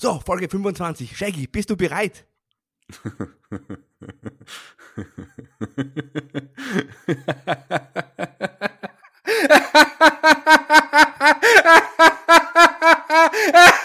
So, 0.00 0.18
Folge 0.18 0.48
25. 0.48 1.14
Shaggy, 1.14 1.46
bist 1.46 1.68
du 1.68 1.76
bereit? 1.76 2.24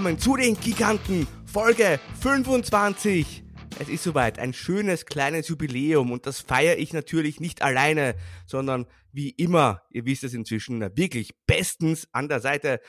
willkommen 0.00 0.18
zu 0.18 0.34
den 0.34 0.58
Giganten, 0.58 1.26
Folge 1.44 2.00
25. 2.22 3.44
Es 3.78 3.90
ist 3.90 4.02
soweit, 4.02 4.38
ein 4.38 4.54
schönes 4.54 5.04
kleines 5.04 5.48
Jubiläum 5.48 6.10
und 6.10 6.24
das 6.24 6.40
feiere 6.40 6.78
ich 6.78 6.94
natürlich 6.94 7.38
nicht 7.38 7.60
alleine, 7.60 8.14
sondern 8.46 8.86
wie 9.12 9.28
immer, 9.28 9.82
ihr 9.90 10.06
wisst 10.06 10.24
es 10.24 10.32
inzwischen, 10.32 10.80
wirklich 10.96 11.32
bestens 11.46 12.08
an 12.12 12.30
der 12.30 12.40
Seite 12.40 12.80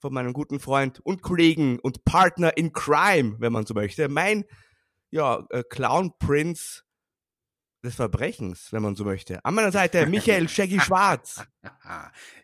von 0.00 0.12
meinem 0.12 0.32
guten 0.32 0.58
Freund 0.58 0.98
und 1.04 1.22
Kollegen 1.22 1.78
und 1.78 2.04
Partner 2.04 2.56
in 2.56 2.72
Crime, 2.72 3.36
wenn 3.38 3.52
man 3.52 3.64
so 3.64 3.72
möchte, 3.72 4.08
mein 4.08 4.44
ja, 5.12 5.46
äh, 5.50 5.62
Clown 5.70 6.14
Prince 6.18 6.82
des 7.86 7.94
Verbrechens, 7.94 8.72
wenn 8.72 8.82
man 8.82 8.94
so 8.94 9.04
möchte. 9.04 9.42
An 9.44 9.54
meiner 9.54 9.72
Seite 9.72 10.06
Michael 10.06 10.48
Shaggy 10.48 10.80
Schwarz. 10.80 11.44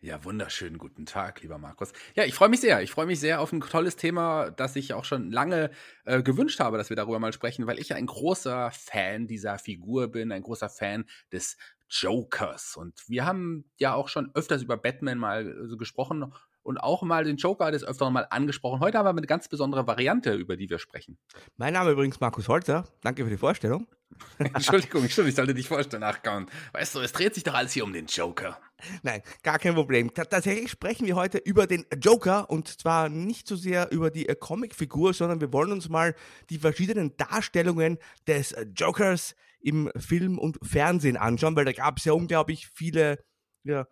Ja, 0.01 0.25
wunderschönen 0.25 0.79
guten 0.79 1.07
Tag, 1.07 1.43
lieber 1.43 1.57
Markus. 1.57 1.93
Ja, 2.15 2.25
ich 2.25 2.35
freue 2.35 2.49
mich 2.49 2.61
sehr. 2.61 2.83
Ich 2.83 2.91
freue 2.91 3.07
mich 3.07 3.21
sehr 3.21 3.41
auf 3.41 3.53
ein 3.53 3.61
tolles 3.61 3.95
Thema, 3.95 4.51
das 4.51 4.75
ich 4.75 4.95
auch 4.95 5.05
schon 5.05 5.31
lange 5.31 5.71
äh, 6.05 6.25
gewünscht 6.25 6.59
habe, 6.59 6.77
dass 6.77 6.89
wir 6.89 6.97
darüber 6.97 7.21
mal 7.21 7.33
sprechen, 7.33 7.69
weil 7.69 7.79
ich 7.79 7.95
ein 7.95 8.07
großer 8.07 8.73
Fan 8.73 9.29
dieser 9.29 9.61
Figur 9.61 10.09
bin, 10.09 10.33
ein 10.33 10.43
großer 10.43 10.69
Fan 10.69 11.05
des 11.31 11.57
Jokers. 11.89 12.77
Und 12.77 13.09
wir 13.09 13.25
haben 13.25 13.65
ja 13.79 13.95
auch 13.95 14.09
schon 14.09 14.31
öfters 14.35 14.63
über 14.63 14.77
Batman 14.77 15.19
mal 15.19 15.47
äh, 15.47 15.69
so 15.69 15.77
gesprochen 15.77 16.33
und 16.63 16.79
auch 16.79 17.03
mal 17.03 17.25
den 17.25 17.37
Joker 17.37 17.71
des 17.71 17.85
Öfteren 17.85 18.13
mal 18.13 18.27
angesprochen. 18.31 18.81
Heute 18.81 18.99
haben 18.99 19.07
wir 19.07 19.11
eine 19.11 19.27
ganz 19.27 19.49
besondere 19.49 19.87
Variante, 19.87 20.35
über 20.35 20.57
die 20.57 20.69
wir 20.69 20.79
sprechen. 20.79 21.19
Mein 21.57 21.75
Name 21.75 21.93
übrigens 21.93 22.21
Markus 22.21 22.49
Holzer. 22.49 22.89
Danke 23.03 23.25
für 23.25 23.31
die 23.31 23.37
Vorstellung. 23.37 23.87
Entschuldigung, 24.39 25.03
Entschuldigung, 25.03 25.29
ich 25.29 25.35
sollte 25.35 25.55
dich 25.55 25.69
vorstellen, 25.69 26.01
nachkauen. 26.01 26.47
Weißt 26.73 26.95
du, 26.95 27.01
es 27.01 27.13
dreht 27.13 27.35
sich 27.35 27.45
doch 27.45 27.55
alles 27.55 27.73
hier 27.73 27.85
um 27.85 27.93
den 27.93 28.07
Joker. 28.07 28.59
Nein, 29.03 29.23
gar 29.43 29.59
kein 29.59 29.75
Problem. 29.75 30.13
Tatsächlich 30.13 30.71
sprechen 30.71 31.07
wir 31.07 31.15
heute 31.15 31.39
über 31.39 31.67
den 31.67 31.87
Joker 32.01 32.51
und 32.51 32.69
zwar 32.69 33.09
nicht 33.09 33.47
so 33.47 33.57
sehr 33.57 33.91
über 33.93 34.11
die 34.11 34.29
äh, 34.29 34.35
Comicfigur, 34.35 35.15
sondern 35.15 35.41
wir 35.41 35.53
wollen 35.53 35.73
uns 35.73 35.89
mal 35.89 36.15
die 36.51 36.59
verschiedenen 36.59 37.17
Darstellungen 37.17 37.99
des 38.27 38.53
äh, 38.53 38.67
Jokers 38.75 39.37
im 39.61 39.91
Film 39.97 40.39
und 40.39 40.59
Fernsehen 40.63 41.17
anschauen, 41.17 41.55
weil 41.55 41.65
da 41.65 41.73
gab 41.73 41.99
es 41.99 42.05
ja 42.05 42.13
unglaublich 42.13 42.67
viele 42.67 43.25
ja, 43.63 43.87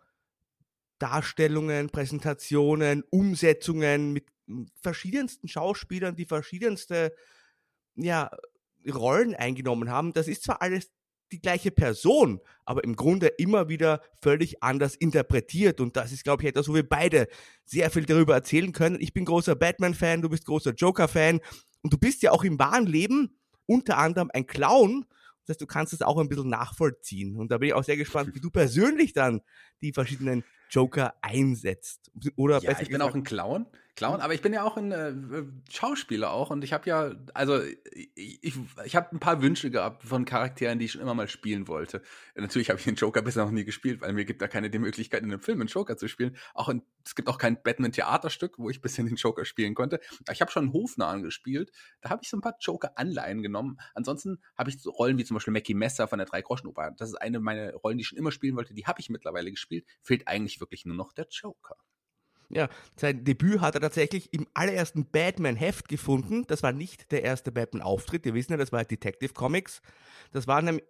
Darstellungen, 0.98 1.90
Präsentationen, 1.90 3.04
Umsetzungen 3.10 4.12
mit 4.12 4.26
verschiedensten 4.82 5.46
Schauspielern, 5.46 6.16
die 6.16 6.26
verschiedenste 6.26 7.14
ja, 7.94 8.30
Rollen 8.88 9.34
eingenommen 9.34 9.90
haben. 9.90 10.12
Das 10.12 10.28
ist 10.28 10.44
zwar 10.44 10.62
alles 10.62 10.90
die 11.32 11.40
gleiche 11.40 11.70
Person, 11.70 12.40
aber 12.64 12.84
im 12.84 12.96
Grunde 12.96 13.28
immer 13.28 13.68
wieder 13.68 14.02
völlig 14.20 14.62
anders 14.62 14.94
interpretiert. 14.96 15.80
Und 15.80 15.96
das 15.96 16.12
ist, 16.12 16.24
glaube 16.24 16.42
ich, 16.42 16.48
etwas, 16.48 16.68
wo 16.68 16.74
wir 16.74 16.88
beide 16.88 17.28
sehr 17.64 17.90
viel 17.90 18.04
darüber 18.04 18.34
erzählen 18.34 18.72
können. 18.72 18.98
Ich 19.00 19.12
bin 19.12 19.24
großer 19.24 19.54
Batman-Fan, 19.54 20.22
du 20.22 20.28
bist 20.28 20.44
großer 20.44 20.72
Joker-Fan 20.72 21.40
und 21.82 21.92
du 21.92 21.98
bist 21.98 22.22
ja 22.22 22.32
auch 22.32 22.44
im 22.44 22.58
wahren 22.58 22.86
Leben 22.86 23.38
unter 23.66 23.98
anderem 23.98 24.30
ein 24.34 24.46
Clown. 24.46 25.06
Das 25.44 25.54
heißt, 25.54 25.60
du 25.60 25.66
kannst 25.66 25.92
es 25.92 26.02
auch 26.02 26.18
ein 26.18 26.28
bisschen 26.28 26.48
nachvollziehen. 26.48 27.36
Und 27.36 27.50
da 27.50 27.58
bin 27.58 27.68
ich 27.68 27.74
auch 27.74 27.84
sehr 27.84 27.96
gespannt, 27.96 28.34
wie 28.34 28.40
du 28.40 28.50
persönlich 28.50 29.12
dann 29.12 29.40
die 29.80 29.92
verschiedenen 29.92 30.44
Joker 30.70 31.14
einsetzt. 31.22 32.10
Oder 32.36 32.60
ja, 32.62 32.78
ich 32.80 32.88
bin 32.88 33.02
auch 33.02 33.14
ein 33.14 33.24
Clown. 33.24 33.66
Clown, 34.00 34.22
aber 34.22 34.32
ich 34.32 34.40
bin 34.40 34.54
ja 34.54 34.62
auch 34.62 34.78
ein 34.78 34.92
äh, 34.92 35.12
Schauspieler 35.70 36.30
auch 36.30 36.48
und 36.48 36.64
ich 36.64 36.72
habe 36.72 36.88
ja, 36.88 37.12
also 37.34 37.60
ich, 37.62 38.38
ich, 38.42 38.54
ich 38.86 38.96
habe 38.96 39.14
ein 39.14 39.20
paar 39.20 39.42
Wünsche 39.42 39.70
gehabt 39.70 40.04
von 40.04 40.24
Charakteren, 40.24 40.78
die 40.78 40.86
ich 40.86 40.92
schon 40.92 41.02
immer 41.02 41.12
mal 41.12 41.28
spielen 41.28 41.68
wollte. 41.68 42.00
Natürlich 42.34 42.70
habe 42.70 42.78
ich 42.78 42.86
den 42.86 42.94
Joker 42.94 43.20
bisher 43.20 43.44
noch 43.44 43.50
nie 43.50 43.66
gespielt, 43.66 44.00
weil 44.00 44.14
mir 44.14 44.24
gibt 44.24 44.40
da 44.40 44.48
keine 44.48 44.70
die 44.70 44.78
Möglichkeit, 44.78 45.22
in 45.22 45.30
einem 45.30 45.42
Film 45.42 45.60
einen 45.60 45.68
Joker 45.68 45.98
zu 45.98 46.08
spielen. 46.08 46.34
Auch 46.54 46.70
in, 46.70 46.80
es 47.04 47.14
gibt 47.14 47.28
auch 47.28 47.36
kein 47.36 47.62
Batman-Theaterstück, 47.62 48.58
wo 48.58 48.70
ich 48.70 48.80
bisher 48.80 49.04
den 49.04 49.16
Joker 49.16 49.44
spielen 49.44 49.74
konnte. 49.74 50.00
Ich 50.32 50.40
habe 50.40 50.50
schon 50.50 50.62
einen 50.62 50.72
Hofner 50.72 51.08
angespielt, 51.08 51.70
da 52.00 52.08
habe 52.08 52.22
ich 52.22 52.30
so 52.30 52.38
ein 52.38 52.40
paar 52.40 52.56
Joker-Anleihen 52.58 53.42
genommen. 53.42 53.76
Ansonsten 53.94 54.38
habe 54.56 54.70
ich 54.70 54.80
so 54.80 54.92
Rollen 54.92 55.18
wie 55.18 55.26
zum 55.26 55.34
Beispiel 55.34 55.52
Mackie 55.52 55.74
Messer 55.74 56.08
von 56.08 56.18
der 56.18 56.26
Drei-Groschen-Oper. 56.26 56.92
Das 56.96 57.10
ist 57.10 57.16
eine 57.16 57.38
meiner 57.38 57.74
Rollen, 57.74 57.98
die 57.98 58.02
ich 58.02 58.08
schon 58.08 58.18
immer 58.18 58.32
spielen 58.32 58.56
wollte, 58.56 58.72
die 58.72 58.86
habe 58.86 58.98
ich 58.98 59.10
mittlerweile 59.10 59.50
gespielt. 59.50 59.84
Fehlt 60.00 60.26
eigentlich 60.26 60.58
wirklich 60.58 60.86
nur 60.86 60.96
noch 60.96 61.12
der 61.12 61.26
Joker. 61.30 61.76
Ja, 62.52 62.68
sein 62.96 63.24
Debüt 63.24 63.60
hat 63.60 63.76
er 63.76 63.80
tatsächlich 63.80 64.34
im 64.34 64.48
allerersten 64.54 65.08
Batman-Heft 65.08 65.88
gefunden. 65.88 66.44
Das 66.48 66.64
war 66.64 66.72
nicht 66.72 67.12
der 67.12 67.22
erste 67.22 67.52
Batman-Auftritt. 67.52 68.24
Wir 68.24 68.34
wissen 68.34 68.50
ja, 68.50 68.58
das 68.58 68.72
war 68.72 68.84
Detective 68.84 69.34
Comics. 69.34 69.80
Das 70.32 70.48
war 70.48 70.60
in 70.60 70.80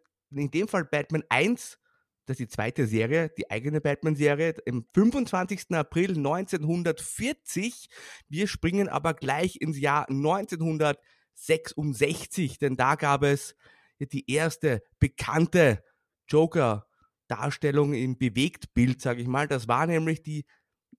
dem 0.50 0.68
Fall 0.68 0.86
Batman 0.86 1.22
1, 1.28 1.78
das 2.24 2.34
ist 2.34 2.40
die 2.40 2.48
zweite 2.48 2.86
Serie, 2.86 3.30
die 3.36 3.50
eigene 3.50 3.82
Batman-Serie, 3.82 4.54
im 4.64 4.86
25. 4.94 5.72
April 5.72 6.16
1940. 6.16 7.90
Wir 8.28 8.46
springen 8.46 8.88
aber 8.88 9.12
gleich 9.12 9.60
ins 9.60 9.78
Jahr 9.78 10.08
1966, 10.08 12.58
denn 12.58 12.76
da 12.76 12.94
gab 12.94 13.22
es 13.22 13.54
die 13.98 14.30
erste 14.30 14.82
bekannte 14.98 15.84
Joker-Darstellung 16.28 17.92
im 17.92 18.16
Bewegtbild, 18.16 19.02
sage 19.02 19.20
ich 19.20 19.28
mal. 19.28 19.46
Das 19.48 19.68
war 19.68 19.86
nämlich 19.86 20.22
die 20.22 20.46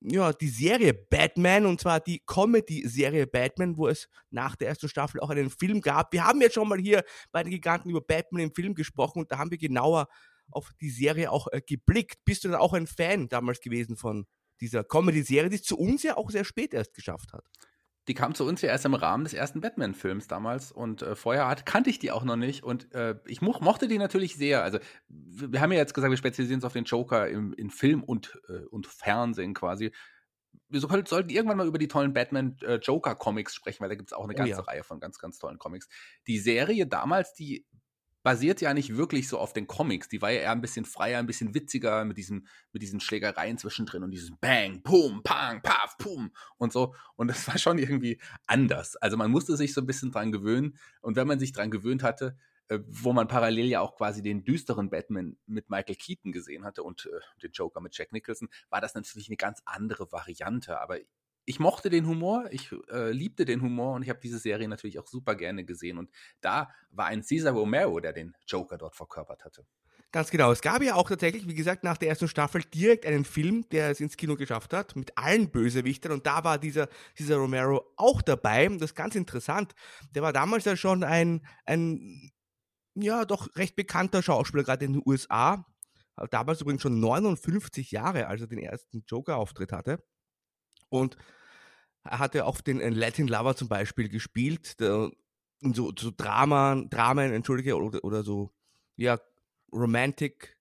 ja, 0.01 0.33
die 0.33 0.49
Serie 0.49 0.93
Batman 0.93 1.65
und 1.65 1.79
zwar 1.79 1.99
die 1.99 2.21
Comedy-Serie 2.25 3.27
Batman, 3.27 3.77
wo 3.77 3.87
es 3.87 4.09
nach 4.31 4.55
der 4.55 4.69
ersten 4.69 4.89
Staffel 4.89 5.21
auch 5.21 5.29
einen 5.29 5.49
Film 5.49 5.79
gab. 5.81 6.11
Wir 6.11 6.25
haben 6.25 6.41
jetzt 6.41 6.55
schon 6.55 6.67
mal 6.67 6.79
hier 6.79 7.03
bei 7.31 7.43
den 7.43 7.51
Giganten 7.51 7.89
über 7.89 8.01
Batman 8.01 8.43
im 8.43 8.53
Film 8.53 8.73
gesprochen 8.73 9.19
und 9.19 9.31
da 9.31 9.37
haben 9.37 9.51
wir 9.51 9.59
genauer 9.59 10.07
auf 10.49 10.71
die 10.81 10.89
Serie 10.89 11.31
auch 11.31 11.47
äh, 11.51 11.61
geblickt. 11.61 12.25
Bist 12.25 12.43
du 12.43 12.49
dann 12.49 12.59
auch 12.59 12.73
ein 12.73 12.87
Fan 12.87 13.29
damals 13.29 13.61
gewesen 13.61 13.95
von 13.95 14.25
dieser 14.59 14.83
Comedy-Serie, 14.83 15.49
die 15.49 15.57
es 15.57 15.63
zu 15.63 15.77
uns 15.77 16.03
ja 16.03 16.17
auch 16.17 16.31
sehr 16.31 16.45
spät 16.45 16.73
erst 16.73 16.93
geschafft 16.93 17.31
hat? 17.33 17.45
Die 18.07 18.13
kam 18.13 18.33
zu 18.33 18.45
uns 18.45 18.61
ja 18.61 18.69
erst 18.69 18.85
im 18.85 18.95
Rahmen 18.95 19.23
des 19.23 19.33
ersten 19.33 19.61
Batman-Films 19.61 20.27
damals 20.27 20.71
und 20.71 21.03
äh, 21.03 21.15
vorher 21.15 21.47
hat, 21.47 21.65
kannte 21.65 21.89
ich 21.89 21.99
die 21.99 22.11
auch 22.11 22.23
noch 22.23 22.35
nicht 22.35 22.63
und 22.63 22.91
äh, 22.93 23.15
ich 23.27 23.41
mo 23.41 23.55
mochte 23.61 23.87
die 23.87 23.99
natürlich 23.99 24.35
sehr. 24.35 24.63
Also 24.63 24.79
wir 25.07 25.61
haben 25.61 25.71
ja 25.71 25.77
jetzt 25.77 25.93
gesagt, 25.93 26.09
wir 26.09 26.17
spezialisieren 26.17 26.57
uns 26.57 26.65
auf 26.65 26.73
den 26.73 26.85
Joker 26.85 27.27
im, 27.27 27.53
in 27.53 27.69
Film 27.69 28.03
und, 28.03 28.39
äh, 28.49 28.65
und 28.65 28.87
Fernsehen 28.87 29.53
quasi. 29.53 29.91
Wir 30.67 30.79
sollten 30.79 31.29
irgendwann 31.29 31.57
mal 31.57 31.67
über 31.67 31.77
die 31.77 31.89
tollen 31.89 32.13
Batman-Joker-Comics 32.13 33.53
äh, 33.53 33.55
sprechen, 33.55 33.81
weil 33.81 33.89
da 33.89 33.95
gibt 33.95 34.09
es 34.09 34.13
auch 34.13 34.23
eine 34.23 34.33
ganze 34.33 34.53
oh 34.53 34.57
ja. 34.57 34.63
Reihe 34.63 34.83
von 34.83 34.99
ganz, 34.99 35.19
ganz 35.19 35.37
tollen 35.37 35.59
Comics. 35.59 35.87
Die 36.27 36.39
Serie 36.39 36.87
damals, 36.87 37.33
die 37.33 37.65
basiert 38.23 38.61
ja 38.61 38.73
nicht 38.73 38.95
wirklich 38.95 39.27
so 39.27 39.37
auf 39.39 39.53
den 39.53 39.67
Comics. 39.67 40.09
Die 40.09 40.21
war 40.21 40.31
ja 40.31 40.41
eher 40.41 40.51
ein 40.51 40.61
bisschen 40.61 40.85
freier, 40.85 41.19
ein 41.19 41.27
bisschen 41.27 41.53
witziger 41.53 42.05
mit 42.05 42.17
diesen, 42.17 42.47
mit 42.71 42.81
diesen 42.81 42.99
Schlägereien 42.99 43.57
zwischendrin 43.57 44.03
und 44.03 44.11
diesem 44.11 44.37
Bang, 44.39 44.83
Pum, 44.83 45.23
Pang, 45.23 45.61
Paf, 45.61 45.97
Pum 45.97 46.31
und 46.57 46.71
so. 46.71 46.93
Und 47.15 47.27
das 47.27 47.47
war 47.47 47.57
schon 47.57 47.77
irgendwie 47.77 48.21
anders. 48.47 48.95
Also 48.97 49.17
man 49.17 49.31
musste 49.31 49.57
sich 49.57 49.73
so 49.73 49.81
ein 49.81 49.87
bisschen 49.87 50.11
dran 50.11 50.31
gewöhnen. 50.31 50.77
Und 51.01 51.15
wenn 51.15 51.27
man 51.27 51.39
sich 51.39 51.51
dran 51.51 51.71
gewöhnt 51.71 52.03
hatte, 52.03 52.37
äh, 52.67 52.79
wo 52.87 53.11
man 53.11 53.27
parallel 53.27 53.65
ja 53.65 53.81
auch 53.81 53.95
quasi 53.95 54.21
den 54.21 54.43
düsteren 54.43 54.89
Batman 54.89 55.37
mit 55.45 55.69
Michael 55.69 55.95
Keaton 55.95 56.31
gesehen 56.31 56.63
hatte 56.63 56.83
und 56.83 57.05
äh, 57.05 57.19
den 57.41 57.51
Joker 57.51 57.81
mit 57.81 57.97
Jack 57.97 58.11
Nicholson, 58.13 58.49
war 58.69 58.81
das 58.81 58.93
natürlich 58.93 59.27
eine 59.29 59.37
ganz 59.37 59.61
andere 59.65 60.11
Variante. 60.11 60.79
Aber 60.79 60.97
ich 61.51 61.59
mochte 61.59 61.89
den 61.89 62.07
Humor, 62.07 62.45
ich 62.49 62.71
äh, 62.89 63.11
liebte 63.11 63.43
den 63.43 63.61
Humor 63.61 63.95
und 63.95 64.03
ich 64.03 64.09
habe 64.09 64.21
diese 64.21 64.39
Serie 64.39 64.69
natürlich 64.69 64.99
auch 64.99 65.07
super 65.07 65.35
gerne 65.35 65.65
gesehen. 65.65 65.97
Und 65.97 66.09
da 66.39 66.69
war 66.91 67.07
ein 67.07 67.23
Cesar 67.23 67.51
Romero, 67.51 67.99
der 67.99 68.13
den 68.13 68.33
Joker 68.47 68.77
dort 68.77 68.95
verkörpert 68.95 69.43
hatte. 69.43 69.65
Ganz 70.13 70.31
genau. 70.31 70.53
Es 70.53 70.61
gab 70.61 70.81
ja 70.81 70.95
auch 70.95 71.09
tatsächlich, 71.09 71.49
wie 71.49 71.53
gesagt, 71.53 71.83
nach 71.83 71.97
der 71.97 72.07
ersten 72.07 72.29
Staffel 72.29 72.63
direkt 72.73 73.05
einen 73.05 73.25
Film, 73.25 73.67
der 73.69 73.89
es 73.89 73.99
ins 73.99 74.15
Kino 74.15 74.37
geschafft 74.37 74.71
hat, 74.73 74.95
mit 74.95 75.17
allen 75.17 75.51
Bösewichtern. 75.51 76.13
Und 76.13 76.25
da 76.25 76.45
war 76.45 76.57
dieser, 76.57 76.87
dieser 77.19 77.35
Romero 77.35 77.83
auch 77.97 78.21
dabei. 78.21 78.69
Und 78.69 78.79
das 78.79 78.91
ist 78.91 78.95
ganz 78.95 79.15
interessant. 79.15 79.73
Der 80.15 80.21
war 80.21 80.31
damals 80.31 80.63
ja 80.63 80.77
schon 80.77 81.03
ein, 81.03 81.45
ein, 81.65 82.31
ja, 82.95 83.25
doch 83.25 83.53
recht 83.57 83.75
bekannter 83.75 84.23
Schauspieler, 84.23 84.63
gerade 84.63 84.85
in 84.85 84.93
den 84.93 85.03
USA 85.05 85.65
damals 86.29 86.61
übrigens 86.61 86.81
schon 86.81 86.99
59 86.99 87.91
Jahre, 87.91 88.27
als 88.27 88.41
er 88.41 88.47
den 88.47 88.59
ersten 88.59 89.03
Joker-Auftritt 89.07 89.71
hatte. 89.71 90.03
Und 90.91 91.17
er 92.03 92.19
hatte 92.19 92.45
auch 92.45 92.61
den 92.61 92.79
Latin 92.79 93.27
Lover 93.27 93.55
zum 93.55 93.67
Beispiel 93.67 94.09
gespielt, 94.09 94.79
der, 94.79 95.11
so, 95.61 95.91
so 95.97 96.11
Dramen, 96.15 96.89
Dramen, 96.89 97.31
entschuldige, 97.31 97.77
oder, 97.77 98.03
oder 98.03 98.23
so, 98.23 98.51
ja, 98.95 99.19
Romantic 99.71 100.57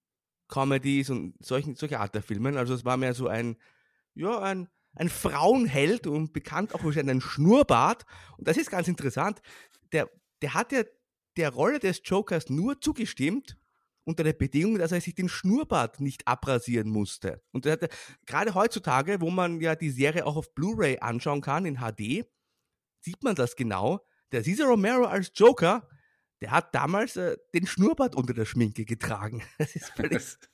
Comedies 0.49 1.11
und 1.11 1.35
solchen, 1.45 1.77
solche 1.77 2.01
Art 2.01 2.15
der 2.15 2.23
Filmen. 2.23 2.57
Also 2.57 2.75
es 2.75 2.85
war 2.85 2.97
mehr 2.97 3.15
so 3.15 3.29
ein, 3.29 3.57
ja, 4.15 4.39
ein, 4.41 4.69
ein 4.95 5.09
Frauenheld 5.09 6.07
und 6.07 6.33
bekannt 6.33 6.75
auch 6.75 6.83
durch 6.83 6.99
einen 6.99 7.21
Schnurrbart. 7.21 8.05
Und 8.37 8.47
das 8.49 8.57
ist 8.57 8.71
ganz 8.71 8.89
interessant. 8.89 9.41
Der, 9.93 10.11
der 10.43 10.55
hat 10.55 10.73
ja 10.73 10.83
der 11.37 11.51
Rolle 11.51 11.79
des 11.79 12.03
Jokers 12.05 12.51
nur 12.51 12.81
zugestimmt, 12.81 13.57
unter 14.05 14.25
der 14.25 14.33
Bedingung, 14.33 14.79
dass 14.79 14.93
er 14.93 15.01
sich 15.01 15.15
den 15.15 15.29
Schnurrbart 15.29 16.01
nicht 16.01 16.27
abrasieren 16.27 16.91
musste. 16.91 17.43
Und 17.53 17.67
hatte, 17.67 17.89
gerade 18.27 18.55
heutzutage, 18.55 19.21
wo 19.21 19.31
man 19.31 19.61
ja 19.61 19.77
die 19.77 19.91
Serie 19.91 20.27
auch 20.27 20.37
auf 20.37 20.55
Blu-ray 20.55 20.99
anschauen 21.01 21.41
kann 21.41 21.67
in 21.67 21.77
HD, 21.79 22.27
sieht 23.01 23.23
man 23.23 23.35
das 23.35 23.57
genau. 23.57 24.01
Der 24.33 24.43
Cesar 24.43 24.69
Romero 24.69 25.05
als 25.05 25.33
Joker, 25.35 25.89
der 26.41 26.51
hat 26.53 26.75
damals 26.75 27.17
äh, 27.17 27.37
den 27.55 27.67
Schnurrbart 27.67 28.15
unter 28.15 28.35
der 28.35 28.45
Schminke 28.45 28.85
getragen. 28.85 29.43
Das 29.59 29.77
ist 29.77 29.91
völlig, 29.91 30.23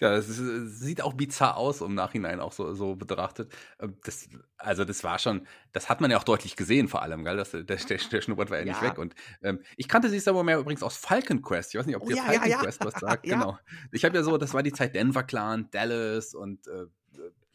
Ja, 0.00 0.14
es, 0.14 0.26
sieht 0.28 1.02
auch 1.02 1.14
bizarr 1.14 1.56
aus 1.56 1.80
im 1.80 1.94
Nachhinein 1.94 2.40
auch 2.40 2.52
so, 2.52 2.74
so 2.74 2.96
betrachtet. 2.96 3.52
Ähm, 3.80 3.96
das, 4.04 4.28
also 4.56 4.84
das 4.84 5.04
war 5.04 5.18
schon, 5.18 5.46
das 5.72 5.88
hat 5.88 6.00
man 6.00 6.10
ja 6.10 6.18
auch 6.18 6.24
deutlich 6.24 6.56
gesehen 6.56 6.88
vor 6.88 7.02
allem, 7.02 7.24
gell? 7.24 7.36
Das, 7.36 7.52
der, 7.52 7.62
der, 7.62 7.76
der 7.76 8.20
Schnurrbart 8.20 8.50
war 8.50 8.58
ja, 8.58 8.64
ja, 8.64 8.72
nicht 8.72 8.82
weg. 8.82 8.98
Und 8.98 9.14
ähm, 9.42 9.60
ich 9.76 9.88
kannte 9.88 10.08
sie 10.08 10.28
aber 10.28 10.42
mehr 10.42 10.58
übrigens 10.58 10.82
aus 10.82 10.96
Falcon 10.96 11.42
Quest. 11.42 11.74
Ich 11.74 11.78
weiß 11.78 11.86
nicht, 11.86 11.96
ob 11.96 12.02
oh, 12.02 12.08
dir 12.08 12.16
ja, 12.16 12.24
Falcon 12.24 12.50
ja, 12.50 12.58
Quest 12.58 12.84
was 12.84 12.94
sagt. 12.94 13.24
Genau. 13.34 13.58
Ich 13.90 14.04
habe 14.04 14.16
ja 14.16 14.22
so, 14.22 14.38
das 14.38 14.54
war 14.54 14.62
die 14.62 14.72
Zeit 14.72 14.94
Denver 14.94 15.24
Clan, 15.24 15.68
Dallas 15.70 16.34
und 16.34 16.66
äh, 16.68 16.86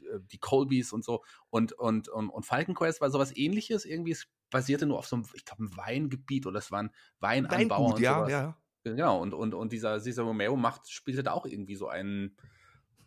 äh, 0.10 0.20
die 0.32 0.38
Colbys 0.38 0.94
und 0.94 1.04
so. 1.04 1.24
Und, 1.50 1.74
und, 1.74 2.10
und, 2.10 2.30
und 2.30 2.46
Falcon 2.46 2.76
Quest 2.76 3.02
war 3.02 3.10
sowas 3.10 3.36
ähnliches. 3.36 3.86
Irgendwie 3.86 4.12
es 4.12 4.28
basierte 4.50 4.86
nur 4.86 4.98
auf 4.98 5.08
so 5.08 5.18
einem, 5.18 5.26
ich 5.34 5.46
glaube, 5.46 5.64
ein 5.64 5.78
Weingebiet 5.78 6.46
oder 6.46 6.60
es 6.60 6.72
waren 6.72 6.92
Weinanbauer 7.20 7.80
Weingut, 7.80 7.96
und 7.96 8.02
ja, 8.02 8.16
sowas. 8.16 8.32
Ja. 8.32 8.58
Genau, 8.84 9.22
und, 9.22 9.34
und, 9.34 9.54
und 9.54 9.74
dieser 9.74 10.00
Cesar 10.00 10.26
Romero 10.26 10.56
macht, 10.56 10.90
spielte 10.90 11.24
da 11.24 11.34
auch 11.34 11.46
irgendwie 11.46 11.76
so 11.76 11.88
einen 11.88 12.38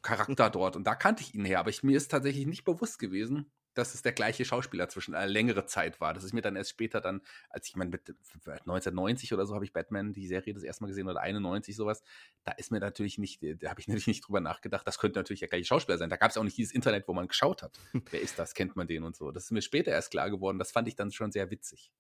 Charakter 0.02 0.50
dort. 0.50 0.76
Und 0.76 0.86
da 0.86 0.94
kannte 0.94 1.22
ich 1.22 1.34
ihn 1.34 1.44
her. 1.44 1.60
Aber 1.60 1.70
ich, 1.70 1.82
mir 1.82 1.96
ist 1.96 2.10
tatsächlich 2.10 2.46
nicht 2.46 2.64
bewusst 2.64 2.98
gewesen, 2.98 3.50
dass 3.74 3.94
es 3.94 4.02
der 4.02 4.12
gleiche 4.12 4.44
Schauspieler 4.44 4.88
zwischen 4.88 5.14
einer 5.14 5.26
längere 5.26 5.64
Zeit 5.64 6.00
war. 6.00 6.12
Das 6.12 6.24
ist 6.24 6.34
mir 6.34 6.42
dann 6.42 6.56
erst 6.56 6.70
später 6.70 7.00
dann, 7.00 7.22
als 7.48 7.68
ich 7.68 7.76
meine, 7.76 7.90
mit 7.90 8.06
1990 8.34 9.32
oder 9.32 9.46
so 9.46 9.54
habe 9.54 9.64
ich 9.64 9.72
Batman, 9.72 10.12
die 10.12 10.26
Serie 10.26 10.52
das 10.52 10.62
erste 10.62 10.84
Mal 10.84 10.88
gesehen 10.88 11.08
oder 11.08 11.20
91 11.20 11.74
sowas, 11.74 12.02
da 12.44 12.52
ist 12.52 12.70
mir 12.70 12.80
natürlich 12.80 13.18
nicht, 13.18 13.42
da 13.42 13.70
habe 13.70 13.80
ich 13.80 13.88
natürlich 13.88 14.08
nicht 14.08 14.26
drüber 14.26 14.40
nachgedacht, 14.40 14.86
das 14.86 14.98
könnte 14.98 15.18
natürlich 15.18 15.40
der 15.40 15.48
gleiche 15.48 15.64
Schauspieler 15.64 15.98
sein. 15.98 16.10
Da 16.10 16.16
gab 16.16 16.30
es 16.30 16.36
auch 16.36 16.44
nicht 16.44 16.58
dieses 16.58 16.74
Internet, 16.74 17.08
wo 17.08 17.14
man 17.14 17.28
geschaut 17.28 17.62
hat. 17.62 17.78
Wer 18.10 18.20
ist 18.20 18.38
das? 18.38 18.54
Kennt 18.54 18.76
man 18.76 18.86
den 18.86 19.04
und 19.04 19.16
so. 19.16 19.30
Das 19.30 19.44
ist 19.44 19.52
mir 19.52 19.62
später 19.62 19.90
erst 19.90 20.10
klar 20.10 20.30
geworden. 20.30 20.58
Das 20.58 20.72
fand 20.72 20.88
ich 20.88 20.96
dann 20.96 21.10
schon 21.10 21.32
sehr 21.32 21.50
witzig 21.50 21.90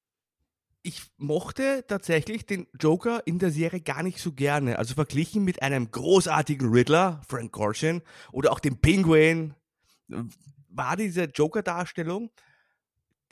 ich 0.82 1.02
mochte 1.16 1.84
tatsächlich 1.86 2.44
den 2.44 2.66
Joker 2.78 3.22
in 3.26 3.38
der 3.38 3.50
Serie 3.50 3.80
gar 3.80 4.02
nicht 4.02 4.18
so 4.18 4.32
gerne. 4.32 4.78
Also 4.78 4.94
verglichen 4.94 5.44
mit 5.44 5.62
einem 5.62 5.90
großartigen 5.90 6.70
Riddler, 6.70 7.20
Frank 7.28 7.52
Gorshin, 7.52 8.02
oder 8.32 8.52
auch 8.52 8.60
dem 8.60 8.80
Penguin, 8.80 9.54
war 10.68 10.96
diese 10.96 11.24
Joker-Darstellung, 11.24 12.30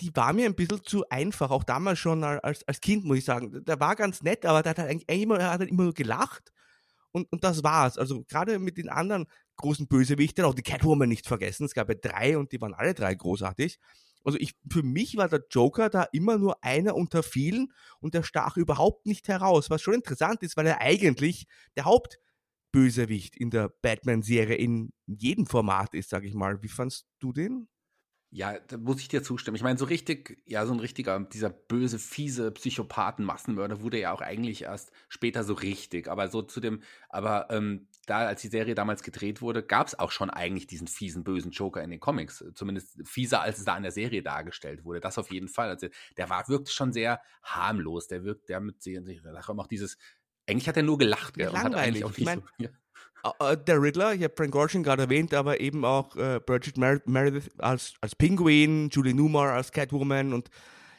die 0.00 0.14
war 0.14 0.32
mir 0.32 0.46
ein 0.46 0.54
bisschen 0.54 0.82
zu 0.84 1.08
einfach. 1.10 1.50
Auch 1.50 1.64
damals 1.64 1.98
schon 1.98 2.24
als, 2.24 2.66
als 2.66 2.80
Kind, 2.80 3.04
muss 3.04 3.18
ich 3.18 3.24
sagen. 3.24 3.64
Der 3.64 3.80
war 3.80 3.96
ganz 3.96 4.22
nett, 4.22 4.46
aber 4.46 4.62
der 4.62 4.70
hat 4.70 4.78
eigentlich 4.78 5.22
immer, 5.22 5.38
er 5.38 5.50
hat 5.50 5.60
immer 5.62 5.84
nur 5.84 5.94
gelacht. 5.94 6.52
Und, 7.12 7.30
und 7.32 7.44
das 7.44 7.62
war's. 7.62 7.98
Also 7.98 8.24
gerade 8.24 8.58
mit 8.58 8.78
den 8.78 8.88
anderen 8.88 9.26
großen 9.56 9.88
Bösewichten, 9.88 10.44
auch 10.44 10.54
die 10.54 10.62
Catwoman 10.62 11.08
nicht 11.08 11.26
vergessen. 11.26 11.64
Es 11.66 11.74
gab 11.74 11.88
ja 11.88 11.96
drei 11.96 12.38
und 12.38 12.52
die 12.52 12.60
waren 12.60 12.74
alle 12.74 12.94
drei 12.94 13.14
großartig. 13.14 13.78
Also 14.24 14.38
ich, 14.38 14.54
für 14.70 14.82
mich 14.82 15.16
war 15.16 15.28
der 15.28 15.44
Joker 15.50 15.88
da 15.90 16.04
immer 16.12 16.38
nur 16.38 16.62
einer 16.64 16.94
unter 16.94 17.22
vielen 17.22 17.72
und 18.00 18.14
der 18.14 18.22
stach 18.22 18.56
überhaupt 18.56 19.06
nicht 19.06 19.28
heraus, 19.28 19.70
was 19.70 19.82
schon 19.82 19.94
interessant 19.94 20.42
ist, 20.42 20.56
weil 20.56 20.66
er 20.66 20.80
eigentlich 20.80 21.46
der 21.76 21.84
Hauptbösewicht 21.84 23.36
in 23.36 23.50
der 23.50 23.68
Batman-Serie 23.82 24.56
in 24.56 24.92
jedem 25.06 25.46
Format 25.46 25.94
ist, 25.94 26.10
sag 26.10 26.24
ich 26.24 26.34
mal. 26.34 26.62
Wie 26.62 26.68
fandst 26.68 27.06
du 27.18 27.32
den? 27.32 27.68
Ja, 28.32 28.56
da 28.60 28.76
muss 28.76 29.00
ich 29.00 29.08
dir 29.08 29.24
zustimmen. 29.24 29.56
Ich 29.56 29.62
meine, 29.64 29.76
so 29.76 29.84
richtig, 29.84 30.40
ja, 30.46 30.64
so 30.64 30.72
ein 30.72 30.78
richtiger, 30.78 31.18
dieser 31.18 31.50
böse, 31.50 31.98
fiese 31.98 32.52
Psychopathen, 32.52 33.24
Massenmörder 33.24 33.82
wurde 33.82 33.98
ja 33.98 34.12
auch 34.12 34.20
eigentlich 34.20 34.62
erst 34.62 34.92
später 35.08 35.42
so 35.42 35.54
richtig. 35.54 36.06
Aber 36.06 36.28
so 36.28 36.40
zu 36.42 36.60
dem, 36.60 36.80
aber 37.08 37.48
ähm, 37.50 37.88
da, 38.06 38.26
als 38.26 38.40
die 38.42 38.48
Serie 38.48 38.76
damals 38.76 39.02
gedreht 39.02 39.42
wurde, 39.42 39.64
gab 39.64 39.88
es 39.88 39.98
auch 39.98 40.12
schon 40.12 40.30
eigentlich 40.30 40.68
diesen 40.68 40.86
fiesen, 40.86 41.24
bösen 41.24 41.50
Joker 41.50 41.82
in 41.82 41.90
den 41.90 41.98
Comics. 41.98 42.44
Zumindest 42.54 42.98
fieser, 43.04 43.42
als 43.42 43.58
es 43.58 43.64
da 43.64 43.76
in 43.76 43.82
der 43.82 43.92
Serie 43.92 44.22
dargestellt 44.22 44.84
wurde. 44.84 45.00
Das 45.00 45.18
auf 45.18 45.32
jeden 45.32 45.48
Fall. 45.48 45.68
Also 45.68 45.88
der 46.16 46.30
war, 46.30 46.48
wirkte 46.48 46.70
schon 46.70 46.92
sehr 46.92 47.20
harmlos. 47.42 48.06
Der 48.06 48.22
wirkt, 48.22 48.48
der 48.48 48.60
mit 48.60 48.80
sich, 48.80 49.00
auch 49.48 49.66
dieses, 49.66 49.98
eigentlich 50.46 50.68
hat 50.68 50.76
er 50.76 50.84
nur 50.84 50.98
gelacht, 50.98 51.34
gell? 51.34 51.48
Und 51.48 51.58
hat 51.58 51.74
eigentlich 51.74 52.04
auch 52.04 52.16
ich 52.16 52.24
mein, 52.24 52.40
so, 52.40 52.44
ja. 52.58 52.70
Äh, 53.38 53.56
der 53.56 53.82
Riddler, 53.82 54.14
ich 54.14 54.22
habe 54.22 54.34
Frank 54.36 54.52
Gorshin 54.52 54.82
gerade 54.82 55.02
erwähnt, 55.02 55.34
aber 55.34 55.60
eben 55.60 55.84
auch 55.84 56.16
äh, 56.16 56.40
Bridget 56.44 56.78
Mer 56.78 57.00
Meredith 57.04 57.50
als, 57.58 57.94
als 58.00 58.14
Penguin, 58.14 58.88
Julie 58.90 59.14
Newmar 59.14 59.52
als 59.52 59.72
Catwoman 59.72 60.32
und 60.32 60.48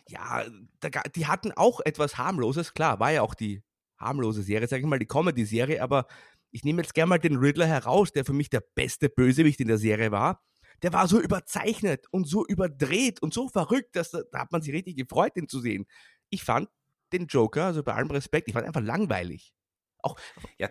ja, 0.08 0.46
da, 0.80 0.90
die 1.16 1.28
hatten 1.28 1.52
auch 1.54 1.80
etwas 1.86 2.18
harmloses, 2.18 2.74
klar, 2.74 3.00
war 3.00 3.12
ja 3.12 3.22
auch 3.22 3.34
die 3.34 3.64
harmlose 3.98 4.44
Serie, 4.44 4.68
sag 4.68 4.80
ich 4.80 4.86
mal, 4.86 5.00
die 5.00 5.08
Comedy-Serie, 5.08 5.82
aber 5.82 6.08
ich 6.52 6.64
nehme 6.64 6.82
jetzt 6.82 6.94
gerne 6.94 7.10
mal 7.10 7.20
den 7.20 7.38
Riddler 7.38 7.68
heraus, 7.68 8.12
der 8.12 8.26
für 8.26 8.34
mich 8.34 8.50
der 8.50 8.64
beste 8.76 9.10
Bösewicht 9.10 9.60
in 9.60 9.68
der 9.68 9.78
Serie 9.78 10.12
war. 10.12 10.44
Der 10.82 10.92
war 10.92 11.08
so 11.08 11.20
überzeichnet 11.22 12.08
und 12.12 12.28
so 12.28 12.46
überdreht 12.46 13.22
und 13.22 13.34
so 13.34 13.48
verrückt, 13.48 13.96
dass 13.96 14.12
da, 14.12 14.22
da 14.32 14.40
hat 14.40 14.52
man 14.52 14.62
sich 14.62 14.74
richtig 14.74 14.98
gefreut, 14.98 15.36
den 15.36 15.48
zu 15.48 15.62
sehen. 15.62 15.86
Ich 16.30 16.44
fand 16.44 16.68
den 17.14 17.28
Joker, 17.28 17.66
also 17.66 17.84
bei 17.84 17.94
allem 17.94 18.12
Respekt, 18.12 18.48
ich 18.48 18.54
fand 18.54 18.66
einfach 18.66 18.82
langweilig. 18.82 19.54
Auch, 20.00 20.18
ja, 20.58 20.70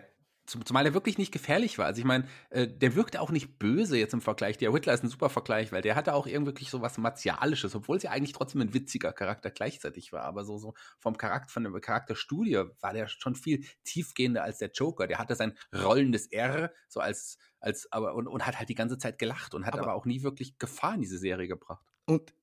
Zumal 0.65 0.85
er 0.85 0.93
wirklich 0.93 1.17
nicht 1.17 1.31
gefährlich 1.31 1.77
war. 1.77 1.85
Also 1.85 1.99
ich 1.99 2.05
meine, 2.05 2.27
äh, 2.49 2.67
der 2.67 2.95
wirkte 2.95 3.21
auch 3.21 3.31
nicht 3.31 3.59
böse 3.59 3.97
jetzt 3.97 4.13
im 4.13 4.21
Vergleich. 4.21 4.57
Der 4.57 4.73
Whitler 4.73 4.93
ist 4.93 5.03
ein 5.03 5.09
super 5.09 5.29
Vergleich, 5.29 5.71
weil 5.71 5.81
der 5.81 5.95
hatte 5.95 6.13
auch 6.13 6.27
irgendwie 6.27 6.65
so 6.65 6.81
was 6.81 6.97
Martialisches, 6.97 7.75
obwohl 7.75 7.97
es 7.97 8.03
ja 8.03 8.11
eigentlich 8.11 8.33
trotzdem 8.33 8.61
ein 8.61 8.73
witziger 8.73 9.13
Charakter 9.13 9.51
gleichzeitig 9.51 10.11
war. 10.11 10.23
Aber 10.23 10.43
so, 10.43 10.57
so 10.57 10.73
vom 10.99 11.17
Charakter, 11.17 11.49
von 11.49 11.63
der 11.63 11.71
Charakterstudie 11.79 12.63
war 12.79 12.93
der 12.93 13.07
schon 13.07 13.35
viel 13.35 13.65
tiefgehender 13.83 14.43
als 14.43 14.57
der 14.57 14.71
Joker. 14.71 15.07
Der 15.07 15.19
hatte 15.19 15.35
sein 15.35 15.57
rollendes 15.73 16.27
R, 16.27 16.71
so 16.87 16.99
als, 16.99 17.37
als, 17.59 17.91
aber, 17.91 18.15
und, 18.15 18.27
und 18.27 18.45
hat 18.45 18.59
halt 18.59 18.69
die 18.69 18.75
ganze 18.75 18.97
Zeit 18.97 19.19
gelacht 19.19 19.53
und 19.53 19.65
hat 19.65 19.73
aber, 19.73 19.83
aber 19.83 19.93
auch 19.93 20.05
nie 20.05 20.23
wirklich 20.23 20.57
Gefahr 20.57 20.95
in 20.95 21.01
diese 21.01 21.17
Serie 21.17 21.47
gebracht. 21.47 21.85
Und 22.05 22.33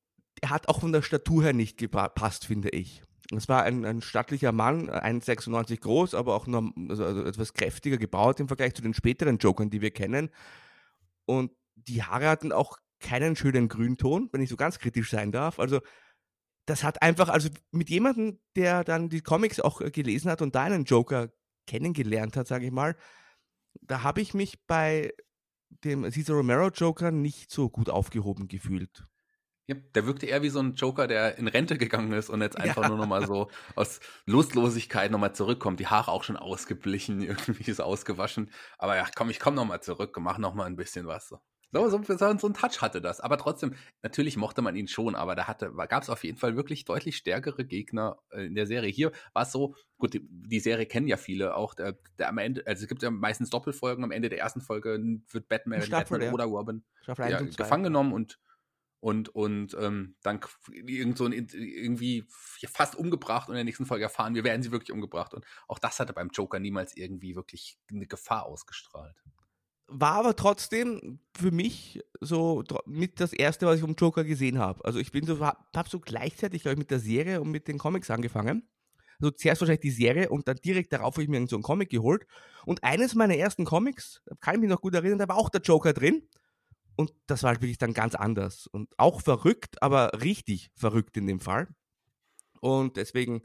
er 0.41 0.51
hat 0.51 0.69
auch 0.69 0.81
von 0.81 0.93
der 0.93 1.03
Statur 1.03 1.43
her 1.43 1.53
nicht 1.53 1.79
gepasst, 1.79 2.47
finde 2.47 2.71
ich. 2.71 3.03
Es 3.35 3.49
war 3.49 3.65
ein, 3.65 3.85
ein 3.85 4.01
stattlicher 4.01 4.53
Mann, 4.53 4.89
1,96 4.89 5.81
groß, 5.81 6.15
aber 6.15 6.35
auch 6.35 6.47
noch 6.47 6.73
also, 6.89 7.05
also 7.05 7.25
etwas 7.25 7.53
kräftiger 7.53 7.99
gebaut 7.99 8.41
im 8.41 8.49
Vergleich 8.49 8.75
zu 8.75 8.83
den 8.83 8.95
späteren 8.95 9.39
Jokern, 9.39 9.69
die 9.69 9.83
wir 9.83 9.91
kennen. 9.91 10.31
Und 11.27 11.53
die 11.75 12.03
Haare 12.03 12.29
hatten 12.29 12.53
auch 12.53 12.79
keinen 13.01 13.37
schönen 13.37 13.69
Grünton, 13.69 14.29
wenn 14.33 14.41
ich 14.41 14.49
so 14.49 14.57
ganz 14.57 14.79
kritisch 14.79 15.11
sein 15.11 15.31
darf. 15.31 15.59
Also 15.59 15.81
das 16.65 16.85
hat 16.85 17.03
einfach, 17.03 17.29
also 17.29 17.49
mit 17.71 17.91
jemandem, 17.91 18.41
der 18.57 18.85
dann 18.85 19.09
die 19.09 19.21
Comics 19.21 19.61
auch 19.61 19.81
gelesen 19.93 20.31
hat 20.31 20.43
und 20.43 20.55
da 20.55 20.65
einen 20.65 20.85
Joker 20.85 21.31
kennengelernt 21.67 22.37
hat, 22.37 22.47
sage 22.47 22.67
ich 22.67 22.73
mal, 22.73 22.97
da 23.81 24.03
habe 24.03 24.21
ich 24.21 24.35
mich 24.35 24.67
bei 24.67 25.13
dem 25.85 26.11
Cesar 26.11 26.37
Romero 26.37 26.69
Joker 26.69 27.11
nicht 27.11 27.51
so 27.51 27.69
gut 27.69 27.91
aufgehoben 27.91 28.49
gefühlt. 28.49 29.07
Ja, 29.69 29.75
der 29.95 30.07
wirkte 30.07 30.25
eher 30.25 30.43
wie 30.43 30.49
so 30.49 30.61
ein 30.61 30.75
Joker, 30.75 31.07
der 31.07 31.37
in 31.37 31.47
Rente 31.47 31.77
gegangen 31.77 32.13
ist 32.13 32.31
und 32.31 32.41
jetzt 32.41 32.59
einfach 32.59 32.85
ja. 32.85 32.89
nur 32.89 32.97
nochmal 32.97 33.27
so 33.27 33.51
aus 33.77 34.01
Lustlosigkeit 34.25 35.11
nochmal 35.11 35.35
zurückkommt. 35.35 35.79
Die 35.79 35.87
Haare 35.87 36.11
auch 36.11 36.25
schon 36.25 36.39
ausgeblichen, 36.39 37.21
irgendwie 37.23 37.71
ist 37.71 37.81
ausgewaschen. 37.81 38.51
Aber 38.79 38.97
ja, 38.97 39.07
komm, 39.15 39.29
ich 39.29 39.39
komm 39.39 39.55
nochmal 39.55 39.83
zurück 39.83 40.17
und 40.17 40.23
mach 40.23 40.39
nochmal 40.39 40.67
ein 40.67 40.77
bisschen 40.77 41.07
was. 41.07 41.29
So. 41.29 41.39
So, 41.71 41.87
so, 41.91 42.03
so 42.03 42.25
ein 42.25 42.55
Touch 42.55 42.81
hatte 42.81 43.03
das. 43.03 43.21
Aber 43.21 43.37
trotzdem, 43.37 43.75
natürlich 44.03 44.39
mochte 44.39 44.63
man 44.63 44.75
ihn 44.75 44.89
schon, 44.89 45.15
aber 45.15 45.35
da 45.35 45.47
hatte, 45.47 45.71
gab 45.87 46.03
es 46.03 46.09
auf 46.09 46.25
jeden 46.25 46.39
Fall 46.39 46.57
wirklich 46.57 46.87
deutlich 46.87 47.19
stärkere 47.19 47.67
Gegner 47.67 48.17
äh, 48.31 48.47
in 48.47 48.55
der 48.55 48.67
Serie. 48.67 48.91
Hier 48.91 49.13
war 49.35 49.43
es 49.43 49.53
so, 49.53 49.75
gut, 49.99 50.15
die, 50.15 50.27
die, 50.31 50.61
Serie 50.61 50.87
kennen 50.87 51.09
ja 51.09 51.19
viele 51.19 51.55
auch. 51.57 51.75
Der, 51.75 51.99
der, 52.19 52.31
am 52.31 52.39
Ende, 52.39 52.67
also 52.67 52.85
es 52.85 52.89
gibt 52.89 53.03
ja 53.03 53.11
meistens 53.11 53.51
Doppelfolgen. 53.51 54.03
Am 54.03 54.13
Ende 54.13 54.31
der 54.31 54.39
ersten 54.39 54.63
Folge 54.63 54.99
wird 55.31 55.49
Batman, 55.49 55.83
Staffel, 55.83 56.21
Batman 56.21 56.23
ja. 56.23 56.33
oder 56.33 56.45
Robin 56.45 56.85
ja, 57.07 57.43
gefangen 57.43 57.85
genommen 57.85 58.15
und 58.15 58.39
und, 59.01 59.29
und 59.29 59.77
ähm, 59.81 60.17
dann 60.23 60.41
irgend 60.73 61.19
so 61.19 61.27
ein, 61.27 61.33
irgendwie 61.33 62.25
fast 62.29 62.97
umgebracht 62.97 63.49
und 63.49 63.55
in 63.55 63.59
der 63.59 63.65
nächsten 63.65 63.87
Folge 63.87 64.05
erfahren 64.05 64.35
wir, 64.35 64.45
werden 64.45 64.63
sie 64.63 64.73
wirklich 64.73 64.93
umgebracht. 64.93 65.35
Und 65.35 65.45
auch 65.69 65.79
das 65.79 66.01
hatte 66.01 66.13
beim 66.13 66.31
Joker 66.31 66.59
niemals 66.59 66.97
irgendwie 66.97 67.37
wirklich 67.37 67.79
eine 67.91 68.07
Gefahr 68.07 68.47
ausgestrahlt. 68.47 69.17
War 69.87 70.15
aber 70.15 70.37
trotzdem 70.37 71.21
für 71.35 71.51
mich 71.51 72.01
so 72.21 72.63
mit 72.87 73.21
das 73.21 73.33
erste, 73.33 73.67
was 73.67 73.77
ich 73.77 73.81
vom 73.81 73.95
Joker 73.95 74.25
gesehen 74.25 74.59
habe. 74.59 74.85
Also 74.85 74.99
ich 74.99 75.13
bin 75.13 75.25
so, 75.25 75.41
habe 75.41 75.89
so 75.89 76.01
gleichzeitig, 76.01 76.63
glaube 76.63 76.75
ich, 76.75 76.79
mit 76.79 76.91
der 76.91 77.01
Serie 77.01 77.41
und 77.41 77.51
mit 77.51 77.69
den 77.69 77.79
Comics 77.79 78.11
angefangen. 78.11 78.69
Also 79.21 79.31
zuerst 79.33 79.61
wahrscheinlich 79.61 79.81
die 79.81 79.91
Serie 79.91 80.29
und 80.29 80.47
dann 80.47 80.57
direkt 80.57 80.93
darauf 80.93 81.15
habe 81.15 81.23
ich 81.23 81.29
mir 81.29 81.45
so 81.47 81.57
einen 81.57 81.63
Comic 81.63 81.91
geholt. 81.91 82.27
Und 82.67 82.85
eines 82.85 83.15
meiner 83.15 83.37
ersten 83.37 83.65
Comics, 83.65 84.23
kann 84.41 84.57
ich 84.57 84.61
mich 84.61 84.71
noch 84.71 84.81
gut 84.81 84.95
erinnern, 84.95 85.19
da 85.19 85.29
war 85.29 85.37
auch 85.37 85.49
der 85.49 85.63
Joker 85.63 85.93
drin. 85.93 86.29
Und 86.99 87.13
das 87.29 87.45
war 87.45 87.51
halt 87.51 87.63
wirklich 87.63 87.79
dann 87.79 87.95
ganz 87.95 88.17
anders. 88.17 88.67
Und 88.67 88.93
auch 88.99 89.21
verrückt, 89.23 89.81
aber 89.81 90.21
richtig 90.21 90.73
verrückt 90.75 91.17
in 91.17 91.29
dem 91.29 91.39
Fall. 91.39 91.69
Und 92.61 92.97
deswegen 92.97 93.43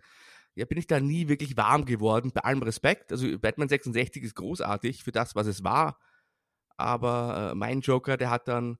ja, 0.55 0.65
bin 0.65 0.79
ich 0.79 0.87
da 0.87 0.99
nie 0.99 1.27
wirklich 1.27 1.55
warm 1.55 1.85
geworden, 1.85 2.31
bei 2.33 2.41
allem 2.41 2.63
Respekt. 2.63 3.11
Also 3.11 3.37
Batman 3.37 3.69
66 3.69 4.23
ist 4.23 4.35
großartig 4.35 5.03
für 5.03 5.11
das, 5.11 5.35
was 5.35 5.45
es 5.45 5.63
war. 5.63 5.99
Aber 6.77 7.51
äh, 7.51 7.55
mein 7.55 7.81
Joker, 7.81 8.17
der 8.17 8.31
hat 8.31 8.47
dann, 8.47 8.79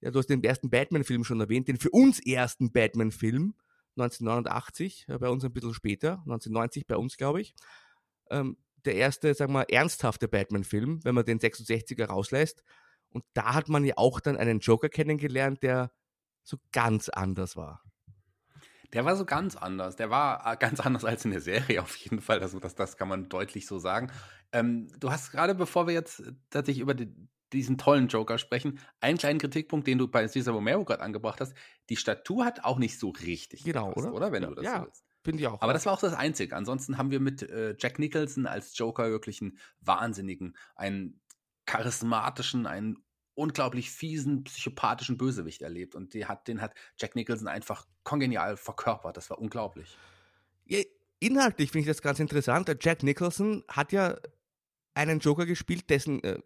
ja, 0.00 0.10
du 0.10 0.18
hast 0.18 0.26
den 0.26 0.42
ersten 0.42 0.68
Batman-Film 0.68 1.22
schon 1.22 1.40
erwähnt, 1.40 1.68
den 1.68 1.78
für 1.78 1.90
uns 1.90 2.18
ersten 2.18 2.72
Batman-Film 2.72 3.54
1989, 3.96 5.06
äh, 5.06 5.18
bei 5.18 5.28
uns 5.28 5.44
ein 5.44 5.52
bisschen 5.52 5.74
später, 5.74 6.14
1990 6.24 6.88
bei 6.88 6.96
uns, 6.96 7.16
glaube 7.16 7.40
ich. 7.40 7.54
Ähm, 8.30 8.56
der 8.84 8.96
erste, 8.96 9.32
sagen 9.34 9.52
wir, 9.52 9.70
ernsthafte 9.70 10.26
Batman-Film, 10.26 11.04
wenn 11.04 11.14
man 11.14 11.24
den 11.24 11.38
66er 11.38 12.06
rauslässt. 12.06 12.64
Und 13.10 13.24
da 13.34 13.54
hat 13.54 13.68
man 13.68 13.84
ja 13.84 13.94
auch 13.96 14.20
dann 14.20 14.36
einen 14.36 14.60
Joker 14.60 14.88
kennengelernt, 14.88 15.62
der 15.62 15.90
so 16.42 16.56
ganz 16.72 17.08
anders 17.08 17.56
war. 17.56 17.82
Der 18.92 19.04
war 19.04 19.16
so 19.16 19.24
ganz 19.24 19.54
anders. 19.54 19.96
Der 19.96 20.10
war 20.10 20.50
äh, 20.50 20.56
ganz 20.56 20.80
anders 20.80 21.04
als 21.04 21.24
in 21.24 21.30
der 21.30 21.40
Serie 21.40 21.82
auf 21.82 21.94
jeden 21.96 22.20
Fall. 22.20 22.40
Also 22.40 22.58
das, 22.58 22.74
das 22.74 22.96
kann 22.96 23.08
man 23.08 23.28
deutlich 23.28 23.66
so 23.66 23.78
sagen. 23.78 24.10
Ähm, 24.52 24.88
du 24.98 25.10
hast 25.10 25.30
gerade, 25.30 25.54
bevor 25.54 25.86
wir 25.86 25.94
jetzt 25.94 26.22
tatsächlich 26.50 26.80
über 26.80 26.94
die, 26.94 27.14
diesen 27.52 27.76
tollen 27.76 28.08
Joker 28.08 28.38
sprechen, 28.38 28.78
einen 29.00 29.18
kleinen 29.18 29.38
Kritikpunkt, 29.38 29.86
den 29.86 29.98
du 29.98 30.08
bei 30.08 30.26
Cesar 30.26 30.54
Romero 30.54 30.84
gerade 30.84 31.02
angebracht 31.02 31.40
hast. 31.40 31.54
Die 31.90 31.96
Statur 31.96 32.44
hat 32.44 32.64
auch 32.64 32.78
nicht 32.78 32.98
so 32.98 33.10
richtig 33.10 33.64
genau, 33.64 33.88
gepasst, 33.88 34.06
oder? 34.06 34.16
oder? 34.16 34.32
Wenn 34.32 34.42
ja, 34.42 34.48
du 34.48 34.54
das 34.54 34.64
ja, 34.64 34.78
so 34.78 34.84
willst. 34.86 35.04
Finde 35.22 35.42
ich 35.42 35.48
auch. 35.48 35.60
Aber 35.60 35.72
das 35.74 35.84
war 35.84 35.92
auch 35.92 36.00
das 36.00 36.14
Einzige. 36.14 36.56
Ansonsten 36.56 36.96
haben 36.96 37.10
wir 37.10 37.20
mit 37.20 37.42
äh, 37.42 37.74
Jack 37.78 37.98
Nicholson 37.98 38.46
als 38.46 38.76
Joker 38.78 39.10
wirklich 39.10 39.42
einen 39.42 39.58
Wahnsinnigen, 39.80 40.56
einen 40.74 41.20
charismatischen, 41.68 42.66
einen 42.66 43.04
unglaublich 43.34 43.90
fiesen, 43.90 44.42
psychopathischen 44.44 45.16
Bösewicht 45.16 45.62
erlebt. 45.62 45.94
Und 45.94 46.14
die 46.14 46.26
hat, 46.26 46.48
den 46.48 46.60
hat 46.60 46.74
Jack 46.96 47.14
Nicholson 47.14 47.46
einfach 47.46 47.86
kongenial 48.02 48.56
verkörpert. 48.56 49.16
Das 49.16 49.30
war 49.30 49.38
unglaublich. 49.38 49.96
Ja, 50.64 50.80
inhaltlich 51.20 51.70
finde 51.70 51.82
ich 51.82 51.86
das 51.86 52.02
ganz 52.02 52.18
interessant. 52.18 52.74
Jack 52.80 53.02
Nicholson 53.04 53.62
hat 53.68 53.92
ja 53.92 54.16
einen 54.94 55.20
Joker 55.20 55.46
gespielt, 55.46 55.88
dessen 55.90 56.24
äh, 56.24 56.40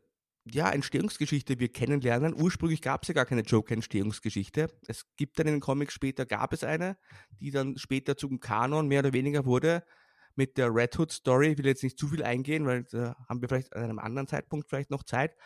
ja, 0.45 0.71
Entstehungsgeschichte 0.71 1.61
wir 1.61 1.73
kennenlernen. 1.73 2.35
Ursprünglich 2.35 2.83
gab 2.83 3.03
es 3.03 3.09
ja 3.09 3.15
gar 3.15 3.27
keine 3.27 3.43
Joker-Entstehungsgeschichte. 3.43 4.69
Es 4.89 5.07
gibt 5.17 5.39
dann 5.39 5.47
in 5.47 5.55
den 5.55 5.61
Comics 5.61 5.95
später, 5.95 6.27
gab 6.27 6.53
es 6.53 6.65
eine, 6.65 6.99
die 7.41 7.53
dann 7.53 7.79
später 7.79 8.17
zum 8.17 8.41
Kanon 8.41 8.89
mehr 8.89 9.01
oder 9.01 9.13
weniger 9.13 9.47
wurde 9.47 9.85
mit 10.37 10.57
der 10.57 10.75
Red 10.75 10.99
Hood 10.99 11.13
Story. 11.13 11.53
Ich 11.53 11.59
will 11.59 11.67
jetzt 11.67 11.83
nicht 11.83 11.99
zu 11.99 12.09
viel 12.09 12.23
eingehen, 12.23 12.67
weil 12.67 12.85
da 12.85 13.17
haben 13.29 13.41
wir 13.41 13.49
vielleicht 13.49 13.75
an 13.75 13.85
einem 13.85 13.99
anderen 13.99 14.29
Zeitpunkt 14.29 14.69
vielleicht 14.69 14.91
noch 14.91 15.03
Zeit. 15.03 15.37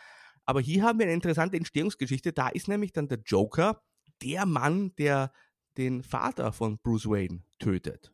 Aber 0.45 0.61
hier 0.61 0.83
haben 0.83 0.99
wir 0.99 1.05
eine 1.05 1.13
interessante 1.13 1.57
Entstehungsgeschichte. 1.57 2.33
Da 2.33 2.49
ist 2.49 2.67
nämlich 2.67 2.93
dann 2.93 3.07
der 3.07 3.19
Joker 3.25 3.83
der 4.21 4.45
Mann, 4.45 4.95
der 4.95 5.31
den 5.77 6.03
Vater 6.03 6.51
von 6.51 6.79
Bruce 6.79 7.05
Wayne 7.05 7.43
tötet. 7.59 8.11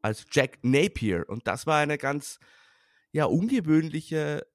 Als 0.00 0.26
Jack 0.30 0.58
Napier. 0.62 1.24
Und 1.28 1.46
das 1.46 1.66
war 1.66 1.78
eine 1.78 1.98
ganz 1.98 2.38
ja, 3.12 3.26
ungewöhnliche 3.26 4.46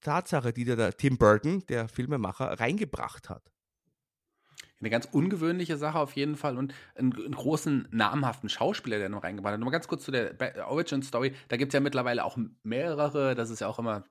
Tatsache, 0.00 0.52
die 0.52 0.64
der 0.64 0.96
Tim 0.96 1.18
Burton, 1.18 1.64
der 1.66 1.88
Filmemacher, 1.88 2.60
reingebracht 2.60 3.28
hat. 3.28 3.51
Eine 4.82 4.90
ganz 4.90 5.08
ungewöhnliche 5.10 5.76
Sache 5.76 5.98
auf 5.98 6.16
jeden 6.16 6.36
Fall 6.36 6.58
und 6.58 6.74
einen, 6.96 7.14
einen 7.14 7.34
großen, 7.34 7.88
namhaften 7.92 8.48
Schauspieler, 8.48 8.98
der 8.98 9.08
noch 9.08 9.22
reingebracht 9.22 9.52
hat. 9.52 9.60
Nochmal 9.60 9.72
ganz 9.72 9.86
kurz 9.86 10.04
zu 10.04 10.10
der 10.10 10.36
Origin 10.68 11.02
Story. 11.02 11.32
Da 11.48 11.56
gibt 11.56 11.72
es 11.72 11.74
ja 11.74 11.80
mittlerweile 11.80 12.24
auch 12.24 12.36
mehrere. 12.64 13.36
Das 13.36 13.48
ist 13.48 13.60
ja 13.60 13.68
auch 13.68 13.78
immer 13.78 14.04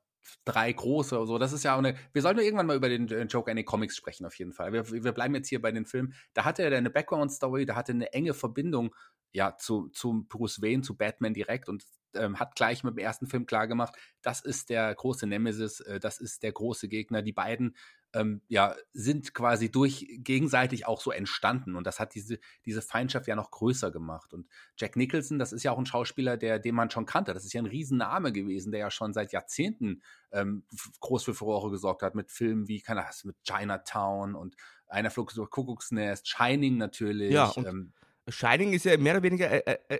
drei 0.46 0.72
große 0.72 1.18
oder 1.18 1.28
so. 1.28 1.38
Das 1.38 1.51
ist 1.51 1.63
ja 1.63 1.74
auch 1.74 1.80
eine. 1.80 1.96
Wir 2.13 2.22
sollten 2.22 2.40
irgendwann 2.40 2.68
mal 2.68 2.78
über 2.78 2.88
den 2.88 3.08
Joker 3.28 3.51
in 3.51 3.58
den 3.58 3.66
Comics 3.66 3.98
sprechen, 3.98 4.25
auf 4.25 4.36
jeden 4.36 4.54
Fall. 4.54 4.72
Wir, 4.72 4.90
wir 4.90 5.12
bleiben 5.12 5.36
jetzt 5.36 5.50
hier 5.50 5.62
bei 5.62 5.74
den 5.74 5.86
Filmen. 5.86 6.13
Da 6.34 6.46
hatte 6.46 6.63
er 6.63 6.75
eine 6.78 6.90
Background-Story, 6.90 7.66
da 7.66 7.75
hatte 7.75 7.92
eine 7.92 8.13
enge 8.13 8.34
Verbindung 8.34 8.96
ja 9.34 9.58
zu, 9.58 9.90
zu 9.90 10.25
Bruce 10.30 10.62
Wayne, 10.62 10.84
zu 10.84 10.96
Batman 10.96 11.34
direkt 11.34 11.70
und 11.70 11.84
ähm, 12.15 12.39
hat 12.39 12.56
gleich 12.56 12.84
mit 12.84 12.96
dem 12.96 13.00
ersten 13.00 13.27
Film 13.27 13.46
klargemacht, 13.46 13.96
das 14.22 14.41
ist 14.41 14.70
der 14.70 14.94
große 14.94 15.27
Nemesis, 15.27 15.80
äh, 15.82 16.00
das 16.00 16.20
ist 16.20 16.44
der 16.44 16.51
große 16.51 16.88
Gegner. 16.88 17.22
Die 17.22 17.34
beiden 17.34 17.75
ähm, 18.13 18.41
ja, 18.48 18.75
sind 18.94 19.34
quasi 19.34 19.72
durch 19.72 20.06
gegenseitig 20.18 20.86
auch 20.86 21.01
so 21.01 21.12
entstanden. 21.12 21.75
Und 21.75 21.88
das 21.88 22.00
hat 22.00 22.13
diese, 22.15 22.39
diese 22.65 22.82
Feindschaft 22.82 23.27
ja 23.27 23.36
noch 23.36 23.51
größer 23.51 23.91
gemacht. 23.91 24.34
Und 24.34 24.48
Jack 24.77 24.96
Nicholson, 24.96 25.39
das 25.39 25.53
ist 25.53 25.63
ja 25.63 25.72
auch 25.72 25.77
ein 25.77 25.86
Schauspieler, 25.86 26.38
der, 26.38 26.60
den 26.60 26.75
man 26.75 26.89
schon 26.89 27.06
kannte. 27.06 27.34
Das 27.34 27.46
ist 27.46 27.53
ja 27.53 27.62
ein 27.62 27.68
Riesenname 27.68 28.32
gewesen, 28.32 28.72
der 28.72 28.82
ja 28.82 28.91
schon 28.91 29.13
seit 29.13 29.32
Jahrzehnten 29.32 30.01
ähm, 30.32 30.65
groß 31.00 31.24
für 31.24 31.34
Furore 31.34 31.72
gesorgt 31.72 32.01
hat 32.01 32.15
mit 32.15 32.32
Filmen 32.32 32.68
wie, 32.68 32.82
keine 32.82 33.01
Ahnung, 33.01 33.12
mit 33.24 33.38
Chinatown 33.44 34.36
und 34.36 34.56
einer 34.88 35.10
flog 35.10 35.32
so 35.32 35.46
Kuckucksnest, 35.46 36.27
Shining 36.27 36.77
natürlich. 36.77 37.32
Ja, 37.32 37.53
ähm, 37.58 37.94
Shining 38.27 38.74
ist 38.74 38.86
ja 38.86 38.98
mehr 38.98 39.15
oder 39.15 39.24
weniger, 39.24 39.50
äh, 39.50 39.77
äh, 39.88 39.96
äh 39.96 40.00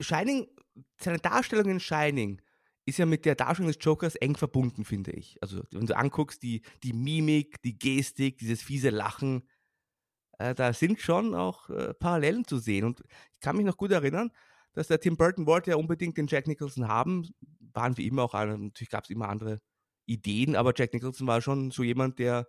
Shining, 0.00 0.48
seine 0.98 1.18
Darstellung 1.18 1.70
in 1.70 1.80
Shining 1.80 2.40
ist 2.86 2.98
ja 2.98 3.06
mit 3.06 3.24
der 3.24 3.34
Darstellung 3.34 3.72
des 3.72 3.78
Jokers 3.80 4.16
eng 4.16 4.36
verbunden, 4.36 4.84
finde 4.84 5.12
ich. 5.12 5.36
Also, 5.40 5.62
wenn 5.70 5.86
du 5.86 5.96
anguckst, 5.96 6.42
die, 6.42 6.62
die 6.82 6.92
Mimik, 6.92 7.60
die 7.62 7.78
Gestik, 7.78 8.38
dieses 8.38 8.62
fiese 8.62 8.90
Lachen, 8.90 9.48
äh, 10.38 10.54
da 10.54 10.72
sind 10.72 11.00
schon 11.00 11.34
auch 11.34 11.68
äh, 11.70 11.94
Parallelen 11.94 12.46
zu 12.46 12.58
sehen. 12.58 12.84
Und 12.84 13.02
ich 13.32 13.40
kann 13.40 13.56
mich 13.56 13.66
noch 13.66 13.76
gut 13.76 13.92
erinnern, 13.92 14.30
dass 14.72 14.88
der 14.88 15.00
Tim 15.00 15.16
Burton 15.16 15.46
wollte 15.46 15.70
ja 15.70 15.76
unbedingt 15.76 16.16
den 16.16 16.26
Jack 16.26 16.46
Nicholson 16.46 16.88
haben. 16.88 17.28
Waren 17.72 17.96
wie 17.96 18.06
immer 18.06 18.22
auch, 18.22 18.32
natürlich 18.32 18.90
gab 18.90 19.04
es 19.04 19.10
immer 19.10 19.28
andere 19.28 19.60
Ideen, 20.06 20.56
aber 20.56 20.72
Jack 20.74 20.92
Nicholson 20.92 21.26
war 21.26 21.40
schon 21.40 21.70
so 21.70 21.82
jemand, 21.82 22.18
der 22.18 22.46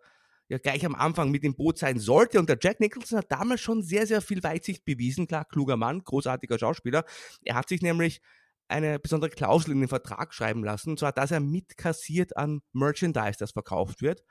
ja 0.52 0.58
gleich 0.58 0.86
am 0.86 0.96
Anfang 0.96 1.32
mit 1.32 1.44
dem 1.44 1.56
Boot 1.56 1.78
sein 1.78 1.98
sollte. 1.98 2.38
Und 2.38 2.50
der 2.50 2.58
Jack 2.62 2.82
Nicholson 2.82 3.20
hat 3.20 3.32
damals 3.32 3.62
schon 3.62 3.84
sehr, 3.84 4.06
sehr 4.06 4.22
viel 4.22 4.44
Weitsicht 4.44 4.84
bewiesen. 4.84 5.26
Klar, 5.26 5.46
kluger 5.46 5.78
Mann, 5.78 6.04
großartiger 6.04 6.60
Schauspieler. 6.60 7.06
Er 7.46 7.56
hat 7.56 7.70
sich 7.70 7.82
nämlich 7.82 8.22
eine 8.68 9.00
besondere 9.00 9.30
Klausel 9.30 9.72
in 9.72 9.80
den 9.80 9.88
Vertrag 9.88 10.34
schreiben 10.34 10.64
lassen, 10.64 10.92
und 10.92 11.00
zwar, 11.00 11.14
dass 11.14 11.32
er 11.32 11.40
mitkassiert 11.40 12.36
an 12.36 12.62
Merchandise, 12.74 13.38
das 13.40 13.52
verkauft 13.52 14.02
wird. 14.02 14.24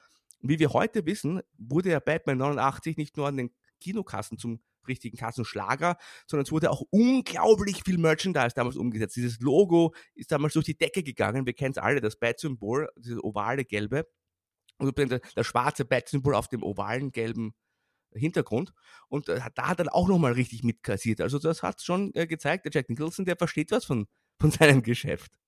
wie 0.43 0.59
wir 0.59 0.73
heute 0.73 1.05
wissen, 1.05 1.41
wurde 1.59 1.91
ja 1.91 2.01
Batman 2.01 2.39
89 2.39 2.97
nicht 2.97 3.17
nur 3.17 3.29
an 3.29 3.37
den 3.37 3.51
Kinokassen 3.81 4.39
zum 4.39 4.61
richtigen 4.89 5.17
Kassenschlager, 5.17 5.97
sondern 6.27 6.45
es 6.45 6.53
wurde 6.53 6.71
auch 6.71 6.83
unglaublich 6.91 7.83
viel 7.85 7.99
Merchandise 7.99 8.55
damals 8.55 8.77
umgesetzt. 8.77 9.17
Dieses 9.17 9.41
Logo 9.41 9.95
ist 10.15 10.33
damals 10.33 10.55
durch 10.55 10.65
die 10.67 10.77
Decke 10.77 11.03
gegangen. 11.03 11.45
Wir 11.45 11.53
kennen 11.53 11.73
es 11.73 11.79
alle, 11.79 12.01
das 12.01 12.17
Bat-Symbol, 12.17 12.89
dieses 12.97 13.23
ovale 13.23 13.65
gelbe. 13.67 14.07
Und 14.81 15.21
das 15.35 15.47
schwarze 15.47 15.85
Bat-Symbol 15.85 16.35
auf 16.35 16.49
dem 16.49 16.63
ovalen 16.63 17.13
gelben 17.13 17.55
Hintergrund. 18.13 18.73
Und 19.09 19.29
äh, 19.29 19.41
da 19.55 19.69
hat 19.69 19.79
er 19.79 19.95
auch 19.95 20.09
nochmal 20.09 20.33
richtig 20.33 20.65
mitkassiert. 20.65 21.21
Also 21.21 21.39
das 21.39 21.63
hat 21.63 21.81
schon 21.81 22.13
äh, 22.15 22.27
gezeigt, 22.27 22.65
der 22.65 22.73
Jack 22.73 22.89
Nicholson, 22.89 23.25
der 23.25 23.37
versteht 23.37 23.71
was 23.71 23.85
von 23.85 24.07
von 24.41 24.51
seinem 24.51 24.83
Geschäft. 24.83 25.39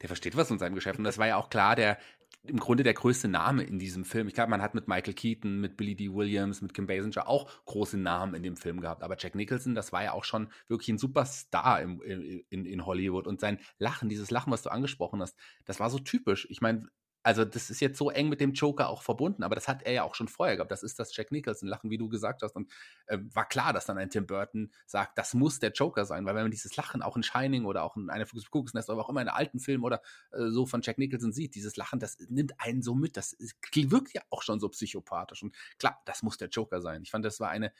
Der 0.00 0.08
versteht 0.08 0.36
was 0.36 0.48
von 0.48 0.58
seinem 0.58 0.74
Geschäft. 0.74 0.98
Und 0.98 1.04
das 1.04 1.18
war 1.18 1.28
ja 1.28 1.36
auch 1.36 1.48
klar, 1.48 1.76
der 1.76 1.98
im 2.44 2.58
Grunde 2.58 2.82
der 2.82 2.94
größte 2.94 3.28
Name 3.28 3.62
in 3.62 3.78
diesem 3.78 4.04
Film. 4.04 4.26
Ich 4.26 4.34
glaube, 4.34 4.50
man 4.50 4.62
hat 4.62 4.74
mit 4.74 4.88
Michael 4.88 5.14
Keaton, 5.14 5.60
mit 5.60 5.76
Billy 5.76 5.94
D. 5.94 6.12
Williams, 6.12 6.60
mit 6.60 6.74
Kim 6.74 6.88
Basinger 6.88 7.28
auch 7.28 7.48
große 7.66 7.98
Namen 7.98 8.34
in 8.34 8.42
dem 8.42 8.56
Film 8.56 8.80
gehabt. 8.80 9.04
Aber 9.04 9.16
Jack 9.16 9.36
Nicholson, 9.36 9.76
das 9.76 9.92
war 9.92 10.02
ja 10.02 10.12
auch 10.12 10.24
schon 10.24 10.50
wirklich 10.66 10.88
ein 10.88 10.98
Superstar 10.98 11.80
im, 11.82 12.02
in, 12.02 12.64
in 12.64 12.84
Hollywood. 12.84 13.28
Und 13.28 13.40
sein 13.40 13.60
Lachen, 13.78 14.08
dieses 14.08 14.32
Lachen, 14.32 14.52
was 14.52 14.62
du 14.62 14.70
angesprochen 14.70 15.22
hast, 15.22 15.36
das 15.66 15.78
war 15.78 15.88
so 15.88 16.00
typisch. 16.00 16.48
Ich 16.50 16.60
meine, 16.60 16.88
also 17.22 17.44
das 17.44 17.70
ist 17.70 17.80
jetzt 17.80 17.98
so 17.98 18.10
eng 18.10 18.28
mit 18.28 18.40
dem 18.40 18.52
Joker 18.52 18.88
auch 18.88 19.02
verbunden, 19.02 19.42
aber 19.42 19.54
das 19.54 19.68
hat 19.68 19.82
er 19.82 19.92
ja 19.92 20.02
auch 20.02 20.14
schon 20.14 20.28
vorher 20.28 20.56
gehabt. 20.56 20.70
Das 20.70 20.82
ist 20.82 20.98
das 20.98 21.14
Jack 21.16 21.30
Nicholson-Lachen, 21.30 21.90
wie 21.90 21.98
du 21.98 22.08
gesagt 22.08 22.42
hast. 22.42 22.56
Und 22.56 22.70
äh, 23.06 23.18
war 23.32 23.48
klar, 23.48 23.72
dass 23.72 23.86
dann 23.86 23.98
ein 23.98 24.10
Tim 24.10 24.26
Burton 24.26 24.72
sagt, 24.86 25.18
das 25.18 25.34
muss 25.34 25.58
der 25.58 25.70
Joker 25.70 26.04
sein, 26.04 26.26
weil 26.26 26.34
wenn 26.34 26.42
man 26.42 26.50
dieses 26.50 26.76
Lachen 26.76 27.02
auch 27.02 27.16
in 27.16 27.22
Shining 27.22 27.64
oder 27.64 27.84
auch 27.84 27.96
in 27.96 28.10
einer 28.10 28.26
Kuckucksnest 28.26 28.90
oder 28.90 29.00
auch 29.00 29.08
immer 29.08 29.22
in 29.22 29.28
alten 29.28 29.60
Film 29.60 29.84
oder 29.84 30.02
äh, 30.32 30.48
so 30.48 30.66
von 30.66 30.82
Jack 30.82 30.98
Nicholson 30.98 31.32
sieht, 31.32 31.54
dieses 31.54 31.76
Lachen, 31.76 32.00
das 32.00 32.18
nimmt 32.28 32.58
einen 32.58 32.82
so 32.82 32.94
mit. 32.94 33.16
Das 33.16 33.36
wirkt 33.74 34.14
ja 34.14 34.22
auch 34.30 34.42
schon 34.42 34.58
so 34.58 34.68
psychopathisch. 34.68 35.42
Und 35.42 35.54
klar, 35.78 36.00
das 36.04 36.22
muss 36.22 36.38
der 36.38 36.48
Joker 36.48 36.80
sein. 36.80 37.02
Ich 37.02 37.10
fand, 37.10 37.24
das 37.24 37.40
war 37.40 37.50
eine 37.50 37.72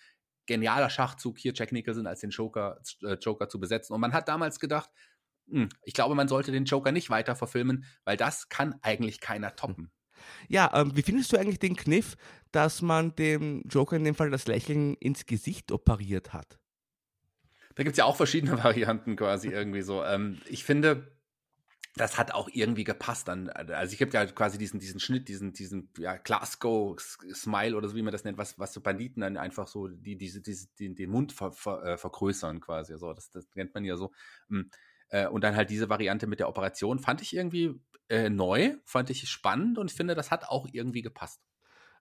genialer 0.47 0.91
Schachzug 0.91 1.39
hier, 1.39 1.53
Jack 1.55 1.73
Nicholson 1.73 2.07
als 2.07 2.21
den 2.21 2.31
Joker, 2.31 2.81
äh, 3.03 3.15
Joker 3.15 3.49
zu 3.49 3.61
besetzen. 3.61 3.95
Und 3.95 4.01
man 4.01 4.13
hat 4.13 4.29
damals 4.29 4.59
gedacht, 4.59 4.91
ich 5.83 5.95
glaube, 5.95 6.15
man 6.15 6.29
sollte 6.29 6.53
den 6.53 6.65
Joker 6.65 6.93
nicht 6.93 7.11
weiter 7.11 7.37
verfilmen, 7.37 7.85
weil 8.05 8.17
das 8.17 8.49
kann 8.49 8.75
eigentlich 8.83 9.21
keiner 9.21 9.51
hm. 9.51 9.57
toppen. 9.57 9.93
Ja, 10.49 10.71
ähm, 10.75 10.97
wie 10.97 11.03
findest 11.03 11.33
du 11.33 11.37
eigentlich 11.37 11.59
den 11.59 11.77
Kniff, 11.77 12.17
dass 12.53 12.83
man 12.83 13.15
dem 13.17 13.63
Joker 13.69 13.97
in 13.97 14.05
dem 14.05 14.15
Fall 14.15 14.31
das 14.31 14.47
Lächeln 14.47 14.95
ins 14.95 15.27
Gesicht 15.27 15.73
operiert 15.73 16.33
hat? 16.33 16.59
Da 17.75 17.83
gibt 17.83 17.95
es 17.95 17.99
ja 17.99 18.05
auch 18.05 18.17
verschiedene 18.17 18.53
Varianten 18.65 19.17
quasi 19.17 19.49
irgendwie 19.49 19.83
so. 19.83 20.05
Ähm, 20.05 20.41
ich 20.47 20.65
finde, 20.65 21.17
das 21.97 22.19
hat 22.19 22.33
auch 22.33 22.49
irgendwie 22.53 22.85
gepasst 22.85 23.29
dann. 23.29 23.51
Also 23.51 23.95
ich 23.95 24.01
habe 24.01 24.13
ja 24.13 24.25
quasi 24.27 24.59
diesen, 24.59 24.81
diesen 24.81 25.01
Schnitt, 25.01 25.29
diesen, 25.29 25.53
diesen 25.53 25.91
ja, 25.99 26.17
Glasgow-Smile 26.17 27.77
oder 27.77 27.89
so, 27.89 27.97
wie 27.97 28.03
man 28.03 28.13
das 28.13 28.25
nennt, 28.25 28.39
was, 28.39 28.59
was 28.59 28.73
so 28.73 28.81
Banditen 28.81 29.21
dann 29.21 29.37
einfach 29.37 29.67
so 29.67 29.89
die, 29.89 30.17
diese, 30.17 30.41
diese, 30.41 30.69
den, 30.79 30.95
den 30.95 31.11
Mund 31.11 31.33
ver, 31.33 31.53
ver, 31.53 31.85
äh, 31.85 31.99
vergrößern 31.99 32.61
quasi. 32.61 32.97
So, 32.97 33.13
das, 33.13 33.31
das 33.31 33.47
nennt 33.55 33.75
man 33.75 33.85
ja 33.85 33.97
so. 33.97 34.13
Hm 34.49 34.71
Äh, 35.13 35.29
und 35.29 35.45
dann 35.45 35.55
halt 35.55 35.71
diese 35.71 35.89
Variante 35.89 36.27
mit 36.27 36.41
der 36.41 36.49
Operation 36.49 36.99
fand 36.99 37.21
ich 37.21 37.37
irgendwie 37.37 37.79
äh, 38.09 38.31
neu, 38.31 38.75
fand 38.85 39.11
ich 39.11 39.29
spannend 39.29 39.79
und 39.79 39.91
ich 39.91 39.97
finde, 39.97 40.15
das 40.15 40.31
hat 40.31 40.49
auch 40.49 40.67
irgendwie 40.73 41.03
gepasst. 41.03 41.41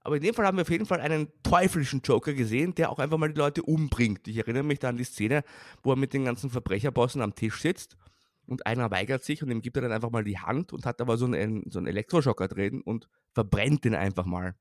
Aber 0.04 0.16
in 0.16 0.24
dem 0.24 0.34
Fall 0.34 0.46
haben 0.46 0.58
wir 0.58 0.64
auf 0.64 0.72
jeden 0.72 0.88
Fall 0.88 1.02
einen 1.02 1.28
teuflischen 1.44 2.02
Joker 2.02 2.34
gesehen, 2.34 2.74
der 2.74 2.90
auch 2.90 2.98
einfach 2.98 3.18
mal 3.18 3.32
die 3.32 3.38
Leute 3.38 3.62
umbringt. 3.62 4.28
Ich 4.28 4.38
erinnere 4.38 4.64
mich 4.64 4.80
da 4.80 4.90
an 4.90 4.98
die 4.98 5.04
Szene, 5.04 5.44
wo 5.84 5.92
er 5.92 5.96
mit 5.96 6.14
den 6.14 6.26
ganzen 6.26 6.50
Verbrecherbossen 6.50 7.22
am 7.22 7.36
Tisch 7.36 7.62
sitzt 7.62 7.98
und 8.48 8.66
einer 8.66 8.90
weigert 8.90 9.24
sich 9.24 9.44
und 9.44 9.52
ihm 9.52 9.62
gibt 9.62 9.76
er 9.76 9.84
dann 9.84 9.92
einfach 9.92 10.10
mal 10.10 10.24
die 10.24 10.40
Hand 10.40 10.74
und 10.74 10.86
hat 10.86 11.02
aber 11.02 11.18
so 11.18 11.26
einen, 11.26 11.70
so 11.70 11.80
einen 11.80 11.88
Elektroschocker 11.88 12.48
drin 12.48 12.82
und 12.82 13.08
verbrennt 13.34 13.84
den 13.84 13.94
einfach 13.94 14.26
mal. 14.26 14.56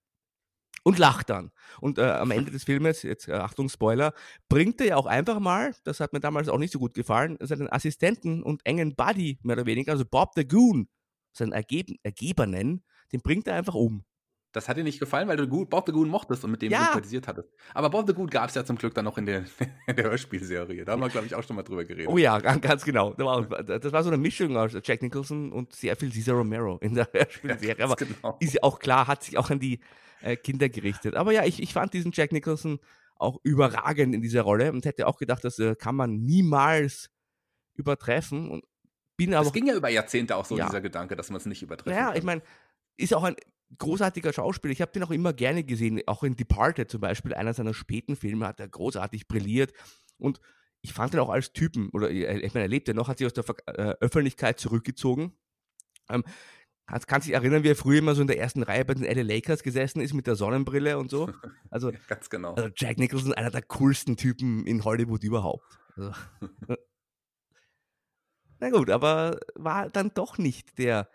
Und 0.82 0.98
lacht 0.98 1.28
dann. 1.28 1.50
Und 1.80 1.98
äh, 1.98 2.02
am 2.02 2.30
Ende 2.30 2.50
des 2.50 2.64
Filmes, 2.64 3.02
jetzt 3.02 3.28
äh, 3.28 3.32
Achtung 3.32 3.68
Spoiler, 3.68 4.14
bringt 4.48 4.80
er 4.80 4.86
ja 4.86 4.96
auch 4.96 5.06
einfach 5.06 5.38
mal, 5.38 5.74
das 5.84 6.00
hat 6.00 6.14
mir 6.14 6.20
damals 6.20 6.48
auch 6.48 6.58
nicht 6.58 6.72
so 6.72 6.78
gut 6.78 6.94
gefallen, 6.94 7.36
seinen 7.40 7.70
Assistenten 7.70 8.42
und 8.42 8.64
engen 8.64 8.96
Buddy, 8.96 9.38
mehr 9.42 9.56
oder 9.56 9.66
weniger, 9.66 9.92
also 9.92 10.06
Bob 10.06 10.32
the 10.36 10.48
Goon, 10.48 10.88
seinen 11.32 11.52
Ergeben, 11.52 11.96
Ergebenen, 12.02 12.82
den 13.12 13.20
bringt 13.20 13.46
er 13.46 13.56
einfach 13.56 13.74
um. 13.74 14.04
Das 14.52 14.68
hat 14.68 14.76
dir 14.76 14.82
nicht 14.82 14.98
gefallen, 14.98 15.28
weil 15.28 15.36
du 15.36 15.46
gut 15.46 15.70
Bob 15.70 15.86
the 15.86 15.92
Goon 15.92 16.08
mochtest 16.08 16.44
und 16.44 16.50
mit 16.50 16.62
dem 16.62 16.72
ja. 16.72 16.86
sympathisiert 16.86 17.28
hattest. 17.28 17.48
Aber 17.72 17.88
Bob 17.88 18.06
the 18.06 18.14
Goon 18.14 18.28
gab 18.28 18.48
es 18.48 18.56
ja 18.56 18.64
zum 18.64 18.76
Glück 18.76 18.94
dann 18.94 19.04
noch 19.04 19.16
in 19.16 19.26
der, 19.26 19.44
in 19.86 19.96
der 19.96 20.06
Hörspielserie. 20.06 20.84
Da 20.84 20.92
haben 20.92 21.00
wir, 21.00 21.08
glaube 21.08 21.26
ich, 21.26 21.34
auch 21.34 21.42
schon 21.42 21.56
mal 21.56 21.62
drüber 21.62 21.84
geredet. 21.84 22.08
Oh 22.08 22.18
ja, 22.18 22.38
ganz 22.38 22.84
genau. 22.84 23.14
Das 23.14 23.24
war, 23.24 23.62
das 23.62 23.92
war 23.92 24.02
so 24.02 24.10
eine 24.10 24.18
Mischung 24.18 24.56
aus 24.56 24.72
Jack 24.82 25.02
Nicholson 25.02 25.52
und 25.52 25.72
sehr 25.72 25.94
viel 25.96 26.12
Cesar 26.12 26.34
Romero 26.34 26.78
in 26.78 26.94
der 26.94 27.08
Hörspielserie. 27.12 27.84
Aber 27.84 27.96
genau. 27.96 28.36
ist 28.40 28.54
ja 28.54 28.62
auch 28.62 28.80
klar, 28.80 29.06
hat 29.06 29.22
sich 29.22 29.38
auch 29.38 29.50
an 29.50 29.60
die 29.60 29.78
äh, 30.22 30.36
Kinder 30.36 30.68
gerichtet. 30.68 31.14
Aber 31.14 31.32
ja, 31.32 31.44
ich, 31.44 31.62
ich 31.62 31.72
fand 31.72 31.94
diesen 31.94 32.10
Jack 32.12 32.32
Nicholson 32.32 32.80
auch 33.16 33.38
überragend 33.44 34.14
in 34.14 34.22
dieser 34.22 34.42
Rolle 34.42 34.72
und 34.72 34.84
hätte 34.84 35.06
auch 35.06 35.18
gedacht, 35.18 35.44
das 35.44 35.58
äh, 35.58 35.76
kann 35.76 35.94
man 35.94 36.22
niemals 36.22 37.10
übertreffen. 37.74 38.50
Und 38.50 38.64
bin 39.16 39.34
aber. 39.34 39.46
Es 39.46 39.52
ging 39.52 39.66
ja 39.66 39.74
über 39.74 39.90
Jahrzehnte 39.90 40.36
auch 40.36 40.44
so, 40.44 40.56
ja. 40.56 40.66
dieser 40.66 40.80
Gedanke, 40.80 41.16
dass 41.16 41.30
man 41.30 41.36
es 41.36 41.46
nicht 41.46 41.62
übertreffen 41.62 41.92
ja, 41.92 42.06
kann. 42.06 42.14
Ja, 42.14 42.18
ich 42.18 42.24
meine, 42.24 42.42
ist 42.96 43.14
auch 43.14 43.22
ein 43.22 43.36
großartiger 43.78 44.32
Schauspieler. 44.32 44.72
Ich 44.72 44.80
habe 44.80 44.92
den 44.92 45.02
auch 45.02 45.10
immer 45.10 45.32
gerne 45.32 45.64
gesehen, 45.64 46.02
auch 46.06 46.22
in 46.22 46.36
Departed 46.36 46.90
zum 46.90 47.00
Beispiel, 47.00 47.34
einer 47.34 47.54
seiner 47.54 47.74
späten 47.74 48.16
Filme 48.16 48.46
hat 48.46 48.60
er 48.60 48.68
großartig 48.68 49.28
brilliert 49.28 49.72
und 50.18 50.40
ich 50.82 50.92
fand 50.92 51.14
ihn 51.14 51.20
auch 51.20 51.28
als 51.28 51.52
Typen, 51.52 51.90
oder 51.90 52.10
ich 52.10 52.54
meine, 52.54 52.64
er 52.64 52.68
lebt 52.68 52.88
ja 52.88 52.94
noch, 52.94 53.08
hat 53.08 53.18
sich 53.18 53.26
aus 53.26 53.34
der 53.34 53.44
äh, 53.66 53.94
Öffentlichkeit 54.00 54.58
zurückgezogen. 54.58 55.36
Ähm, 56.08 56.24
kannst, 56.86 57.06
kannst 57.06 57.28
dich 57.28 57.34
erinnern, 57.34 57.62
wie 57.62 57.68
er 57.68 57.76
früher 57.76 57.98
immer 57.98 58.14
so 58.14 58.22
in 58.22 58.26
der 58.26 58.38
ersten 58.38 58.62
Reihe 58.62 58.84
bei 58.84 58.94
den 58.94 59.04
LA 59.04 59.22
Lakers 59.22 59.62
gesessen 59.62 60.00
ist 60.00 60.14
mit 60.14 60.26
der 60.26 60.36
Sonnenbrille 60.36 60.98
und 60.98 61.10
so? 61.10 61.30
Also, 61.70 61.92
Ganz 62.08 62.30
genau. 62.30 62.54
Also 62.54 62.70
Jack 62.74 62.98
Nicholson, 62.98 63.32
einer 63.34 63.50
der 63.50 63.62
coolsten 63.62 64.16
Typen 64.16 64.66
in 64.66 64.84
Hollywood 64.84 65.22
überhaupt. 65.22 65.78
Also, 65.96 66.12
na 68.58 68.70
gut, 68.70 68.90
aber 68.90 69.38
war 69.54 69.90
dann 69.90 70.12
doch 70.14 70.38
nicht 70.38 70.78
der 70.78 71.08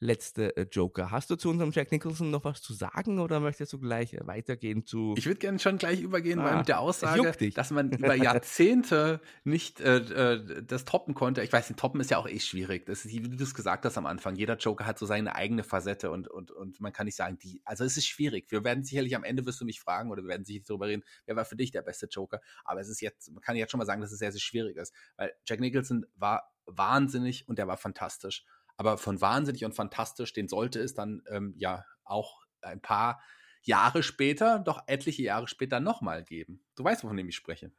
letzte 0.00 0.56
äh, 0.56 0.66
Joker. 0.70 1.10
Hast 1.10 1.30
du 1.30 1.36
zu 1.36 1.50
unserem 1.50 1.70
Jack 1.70 1.92
Nicholson 1.92 2.30
noch 2.30 2.44
was 2.44 2.62
zu 2.62 2.72
sagen 2.72 3.18
oder 3.18 3.38
möchtest 3.38 3.74
du 3.74 3.78
gleich 3.78 4.14
äh, 4.14 4.26
weitergehen 4.26 4.86
zu. 4.86 5.14
Ich 5.16 5.26
würde 5.26 5.38
gerne 5.38 5.58
schon 5.58 5.76
gleich 5.76 6.00
übergehen, 6.00 6.40
ah, 6.40 6.44
weil 6.44 6.56
mit 6.56 6.68
der 6.68 6.80
Aussage, 6.80 7.50
dass 7.50 7.70
man 7.70 7.90
über 7.92 8.14
Jahrzehnte 8.14 9.20
nicht 9.44 9.80
äh, 9.80 9.98
äh, 9.98 10.62
das 10.62 10.86
toppen 10.86 11.14
konnte. 11.14 11.42
Ich 11.42 11.52
weiß 11.52 11.68
nicht, 11.68 11.78
toppen 11.78 12.00
ist 12.00 12.10
ja 12.10 12.16
auch 12.16 12.28
eh 12.28 12.40
schwierig. 12.40 12.86
Das 12.86 13.04
ist, 13.04 13.12
wie 13.12 13.20
du 13.20 13.44
es 13.44 13.54
gesagt 13.54 13.84
hast 13.84 13.98
am 13.98 14.06
Anfang. 14.06 14.36
Jeder 14.36 14.56
Joker 14.56 14.86
hat 14.86 14.98
so 14.98 15.04
seine 15.04 15.34
eigene 15.34 15.62
Facette 15.62 16.10
und, 16.10 16.28
und, 16.28 16.50
und 16.50 16.80
man 16.80 16.92
kann 16.94 17.04
nicht 17.04 17.16
sagen, 17.16 17.38
die. 17.38 17.60
Also 17.64 17.84
es 17.84 17.98
ist 17.98 18.06
schwierig. 18.06 18.50
Wir 18.50 18.64
werden 18.64 18.84
sicherlich 18.84 19.14
am 19.14 19.24
Ende 19.24 19.44
wirst 19.44 19.60
du 19.60 19.66
mich 19.66 19.80
fragen 19.80 20.10
oder 20.10 20.22
wir 20.22 20.28
werden 20.28 20.44
sicherlich 20.46 20.66
darüber 20.66 20.88
reden, 20.88 21.04
wer 21.26 21.36
war 21.36 21.44
für 21.44 21.56
dich 21.56 21.72
der 21.72 21.82
beste 21.82 22.06
Joker. 22.06 22.40
Aber 22.64 22.80
es 22.80 22.88
ist 22.88 23.02
jetzt, 23.02 23.30
man 23.32 23.42
kann 23.42 23.54
jetzt 23.54 23.70
schon 23.70 23.78
mal 23.78 23.84
sagen, 23.84 24.00
dass 24.00 24.12
es 24.12 24.18
sehr, 24.18 24.32
sehr 24.32 24.40
schwierig 24.40 24.78
ist. 24.78 24.94
Weil 25.16 25.32
Jack 25.44 25.60
Nicholson 25.60 26.06
war 26.16 26.50
wahnsinnig 26.64 27.46
und 27.48 27.58
der 27.58 27.66
war 27.66 27.76
fantastisch. 27.76 28.44
Aber 28.80 28.96
von 28.96 29.20
wahnsinnig 29.20 29.66
und 29.66 29.74
fantastisch, 29.74 30.32
den 30.32 30.48
sollte 30.48 30.80
es 30.80 30.94
dann 30.94 31.20
ähm, 31.28 31.52
ja 31.58 31.84
auch 32.02 32.46
ein 32.62 32.80
paar 32.80 33.20
Jahre 33.60 34.02
später, 34.02 34.58
doch 34.58 34.84
etliche 34.86 35.22
Jahre 35.22 35.48
später 35.48 35.80
nochmal 35.80 36.24
geben. 36.24 36.64
Du 36.76 36.84
weißt, 36.84 37.04
wovon 37.04 37.18
ich 37.18 37.36
spreche. 37.36 37.72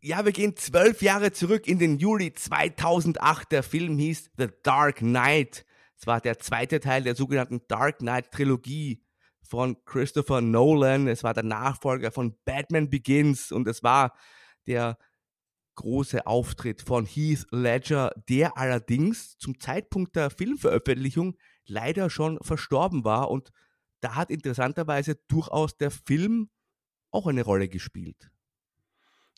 Ja, 0.00 0.24
wir 0.24 0.32
gehen 0.32 0.56
zwölf 0.56 1.02
Jahre 1.02 1.32
zurück 1.32 1.66
in 1.66 1.78
den 1.78 1.98
Juli 1.98 2.32
2008. 2.32 3.52
Der 3.52 3.62
Film 3.62 3.98
hieß 3.98 4.30
The 4.38 4.48
Dark 4.62 5.00
Knight. 5.00 5.66
Es 5.98 6.06
war 6.06 6.22
der 6.22 6.38
zweite 6.38 6.80
Teil 6.80 7.02
der 7.02 7.14
sogenannten 7.14 7.60
Dark 7.68 7.98
Knight 7.98 8.32
Trilogie 8.32 9.04
von 9.42 9.84
Christopher 9.84 10.40
Nolan. 10.40 11.08
Es 11.08 11.22
war 11.22 11.34
der 11.34 11.44
Nachfolger 11.44 12.10
von 12.10 12.38
Batman 12.46 12.88
Begins 12.88 13.52
und 13.52 13.68
es 13.68 13.82
war 13.82 14.16
der 14.66 14.96
große 15.74 16.26
Auftritt 16.26 16.82
von 16.82 17.06
Heath 17.06 17.46
Ledger, 17.50 18.12
der 18.28 18.56
allerdings 18.56 19.38
zum 19.38 19.58
Zeitpunkt 19.58 20.16
der 20.16 20.30
Filmveröffentlichung 20.30 21.36
leider 21.66 22.10
schon 22.10 22.38
verstorben 22.42 23.04
war 23.04 23.30
und 23.30 23.50
da 24.00 24.16
hat 24.16 24.30
interessanterweise 24.30 25.16
durchaus 25.28 25.76
der 25.76 25.90
Film 25.90 26.50
auch 27.10 27.26
eine 27.26 27.42
Rolle 27.42 27.68
gespielt. 27.68 28.32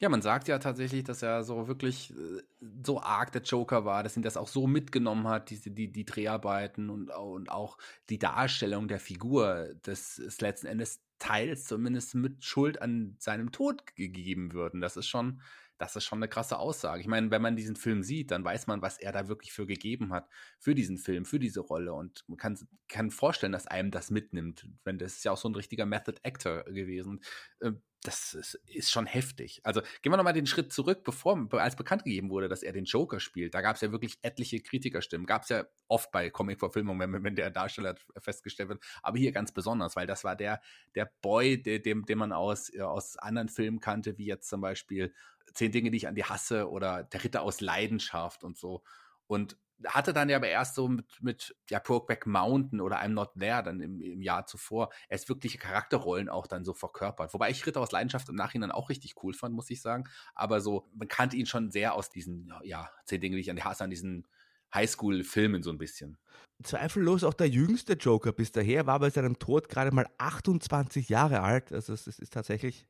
Ja, 0.01 0.09
man 0.09 0.23
sagt 0.23 0.49
ja 0.49 0.59
tatsächlich, 0.59 1.05
dass 1.05 1.23
er 1.23 1.45
so 1.45 1.69
wirklich 1.69 2.11
äh, 2.11 2.43
so 2.85 3.01
arg 3.01 3.31
der 3.31 3.43
Joker 3.43 3.85
war, 3.85 4.03
dass 4.03 4.17
ihn 4.17 4.23
das 4.23 4.37
auch 4.37 4.49
so 4.49 4.67
mitgenommen 4.67 5.29
hat, 5.29 5.51
diese, 5.51 5.71
die, 5.71 5.93
die 5.93 6.05
Dreharbeiten 6.05 6.91
und, 6.91 7.11
und 7.11 7.51
auch 7.51 7.79
die 8.11 8.19
Darstellung 8.19 8.89
der 8.89 8.99
Figur, 8.99 9.69
dass 9.83 10.19
es 10.19 10.41
letzten 10.41 10.67
Endes 10.67 11.01
teils 11.21 11.65
zumindest 11.65 12.17
mit 12.17 12.45
Schuld 12.45 12.83
an 12.83 13.15
seinem 13.19 13.53
Tod 13.53 13.95
gegeben 13.95 14.53
würden. 14.53 14.81
Das 14.81 14.97
ist 14.97 15.07
schon, 15.07 15.41
das 15.79 15.97
ist 15.97 16.05
schon 16.05 16.19
eine 16.19 16.29
krasse 16.29 16.59
Aussage. 16.59 17.01
Ich 17.01 17.07
meine, 17.07 17.31
wenn 17.31 17.43
man 17.43 17.57
diesen 17.57 17.77
Film 17.77 18.03
sieht, 18.03 18.31
dann 18.31 18.45
weiß 18.45 18.67
man, 18.67 18.83
was 18.83 18.99
er 18.99 19.13
da 19.13 19.29
wirklich 19.29 19.53
für 19.53 19.67
gegeben 19.67 20.13
hat, 20.13 20.29
für 20.59 20.75
diesen 20.75 20.99
Film, 20.99 21.25
für 21.25 21.39
diese 21.39 21.61
Rolle. 21.61 21.95
Und 21.95 22.25
man 22.29 22.39
kann, 22.39 22.59
kann 22.89 23.11
vorstellen, 23.11 23.53
dass 23.53 23.67
einem 23.67 23.91
das 23.91 24.11
mitnimmt. 24.11 24.67
Wenn 24.85 24.99
das 24.99 25.15
ist 25.15 25.25
ja 25.25 25.33
auch 25.33 25.37
so 25.37 25.49
ein 25.49 25.55
richtiger 25.55 25.87
Method 25.87 26.19
Actor 26.23 26.65
gewesen. 26.65 27.21
Ähm, 27.61 27.83
das 28.05 28.35
ist, 28.35 28.61
ist, 28.67 28.91
schon 28.91 29.07
heftig. 29.07 29.63
Also 29.65 29.81
gehen 30.03 30.13
wir 30.13 30.19
nochmal 30.19 30.35
den 30.35 30.47
Schritt 30.47 30.75
zurück, 30.75 31.05
bevor 31.05 31.49
als 31.55 31.75
bekannt 31.75 32.05
gegeben 32.05 32.29
wurde, 32.29 32.49
dass 32.49 32.63
er 32.63 32.75
den 32.75 32.85
Joker 32.85 33.19
spielt. 33.19 33.55
Da 33.55 33.63
gab 33.63 33.77
es 33.77 33.81
ja 33.81 33.93
wirklich 33.93 34.19
etliche 34.21 34.61
Kritikerstimmen. 34.61 35.27
Gab 35.27 35.45
es 35.45 35.49
ja 35.49 35.65
oft 35.89 36.13
bei 36.13 36.29
Comic-Verfilmungen, 36.29 37.15
wenn, 37.15 37.25
wenn, 37.25 37.35
der 37.35 37.51
Darsteller 37.51 37.95
festgestellt 38.19 38.69
wird. 38.69 38.85
Aber 39.03 39.17
hier 39.17 39.33
ganz 39.33 39.53
besonders, 39.53 39.97
weil 39.97 40.07
das 40.07 40.23
war 40.23 40.37
der, 40.37 40.61
der 40.95 41.11
Boy, 41.23 41.63
der, 41.63 41.79
dem, 41.79 42.05
den 42.05 42.19
man 42.19 42.33
aus, 42.33 42.71
aus 42.79 43.17
anderen 43.17 43.49
Filmen 43.49 43.81
kannte, 43.81 44.19
wie 44.19 44.27
jetzt 44.27 44.51
zum 44.51 44.61
Beispiel 44.61 45.15
Zehn 45.53 45.73
Dinge, 45.73 45.91
die 45.91 45.99
ich 45.99 46.09
an 46.09 46.15
dir 46.15 46.29
hasse 46.29 46.71
oder 46.71 47.05
Der 47.05 47.23
Ritter 47.23 47.43
aus 47.43 47.61
Leidenschaft 47.61 48.45
und 48.45 48.57
so. 48.57 48.83
Und 49.27 49.57
hatte 49.87 50.13
dann 50.13 50.29
ja 50.29 50.37
aber 50.37 50.49
erst 50.49 50.75
so 50.77 50.89
mit, 50.89 51.05
mit 51.21 51.57
ja, 51.69 51.79
Brokeback 51.79 52.27
Mountain 52.27 52.81
oder 52.81 53.03
I'm 53.03 53.09
Not 53.09 53.33
There 53.39 53.63
dann 53.63 53.81
im, 53.81 54.01
im 54.01 54.23
Jahr 54.23 54.47
zuvor 54.47 54.91
erst 55.09 55.29
wirkliche 55.29 55.59
Charakterrollen 55.59 56.29
auch 56.29 56.47
dann 56.47 56.65
so 56.65 56.73
verkörpert. 56.73 57.35
Wobei 57.35 57.51
ich 57.51 57.67
Ritter 57.67 57.81
aus 57.81 57.93
Leidenschaft 57.93 58.29
im 58.29 58.37
Nachhinein 58.37 58.71
auch 58.71 58.89
richtig 58.89 59.15
cool 59.23 59.35
fand, 59.35 59.55
muss 59.55 59.71
ich 59.71 59.83
sagen. 59.83 60.05
Aber 60.35 60.61
so, 60.61 60.89
man 60.95 61.09
kannte 61.09 61.37
ihn 61.37 61.47
schon 61.47 61.71
sehr 61.71 61.95
aus 61.95 62.11
diesen, 62.11 62.53
ja, 62.63 62.91
zehn 63.05 63.21
Dinge, 63.21 63.37
die 63.37 63.43
ich 63.43 63.51
an 63.51 63.57
dir 63.57 63.65
hasse, 63.65 63.85
an 63.85 63.91
diesen 63.91 64.27
Highschool-Filmen 64.75 65.63
so 65.63 65.71
ein 65.71 65.79
bisschen. 65.79 66.19
Zweifellos 66.63 67.25
auch 67.25 67.35
der 67.35 67.49
jüngste 67.49 67.95
Joker 67.95 68.33
bis 68.33 68.53
daher, 68.53 68.87
war 68.87 69.01
bei 69.01 69.11
seinem 69.11 69.39
Tod 69.39 69.69
gerade 69.69 69.93
mal 69.93 70.07
28 70.19 71.09
Jahre 71.09 71.41
alt. 71.41 71.73
Also 71.73 71.93
es 71.93 72.07
ist 72.07 72.33
tatsächlich, 72.33 72.87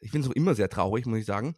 ich 0.00 0.10
finde 0.10 0.26
es 0.26 0.30
auch 0.30 0.36
immer 0.36 0.54
sehr 0.54 0.68
traurig, 0.68 1.06
muss 1.06 1.18
ich 1.18 1.26
sagen. 1.26 1.56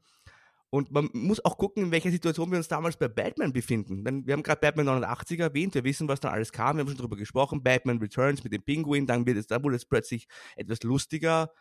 Und 0.75 0.91
man 0.91 1.11
muss 1.13 1.45
auch 1.45 1.59
gucken, 1.59 1.85
in 1.85 1.91
welcher 1.91 2.11
Situation 2.11 2.51
wir 2.51 2.57
uns 2.57 2.67
damals 2.67 2.97
bei 2.97 3.07
Batman 3.07 3.53
befinden. 3.53 4.07
Denn 4.07 4.27
wir 4.27 4.33
haben 4.33 4.43
gerade 4.43 4.59
Batman 4.59 4.87
89 4.87 5.39
erwähnt, 5.39 5.75
wir 5.75 5.85
wissen, 5.85 6.09
was 6.09 6.19
da 6.19 6.31
alles 6.31 6.51
kam, 6.51 6.77
wir 6.77 6.81
haben 6.81 6.89
schon 6.89 6.97
drüber 6.97 7.17
gesprochen, 7.17 7.63
Batman 7.63 7.99
Returns 7.99 8.43
mit 8.43 8.55
dem 8.55 8.63
Pinguin, 8.63 9.07
dann 9.07 9.27
wird 9.27 9.37
es, 9.37 9.47
da 9.47 9.63
wurde 9.63 9.77
es 9.77 9.85
plötzlich 9.85 10.29
etwas 10.57 10.83
lustiger. 10.83 11.53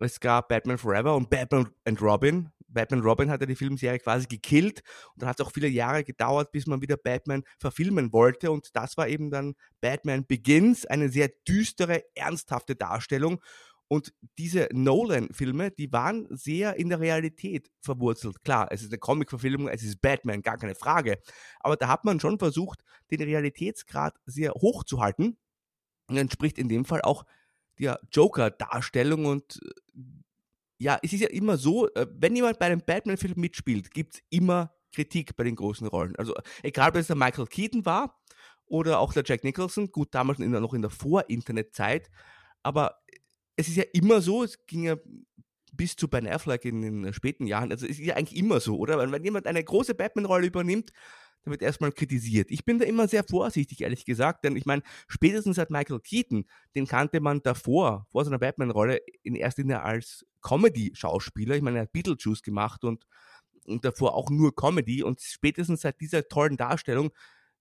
Es 0.00 0.18
gab 0.18 0.48
Batman 0.48 0.76
Forever 0.76 1.14
und 1.14 1.30
Batman 1.30 1.68
and 1.84 2.02
Robin. 2.02 2.50
Batman 2.66 3.00
Robin 3.00 3.30
hat 3.30 3.40
ja 3.40 3.46
die 3.46 3.54
Filmserie 3.54 4.00
quasi 4.00 4.26
gekillt 4.26 4.82
und 5.14 5.22
dann 5.22 5.28
hat 5.28 5.38
es 5.38 5.46
auch 5.46 5.52
viele 5.52 5.68
Jahre 5.68 6.02
gedauert, 6.02 6.50
bis 6.50 6.66
man 6.66 6.82
wieder 6.82 6.96
Batman 6.96 7.44
verfilmen 7.60 8.12
wollte 8.12 8.50
und 8.50 8.74
das 8.74 8.96
war 8.96 9.06
eben 9.06 9.30
dann 9.30 9.54
Batman 9.80 10.26
Begins, 10.26 10.84
eine 10.84 11.10
sehr 11.10 11.30
düstere, 11.46 12.02
ernsthafte 12.16 12.74
Darstellung 12.74 13.40
und 13.88 14.12
diese 14.36 14.68
Nolan-Filme, 14.72 15.70
die 15.70 15.90
waren 15.92 16.26
sehr 16.30 16.76
in 16.76 16.90
der 16.90 17.00
Realität 17.00 17.70
verwurzelt. 17.80 18.44
Klar, 18.44 18.68
es 18.70 18.82
ist 18.82 18.92
eine 18.92 18.98
Comic-Verfilmung, 18.98 19.68
es 19.68 19.82
ist 19.82 20.02
Batman, 20.02 20.42
gar 20.42 20.58
keine 20.58 20.74
Frage. 20.74 21.18
Aber 21.60 21.76
da 21.76 21.88
hat 21.88 22.04
man 22.04 22.20
schon 22.20 22.38
versucht, 22.38 22.82
den 23.10 23.22
Realitätsgrad 23.22 24.14
sehr 24.26 24.52
hoch 24.52 24.84
zu 24.84 25.00
halten. 25.00 25.38
Und 26.06 26.16
entspricht 26.16 26.58
in 26.58 26.68
dem 26.68 26.84
Fall 26.84 27.02
auch 27.02 27.24
der 27.78 28.00
Joker-Darstellung. 28.12 29.24
Und 29.24 29.60
äh, 29.62 30.00
ja, 30.78 30.98
es 31.02 31.14
ist 31.14 31.20
ja 31.20 31.28
immer 31.28 31.56
so, 31.56 31.88
äh, 31.94 32.06
wenn 32.10 32.36
jemand 32.36 32.58
bei 32.58 32.66
einem 32.66 32.82
Batman-Film 32.84 33.34
mitspielt, 33.36 33.90
gibt 33.90 34.14
es 34.14 34.20
immer 34.28 34.74
Kritik 34.92 35.34
bei 35.36 35.44
den 35.44 35.56
großen 35.56 35.86
Rollen. 35.86 36.14
Also 36.16 36.34
egal, 36.62 36.90
ob 36.90 36.96
es 36.96 37.06
der 37.06 37.16
Michael 37.16 37.46
Keaton 37.46 37.86
war 37.86 38.20
oder 38.66 38.98
auch 38.98 39.14
der 39.14 39.22
Jack 39.24 39.44
Nicholson, 39.44 39.90
gut, 39.90 40.14
damals 40.14 40.38
noch 40.38 40.74
in 40.74 40.82
der 40.82 40.90
Vor-Internet-Zeit, 40.90 42.10
aber 42.62 42.98
es 43.58 43.68
ist 43.68 43.76
ja 43.76 43.84
immer 43.92 44.20
so, 44.20 44.44
es 44.44 44.64
ging 44.66 44.84
ja 44.84 44.96
bis 45.72 45.96
zu 45.96 46.08
Ben 46.08 46.26
Affleck 46.26 46.64
in 46.64 46.80
den 46.80 47.12
späten 47.12 47.46
Jahren, 47.46 47.70
also 47.72 47.86
es 47.86 47.98
ist 47.98 48.06
ja 48.06 48.14
eigentlich 48.14 48.38
immer 48.38 48.60
so, 48.60 48.78
oder? 48.78 48.98
Wenn 49.10 49.24
jemand 49.24 49.46
eine 49.46 49.62
große 49.62 49.94
Batman-Rolle 49.94 50.46
übernimmt, 50.46 50.92
da 51.42 51.50
wird 51.50 51.62
erstmal 51.62 51.92
kritisiert. 51.92 52.50
Ich 52.50 52.64
bin 52.64 52.78
da 52.78 52.84
immer 52.84 53.08
sehr 53.08 53.24
vorsichtig, 53.24 53.80
ehrlich 53.80 54.04
gesagt, 54.04 54.44
denn 54.44 54.56
ich 54.56 54.64
meine, 54.64 54.82
spätestens 55.08 55.56
seit 55.56 55.70
Michael 55.70 56.00
Keaton, 56.00 56.46
den 56.74 56.86
kannte 56.86 57.20
man 57.20 57.42
davor, 57.42 58.06
vor 58.10 58.24
seiner 58.24 58.38
Batman-Rolle, 58.38 59.00
in 59.22 59.34
erster 59.34 59.62
Linie 59.62 59.82
als 59.82 60.24
Comedy-Schauspieler. 60.42 61.56
Ich 61.56 61.62
meine, 61.62 61.78
er 61.78 61.82
hat 61.82 61.92
Beetlejuice 61.92 62.42
gemacht 62.42 62.84
und, 62.84 63.06
und 63.66 63.84
davor 63.84 64.14
auch 64.14 64.30
nur 64.30 64.54
Comedy 64.54 65.02
und 65.02 65.20
spätestens 65.20 65.80
seit 65.80 66.00
dieser 66.00 66.28
tollen 66.28 66.56
Darstellung 66.56 67.10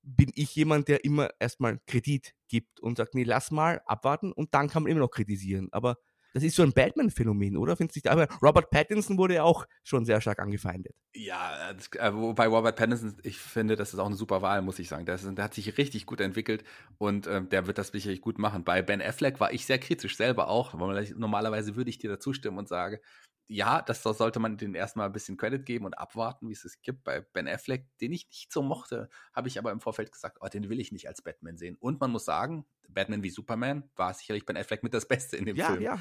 bin 0.07 0.31
ich 0.35 0.55
jemand, 0.55 0.87
der 0.87 1.03
immer 1.03 1.29
erstmal 1.39 1.79
Kredit 1.85 2.33
gibt 2.47 2.79
und 2.79 2.97
sagt, 2.97 3.13
nee, 3.13 3.23
lass 3.23 3.51
mal 3.51 3.81
abwarten 3.85 4.31
und 4.31 4.53
dann 4.53 4.69
kann 4.69 4.83
man 4.83 4.91
immer 4.91 5.01
noch 5.01 5.11
kritisieren. 5.11 5.67
Aber 5.71 5.97
das 6.33 6.43
ist 6.43 6.55
so 6.55 6.63
ein 6.63 6.71
Batman-Phänomen, 6.71 7.57
oder? 7.57 7.75
Findest 7.75 8.05
du 8.05 8.11
Aber 8.11 8.27
Robert 8.43 8.69
Pattinson 8.69 9.17
wurde 9.17 9.35
ja 9.35 9.43
auch 9.43 9.65
schon 9.83 10.05
sehr 10.05 10.21
stark 10.21 10.39
angefeindet. 10.39 10.93
Ja, 11.15 11.73
das, 11.73 11.87
äh, 11.93 12.13
wobei 12.13 12.47
Robert 12.47 12.75
Pattinson, 12.75 13.15
ich 13.23 13.37
finde, 13.39 13.75
das 13.75 13.93
ist 13.93 13.99
auch 13.99 14.05
eine 14.05 14.15
super 14.15 14.41
Wahl, 14.41 14.61
muss 14.61 14.77
ich 14.77 14.87
sagen. 14.87 15.05
Der, 15.05 15.15
ist, 15.15 15.25
der 15.25 15.43
hat 15.43 15.53
sich 15.55 15.77
richtig 15.77 16.05
gut 16.05 16.21
entwickelt 16.21 16.63
und 16.99 17.27
äh, 17.27 17.43
der 17.43 17.65
wird 17.65 17.79
das 17.79 17.87
sicherlich 17.87 18.21
gut 18.21 18.37
machen. 18.37 18.63
Bei 18.63 18.81
Ben 18.81 19.01
Affleck 19.01 19.39
war 19.39 19.51
ich 19.51 19.65
sehr 19.65 19.79
kritisch 19.79 20.15
selber 20.15 20.47
auch. 20.47 20.73
Normalerweise 20.75 21.75
würde 21.75 21.89
ich 21.89 21.97
dir 21.97 22.09
da 22.11 22.19
zustimmen 22.19 22.59
und 22.59 22.67
sage, 22.67 23.01
ja, 23.47 23.81
das 23.81 24.03
sollte 24.03 24.39
man 24.39 24.57
den 24.57 24.75
erstmal 24.75 25.05
ein 25.07 25.13
bisschen 25.13 25.37
Credit 25.37 25.65
geben 25.65 25.85
und 25.85 25.97
abwarten, 25.97 26.49
wie 26.49 26.53
es 26.53 26.65
es 26.65 26.81
gibt. 26.81 27.03
Bei 27.03 27.21
Ben 27.21 27.47
Affleck, 27.47 27.87
den 27.99 28.11
ich 28.11 28.27
nicht 28.27 28.51
so 28.51 28.61
mochte, 28.61 29.09
habe 29.33 29.47
ich 29.47 29.57
aber 29.57 29.71
im 29.71 29.79
Vorfeld 29.79 30.11
gesagt, 30.11 30.37
oh, 30.41 30.47
den 30.47 30.69
will 30.69 30.79
ich 30.79 30.91
nicht 30.91 31.07
als 31.07 31.21
Batman 31.21 31.57
sehen. 31.57 31.77
Und 31.79 31.99
man 32.01 32.11
muss 32.11 32.25
sagen, 32.25 32.65
Batman 32.89 33.23
wie 33.23 33.29
Superman 33.29 33.89
war 33.95 34.13
sicherlich 34.13 34.45
Ben 34.45 34.57
Affleck 34.57 34.83
mit 34.83 34.93
das 34.93 35.07
Beste 35.07 35.37
in 35.37 35.45
dem 35.45 35.55
ja, 35.55 35.67
Film. 35.67 35.81
Ja, 35.81 35.99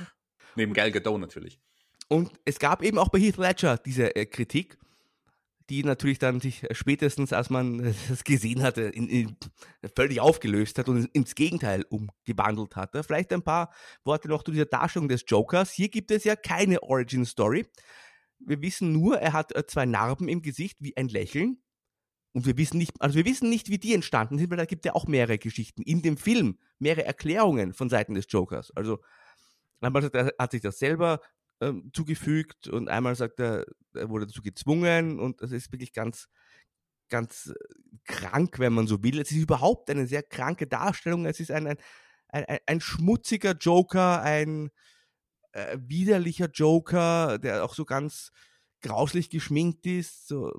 Neben 0.56 0.72
Gal 0.72 0.90
Gadot 0.90 1.20
natürlich. 1.20 1.60
Und 2.08 2.32
es 2.44 2.58
gab 2.58 2.82
eben 2.82 2.98
auch 2.98 3.08
bei 3.08 3.18
Heath 3.18 3.36
Ledger 3.36 3.78
diese 3.78 4.14
äh, 4.14 4.26
Kritik, 4.26 4.78
die 5.68 5.82
natürlich 5.82 6.18
dann 6.18 6.40
sich 6.40 6.66
spätestens, 6.72 7.32
als 7.32 7.50
man 7.50 7.80
es 7.80 8.24
gesehen 8.24 8.62
hatte, 8.62 8.82
in, 8.82 9.08
in, 9.08 9.36
völlig 9.94 10.20
aufgelöst 10.20 10.78
hat 10.78 10.88
und 10.88 11.06
ins 11.12 11.34
Gegenteil 11.34 11.84
umgewandelt 11.88 12.76
hatte. 12.76 13.02
Vielleicht 13.02 13.32
ein 13.32 13.42
paar 13.42 13.72
Worte 14.04 14.28
noch 14.28 14.42
zu 14.42 14.52
dieser 14.52 14.66
Darstellung 14.66 15.08
des 15.08 15.24
Jokers. 15.26 15.72
Hier 15.72 15.88
gibt 15.88 16.10
es 16.10 16.24
ja 16.24 16.36
keine 16.36 16.82
Origin 16.82 17.24
Story. 17.24 17.66
Wir 18.38 18.60
wissen 18.62 18.92
nur, 18.92 19.18
er 19.18 19.32
hat 19.32 19.54
äh, 19.56 19.66
zwei 19.66 19.86
Narben 19.86 20.28
im 20.28 20.42
Gesicht 20.42 20.76
wie 20.80 20.96
ein 20.96 21.08
Lächeln. 21.08 21.58
Und 22.32 22.44
wir 22.44 22.58
wissen 22.58 22.76
nicht, 22.76 22.92
also 23.00 23.16
wir 23.16 23.24
wissen 23.24 23.48
nicht, 23.48 23.70
wie 23.70 23.78
die 23.78 23.94
entstanden 23.94 24.36
sind, 24.36 24.50
weil 24.50 24.58
da 24.58 24.66
gibt 24.66 24.84
es 24.84 24.90
ja 24.90 24.94
auch 24.94 25.06
mehrere 25.06 25.38
Geschichten 25.38 25.80
in 25.82 26.02
dem 26.02 26.18
Film, 26.18 26.58
mehrere 26.78 27.06
Erklärungen 27.06 27.72
von 27.72 27.88
Seiten 27.88 28.12
des 28.12 28.26
Jokers. 28.28 28.70
Also 28.76 29.00
einmal 29.80 30.10
hat 30.38 30.50
sich 30.50 30.60
das 30.60 30.78
selber 30.78 31.20
ähm, 31.60 31.90
zugefügt 31.92 32.68
und 32.68 32.88
einmal 32.88 33.16
sagt 33.16 33.40
er, 33.40 33.66
er 33.94 34.08
wurde 34.08 34.26
dazu 34.26 34.42
gezwungen 34.42 35.18
und 35.18 35.40
das 35.42 35.52
ist 35.52 35.72
wirklich 35.72 35.92
ganz, 35.92 36.28
ganz 37.08 37.46
äh, 37.46 37.54
krank, 38.04 38.58
wenn 38.58 38.72
man 38.72 38.86
so 38.86 39.02
will. 39.02 39.20
Es 39.20 39.30
ist 39.30 39.38
überhaupt 39.38 39.90
eine 39.90 40.06
sehr 40.06 40.22
kranke 40.22 40.66
Darstellung. 40.66 41.26
Es 41.26 41.40
ist 41.40 41.50
ein, 41.50 41.66
ein, 41.66 41.78
ein, 42.28 42.58
ein 42.66 42.80
schmutziger 42.80 43.52
Joker, 43.52 44.22
ein 44.22 44.70
äh, 45.52 45.78
widerlicher 45.80 46.50
Joker, 46.52 47.38
der 47.38 47.64
auch 47.64 47.74
so 47.74 47.84
ganz 47.84 48.30
grauslich 48.82 49.30
geschminkt 49.30 49.86
ist, 49.86 50.28
so 50.28 50.52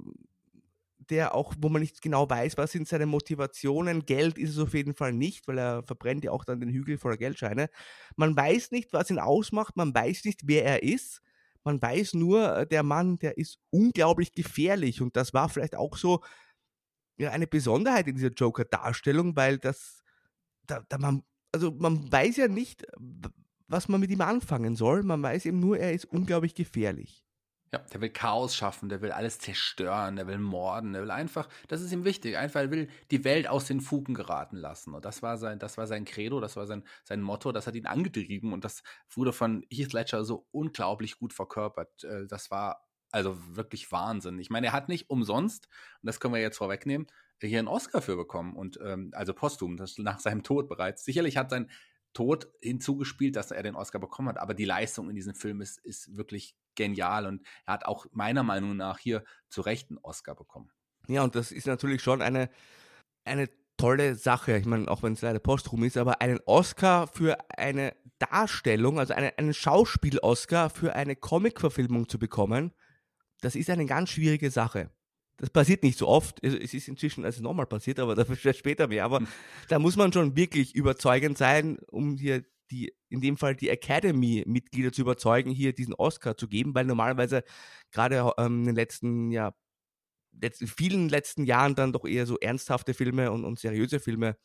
der 1.09 1.35
auch, 1.35 1.53
wo 1.59 1.69
man 1.69 1.81
nicht 1.81 2.01
genau 2.01 2.29
weiß, 2.29 2.57
was 2.57 2.71
sind 2.71 2.87
seine 2.87 3.05
Motivationen. 3.05 4.05
Geld 4.05 4.37
ist 4.37 4.51
es 4.51 4.59
auf 4.59 4.73
jeden 4.73 4.93
Fall 4.93 5.13
nicht, 5.13 5.47
weil 5.47 5.57
er 5.57 5.83
verbrennt 5.83 6.23
ja 6.23 6.31
auch 6.31 6.45
dann 6.45 6.59
den 6.59 6.69
Hügel 6.69 6.97
voller 6.97 7.17
Geldscheine. 7.17 7.69
Man 8.15 8.35
weiß 8.35 8.71
nicht, 8.71 8.93
was 8.93 9.09
ihn 9.09 9.19
ausmacht, 9.19 9.77
man 9.77 9.93
weiß 9.93 10.25
nicht, 10.25 10.41
wer 10.45 10.65
er 10.65 10.83
ist. 10.83 11.21
Man 11.63 11.81
weiß 11.81 12.13
nur, 12.13 12.57
äh, 12.57 12.67
der 12.67 12.83
Mann, 12.83 13.19
der 13.19 13.37
ist 13.37 13.59
unglaublich 13.71 14.31
gefährlich 14.31 15.01
und 15.01 15.15
das 15.17 15.33
war 15.33 15.49
vielleicht 15.49 15.75
auch 15.75 15.97
so 15.97 16.23
ja, 17.17 17.31
eine 17.31 17.47
Besonderheit 17.47 18.07
in 18.07 18.15
dieser 18.15 18.31
Joker-Darstellung, 18.31 19.35
weil 19.35 19.57
das, 19.57 20.03
da, 20.65 20.83
da 20.87 20.97
man, 20.97 21.23
also 21.51 21.71
man 21.71 22.11
weiß 22.11 22.37
ja 22.37 22.47
nicht, 22.47 22.85
was 23.67 23.89
man 23.89 23.99
mit 23.99 24.11
ihm 24.11 24.21
anfangen 24.21 24.75
soll. 24.75 25.03
Man 25.03 25.21
weiß 25.21 25.45
eben 25.45 25.59
nur, 25.59 25.77
er 25.77 25.93
ist 25.93 26.05
unglaublich 26.05 26.55
gefährlich. 26.55 27.26
Ja, 27.73 27.79
der 27.79 27.99
will 27.99 28.09
Chaos 28.09 28.55
schaffen, 28.55 28.87
der 28.87 29.01
will 29.01 29.11
alles 29.11 29.39
zerstören, 29.39 30.15
der 30.15 30.25
will 30.27 30.37
morden, 30.37 30.93
der 30.93 31.01
will 31.01 31.11
einfach, 31.11 31.49
das 31.67 31.81
ist 31.81 31.91
ihm 31.91 32.05
wichtig, 32.05 32.37
einfach 32.37 32.61
er 32.61 32.71
will 32.71 32.89
die 33.11 33.25
Welt 33.25 33.47
aus 33.47 33.65
den 33.65 33.81
Fugen 33.81 34.13
geraten 34.13 34.55
lassen. 34.55 34.93
Und 34.93 35.03
das 35.03 35.21
war 35.21 35.37
sein, 35.37 35.59
das 35.59 35.77
war 35.77 35.85
sein 35.85 36.05
Credo, 36.05 36.39
das 36.39 36.55
war 36.55 36.65
sein, 36.65 36.85
sein 37.03 37.21
Motto, 37.21 37.51
das 37.51 37.67
hat 37.67 37.75
ihn 37.75 37.85
angetrieben 37.85 38.53
und 38.53 38.63
das 38.63 38.83
wurde 39.09 39.33
von 39.33 39.65
Heath 39.69 39.91
Ledger 39.91 40.23
so 40.23 40.47
unglaublich 40.51 41.19
gut 41.19 41.33
verkörpert. 41.33 42.05
Äh, 42.05 42.25
das 42.27 42.51
war 42.51 42.87
also 43.11 43.37
wirklich 43.55 43.91
Wahnsinn. 43.91 44.39
Ich 44.39 44.49
meine, 44.49 44.67
er 44.67 44.73
hat 44.73 44.89
nicht 44.89 45.09
umsonst, 45.09 45.67
und 46.01 46.07
das 46.07 46.19
können 46.19 46.33
wir 46.33 46.41
jetzt 46.41 46.57
vorwegnehmen, 46.57 47.07
hier 47.41 47.59
einen 47.59 47.67
Oscar 47.67 48.01
für 48.01 48.15
bekommen 48.15 48.55
und 48.55 48.79
ähm, 48.81 49.11
also 49.13 49.33
posthum, 49.33 49.77
das 49.77 49.97
nach 49.97 50.19
seinem 50.19 50.43
Tod 50.43 50.67
bereits. 50.69 51.03
Sicherlich 51.05 51.37
hat 51.37 51.49
sein 51.49 51.69
Tod 52.13 52.47
hinzugespielt, 52.61 53.35
dass 53.35 53.51
er 53.51 53.61
den 53.61 53.75
Oscar 53.75 53.99
bekommen 53.99 54.29
hat, 54.29 54.39
aber 54.39 54.53
die 54.53 54.65
Leistung 54.65 55.09
in 55.09 55.15
diesem 55.15 55.35
Film 55.35 55.61
ist, 55.61 55.79
ist 55.85 56.17
wirklich 56.17 56.55
genial 56.77 57.25
und 57.25 57.45
er 57.65 57.73
hat 57.73 57.85
auch 57.85 58.05
meiner 58.11 58.43
Meinung 58.43 58.77
nach 58.77 58.99
hier 58.99 59.25
zu 59.49 59.61
Recht 59.61 59.89
einen 59.89 59.99
Oscar 60.01 60.35
bekommen. 60.35 60.71
Ja, 61.07 61.23
und 61.23 61.35
das 61.35 61.51
ist 61.51 61.67
natürlich 61.67 62.01
schon 62.01 62.21
eine, 62.21 62.49
eine 63.25 63.49
tolle 63.75 64.15
Sache. 64.15 64.57
Ich 64.57 64.65
meine, 64.65 64.89
auch 64.89 65.03
wenn 65.03 65.13
es 65.13 65.21
leider 65.21 65.39
posthum 65.39 65.83
ist, 65.83 65.97
aber 65.97 66.21
einen 66.21 66.39
Oscar 66.45 67.07
für 67.07 67.37
eine 67.57 67.95
Darstellung, 68.19 68.99
also 68.99 69.13
eine, 69.13 69.37
einen 69.37 69.53
Schauspiel-Oscar 69.53 70.69
für 70.69 70.95
eine 70.95 71.15
Comic-Verfilmung 71.15 72.09
zu 72.09 72.17
bekommen, 72.19 72.73
das 73.41 73.55
ist 73.55 73.69
eine 73.69 73.85
ganz 73.85 74.09
schwierige 74.09 74.49
Sache. 74.49 74.89
Das 75.37 75.51
passiert 75.51 75.83
nicht 75.83 75.99
so 75.99 76.07
oft. 76.07 76.43
Es 76.43 76.73
ist 76.73 76.87
inzwischen 76.87 77.23
also 77.23 77.43
nochmal 77.43 77.67
passiert, 77.67 77.99
aber 77.99 78.15
dafür 78.15 78.53
später 78.53 78.87
mehr. 78.87 79.05
Aber 79.05 79.19
hm. 79.19 79.27
da 79.69 79.79
muss 79.79 79.95
man 79.95 80.11
schon 80.11 80.35
wirklich 80.35 80.75
überzeugend 80.75 81.37
sein, 81.37 81.77
um 81.91 82.17
hier 82.17 82.43
die, 82.71 82.93
in 83.09 83.21
dem 83.21 83.37
Fall 83.37 83.55
die 83.55 83.69
Academy-Mitglieder 83.69 84.91
zu 84.91 85.01
überzeugen, 85.01 85.51
hier 85.51 85.73
diesen 85.73 85.93
Oscar 85.93 86.37
zu 86.37 86.47
geben, 86.47 86.75
weil 86.75 86.85
normalerweise 86.85 87.43
gerade 87.91 88.33
ähm, 88.37 88.59
in 88.59 88.65
den 88.67 88.75
letzten, 88.75 89.31
ja, 89.31 89.53
letzten, 90.31 90.67
vielen 90.67 91.09
letzten 91.09 91.45
Jahren 91.45 91.75
dann 91.75 91.93
doch 91.93 92.05
eher 92.05 92.25
so 92.25 92.37
ernsthafte 92.37 92.93
Filme 92.93 93.31
und, 93.31 93.45
und 93.45 93.59
seriöse 93.59 93.99
Filme 93.99 94.37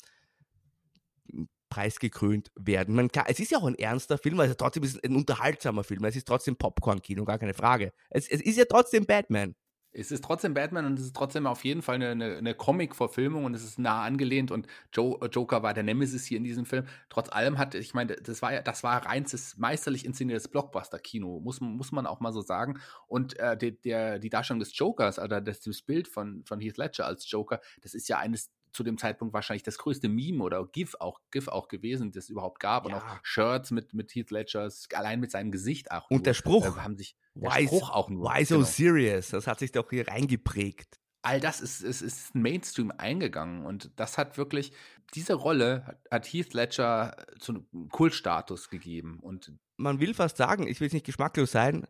preisgekrönt 1.72 2.50
werden. 2.54 2.94
Man 2.94 3.10
kann, 3.10 3.24
es 3.28 3.40
ist 3.40 3.50
ja 3.50 3.58
auch 3.58 3.64
ein 3.64 3.74
ernster 3.74 4.18
Film, 4.18 4.38
also 4.40 4.54
trotzdem 4.54 4.82
ist 4.82 4.96
es 4.96 5.04
ein 5.04 5.16
unterhaltsamer 5.16 5.84
Film. 5.84 6.04
Es 6.04 6.16
ist 6.16 6.28
trotzdem 6.28 6.56
Popcorn-Kino, 6.56 7.24
gar 7.24 7.38
keine 7.38 7.54
Frage. 7.54 7.92
Es, 8.10 8.28
es 8.28 8.42
ist 8.42 8.58
ja 8.58 8.66
trotzdem 8.66 9.06
Batman 9.06 9.54
es 9.92 10.10
ist 10.10 10.24
trotzdem 10.24 10.54
Batman 10.54 10.86
und 10.86 10.98
es 10.98 11.06
ist 11.06 11.16
trotzdem 11.16 11.46
auf 11.46 11.64
jeden 11.64 11.82
Fall 11.82 11.96
eine, 11.96 12.10
eine, 12.10 12.36
eine 12.36 12.54
Comic-Verfilmung 12.54 13.44
und 13.44 13.54
es 13.54 13.62
ist 13.62 13.78
nah 13.78 14.02
angelehnt 14.02 14.50
und 14.50 14.66
Joe, 14.92 15.18
äh, 15.20 15.26
Joker 15.26 15.62
war 15.62 15.74
der 15.74 15.82
Nemesis 15.82 16.24
hier 16.24 16.38
in 16.38 16.44
diesem 16.44 16.64
Film. 16.64 16.86
Trotz 17.10 17.28
allem 17.30 17.58
hat, 17.58 17.74
ich 17.74 17.92
meine, 17.92 18.16
das 18.16 18.42
war 18.42 18.52
ja, 18.52 18.62
das 18.62 18.82
war 18.82 19.04
reinstes, 19.04 19.58
meisterlich 19.58 20.04
inszeniertes 20.04 20.48
Blockbuster-Kino, 20.48 21.40
muss, 21.40 21.60
muss 21.60 21.92
man 21.92 22.06
auch 22.06 22.20
mal 22.20 22.32
so 22.32 22.40
sagen. 22.40 22.80
Und 23.06 23.38
äh, 23.38 23.56
der, 23.56 23.72
der, 23.72 24.18
die 24.18 24.30
Darstellung 24.30 24.60
des 24.60 24.76
Jokers, 24.76 25.18
also 25.18 25.40
das, 25.40 25.60
das 25.60 25.82
Bild 25.82 26.08
von, 26.08 26.42
von 26.44 26.60
Heath 26.60 26.78
Ledger 26.78 27.06
als 27.06 27.30
Joker, 27.30 27.60
das 27.82 27.94
ist 27.94 28.08
ja 28.08 28.18
eines 28.18 28.50
zu 28.72 28.82
dem 28.82 28.98
Zeitpunkt 28.98 29.34
wahrscheinlich 29.34 29.62
das 29.62 29.78
größte 29.78 30.08
Meme 30.08 30.42
oder 30.42 30.66
GIF 30.66 30.94
auch, 30.98 31.20
GIF 31.30 31.48
auch 31.48 31.68
gewesen, 31.68 32.12
das 32.12 32.24
es 32.24 32.30
überhaupt 32.30 32.60
gab. 32.60 32.88
Ja. 32.88 32.94
Und 32.94 33.02
auch 33.02 33.18
Shirts 33.22 33.70
mit, 33.70 33.94
mit 33.94 34.14
Heath 34.14 34.30
Ledgers, 34.30 34.88
allein 34.94 35.20
mit 35.20 35.30
seinem 35.30 35.50
Gesicht 35.50 35.90
auch. 35.90 36.10
Und 36.10 36.26
der 36.26 36.34
Spruch. 36.34 36.64
Äh, 36.64 36.80
haben 36.80 36.96
sich, 36.96 37.16
der 37.34 37.52
why 37.52 37.66
Spruch 37.66 37.90
auch 37.90 38.08
nur. 38.08 38.28
Why 38.28 38.44
so 38.44 38.56
genau. 38.56 38.66
serious? 38.66 39.28
Das 39.28 39.46
hat 39.46 39.58
sich 39.58 39.72
doch 39.72 39.88
hier 39.90 40.08
reingeprägt. 40.08 40.98
All 41.24 41.38
das 41.38 41.60
ist, 41.60 41.82
ist, 41.82 42.02
ist 42.02 42.34
Mainstream 42.34 42.92
eingegangen 42.96 43.64
und 43.64 43.92
das 43.94 44.18
hat 44.18 44.36
wirklich, 44.36 44.72
diese 45.14 45.34
Rolle 45.34 45.84
hat, 45.86 46.00
hat 46.10 46.26
Heath 46.26 46.52
Ledger 46.52 47.16
zu 47.38 47.52
einem 47.52 47.88
Kultstatus 47.90 48.70
gegeben. 48.70 49.20
Und 49.20 49.52
man 49.76 50.00
will 50.00 50.14
fast 50.14 50.36
sagen, 50.36 50.66
ich 50.66 50.80
will 50.80 50.88
es 50.88 50.92
nicht 50.92 51.06
geschmacklos 51.06 51.52
sein, 51.52 51.86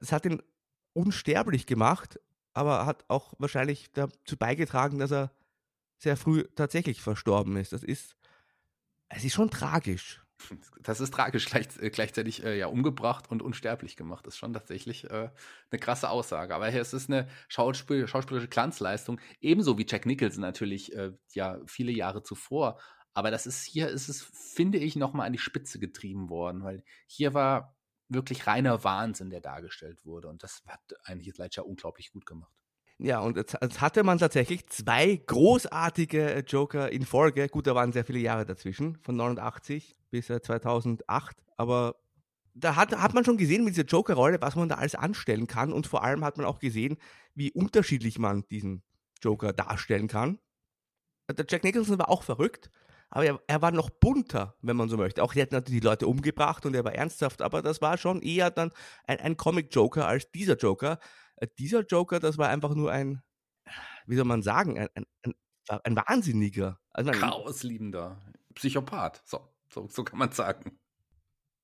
es 0.00 0.12
hat 0.12 0.26
ihn 0.26 0.42
unsterblich 0.92 1.66
gemacht, 1.66 2.20
aber 2.52 2.86
hat 2.86 3.04
auch 3.08 3.34
wahrscheinlich 3.38 3.92
dazu 3.92 4.36
beigetragen, 4.36 4.98
dass 4.98 5.12
er 5.12 5.32
sehr 5.98 6.16
früh 6.16 6.44
tatsächlich 6.54 7.02
verstorben 7.02 7.56
ist. 7.56 7.72
Das 7.72 7.82
ist, 7.82 8.16
es 9.08 9.24
ist 9.24 9.34
schon 9.34 9.50
tragisch. 9.50 10.22
Das 10.80 11.00
ist 11.00 11.12
tragisch, 11.12 11.46
gleich, 11.46 11.66
äh, 11.80 11.90
gleichzeitig 11.90 12.44
äh, 12.44 12.56
ja 12.56 12.68
umgebracht 12.68 13.28
und 13.28 13.42
unsterblich 13.42 13.96
gemacht. 13.96 14.24
Das 14.24 14.34
ist 14.34 14.38
schon 14.38 14.52
tatsächlich 14.52 15.04
äh, 15.10 15.30
eine 15.70 15.80
krasse 15.80 16.10
Aussage. 16.10 16.54
Aber 16.54 16.72
es 16.72 16.92
ist 16.92 17.10
eine 17.10 17.28
Schauspiel, 17.48 18.06
schauspielerische 18.06 18.48
Glanzleistung, 18.48 19.20
ebenso 19.40 19.78
wie 19.78 19.86
Jack 19.88 20.06
Nicholson 20.06 20.40
natürlich 20.40 20.94
äh, 20.94 21.12
ja 21.32 21.58
viele 21.66 21.90
Jahre 21.90 22.22
zuvor. 22.22 22.78
Aber 23.14 23.32
das 23.32 23.46
ist 23.46 23.64
hier, 23.64 23.88
ist 23.88 24.08
es, 24.08 24.22
finde 24.22 24.78
ich, 24.78 24.94
nochmal 24.94 25.26
an 25.26 25.32
die 25.32 25.40
Spitze 25.40 25.80
getrieben 25.80 26.28
worden, 26.30 26.62
weil 26.62 26.84
hier 27.06 27.34
war 27.34 27.76
wirklich 28.08 28.46
reiner 28.46 28.84
Wahnsinn, 28.84 29.30
der 29.30 29.40
dargestellt 29.40 30.04
wurde. 30.04 30.28
Und 30.28 30.44
das 30.44 30.62
hat 30.68 30.80
Heath 31.04 31.38
Ledger 31.38 31.66
unglaublich 31.66 32.12
gut 32.12 32.26
gemacht. 32.26 32.57
Ja, 33.00 33.20
und 33.20 33.36
jetzt, 33.36 33.60
hatte 33.80 34.02
man 34.02 34.18
tatsächlich 34.18 34.66
zwei 34.66 35.22
großartige 35.26 36.34
äh, 36.34 36.40
Joker 36.40 36.90
in 36.90 37.06
Folge. 37.06 37.48
Gut, 37.48 37.68
da 37.68 37.74
waren 37.76 37.92
sehr 37.92 38.04
viele 38.04 38.18
Jahre 38.18 38.44
dazwischen, 38.44 38.98
von 39.02 39.14
89 39.16 39.96
bis 40.10 40.26
2008. 40.26 41.36
Aber 41.56 41.94
da 42.54 42.74
hat, 42.74 42.96
hat 42.96 43.14
man 43.14 43.24
schon 43.24 43.36
gesehen 43.36 43.64
mit 43.64 43.76
dieser 43.76 43.86
Joker-Rolle, 43.86 44.40
was 44.40 44.56
man 44.56 44.68
da 44.68 44.76
alles 44.76 44.96
anstellen 44.96 45.46
kann. 45.46 45.72
Und 45.72 45.86
vor 45.86 46.02
allem 46.02 46.24
hat 46.24 46.38
man 46.38 46.46
auch 46.46 46.58
gesehen, 46.58 46.98
wie 47.34 47.52
unterschiedlich 47.52 48.18
man 48.18 48.44
diesen 48.50 48.82
Joker 49.22 49.52
darstellen 49.52 50.08
kann. 50.08 50.40
Der 51.30 51.46
Jack 51.48 51.62
Nicholson 51.62 51.98
war 51.98 52.08
auch 52.08 52.22
verrückt, 52.22 52.70
aber 53.10 53.26
er, 53.26 53.40
er, 53.46 53.62
war 53.62 53.70
noch 53.70 53.90
bunter, 53.90 54.56
wenn 54.62 54.76
man 54.76 54.88
so 54.88 54.96
möchte. 54.96 55.22
Auch 55.22 55.34
er 55.34 55.42
hat 55.42 55.52
natürlich 55.52 55.82
die 55.82 55.86
Leute 55.86 56.06
umgebracht 56.06 56.64
und 56.66 56.74
er 56.74 56.84
war 56.84 56.94
ernsthaft, 56.94 57.42
aber 57.42 57.62
das 57.62 57.80
war 57.80 57.98
schon 57.98 58.22
eher 58.22 58.50
dann 58.50 58.72
ein, 59.06 59.20
ein 59.20 59.36
Comic-Joker 59.36 60.06
als 60.06 60.30
dieser 60.30 60.56
Joker. 60.56 60.98
Äh, 61.40 61.48
dieser 61.58 61.84
Joker, 61.84 62.20
das 62.20 62.38
war 62.38 62.48
einfach 62.48 62.74
nur 62.74 62.92
ein, 62.92 63.22
wie 64.06 64.16
soll 64.16 64.24
man 64.24 64.42
sagen, 64.42 64.78
ein, 64.78 64.88
ein, 65.22 65.34
ein 65.68 65.96
Wahnsinniger. 65.96 66.78
Also 66.90 67.10
Chaosliebender 67.12 68.20
Psychopath. 68.54 69.22
So, 69.24 69.40
so, 69.72 69.86
so 69.88 70.04
kann 70.04 70.18
man 70.18 70.32
sagen. 70.32 70.78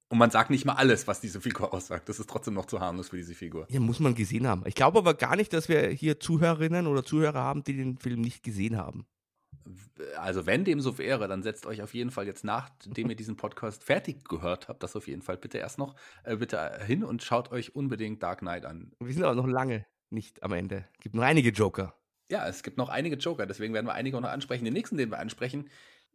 Und 0.09 0.19
man 0.19 0.31
sagt 0.31 0.51
nicht 0.51 0.65
mal 0.65 0.75
alles, 0.75 1.09
was 1.09 1.21
diese 1.21 1.41
Figur 1.41 1.73
aussagt. 1.73 2.09
Das 2.09 2.21
ist 2.21 2.29
trotzdem 2.29 2.55
noch 2.55 2.67
zu 2.67 2.79
harmlos 2.79 3.09
für 3.09 3.17
diese 3.17 3.35
Figur. 3.35 3.67
Ja, 3.71 3.81
muss 3.81 4.01
man 4.01 4.15
gesehen 4.15 4.47
haben. 4.47 4.63
Ich 4.67 4.75
glaube 4.75 4.99
aber 4.99 5.15
gar 5.15 5.35
nicht, 5.35 5.53
dass 5.53 5.69
wir 5.69 5.89
hier 5.89 6.21
Zuhörerinnen 6.21 6.87
oder 6.87 7.05
Zuhörer 7.05 7.41
haben, 7.41 7.65
die 7.65 7.77
den 7.77 7.99
Film 7.99 8.21
nicht 8.21 8.43
gesehen 8.43 8.77
haben. 8.77 9.07
Also 10.19 10.47
wenn 10.47 10.65
dem 10.65 10.81
so 10.81 10.99
wäre, 10.99 11.29
dann 11.29 11.43
setzt 11.43 11.67
euch 11.67 11.83
auf 11.83 11.95
jeden 11.95 12.11
Fall 12.11 12.27
jetzt 12.27 12.45
nachdem 12.45 13.11
ihr 13.11 13.17
diesen 13.17 13.37
Podcast 13.37 13.85
fertig 13.85 14.25
gehört 14.29 14.69
habt, 14.69 14.83
das 14.83 14.97
auf 14.97 15.07
jeden 15.07 15.23
Fall 15.23 15.37
bitte 15.37 15.59
erst 15.59 15.79
noch 15.79 15.95
äh, 16.25 16.37
bitte 16.37 16.81
hin 16.85 17.05
und 17.05 17.23
schaut 17.23 17.51
euch 17.53 17.75
unbedingt 17.75 18.23
Dark 18.23 18.41
Knight 18.41 18.65
an. 18.65 18.93
Wir 19.01 19.13
sind 19.13 19.25
aber 19.25 19.35
noch 19.35 19.47
lange 19.47 19.87
nicht 20.11 20.43
am 20.43 20.53
Ende. 20.53 20.87
Es 20.95 21.01
gibt 21.01 21.15
noch 21.15 21.23
einige 21.23 21.51
Joker. 21.51 21.95
Ja, 22.31 22.49
es 22.49 22.63
gibt 22.63 22.79
noch 22.79 22.89
einige 22.89 23.17
Joker, 23.17 23.47
deswegen 23.47 23.75
werden 23.75 23.87
wir 23.87 23.95
einige 23.95 24.17
auch 24.17 24.23
noch 24.23 24.31
ansprechen. 24.31 24.65
Den 24.65 24.75
nächsten, 24.75 24.97
den 24.97 25.11
wir 25.11 25.19
ansprechen, 25.19 25.69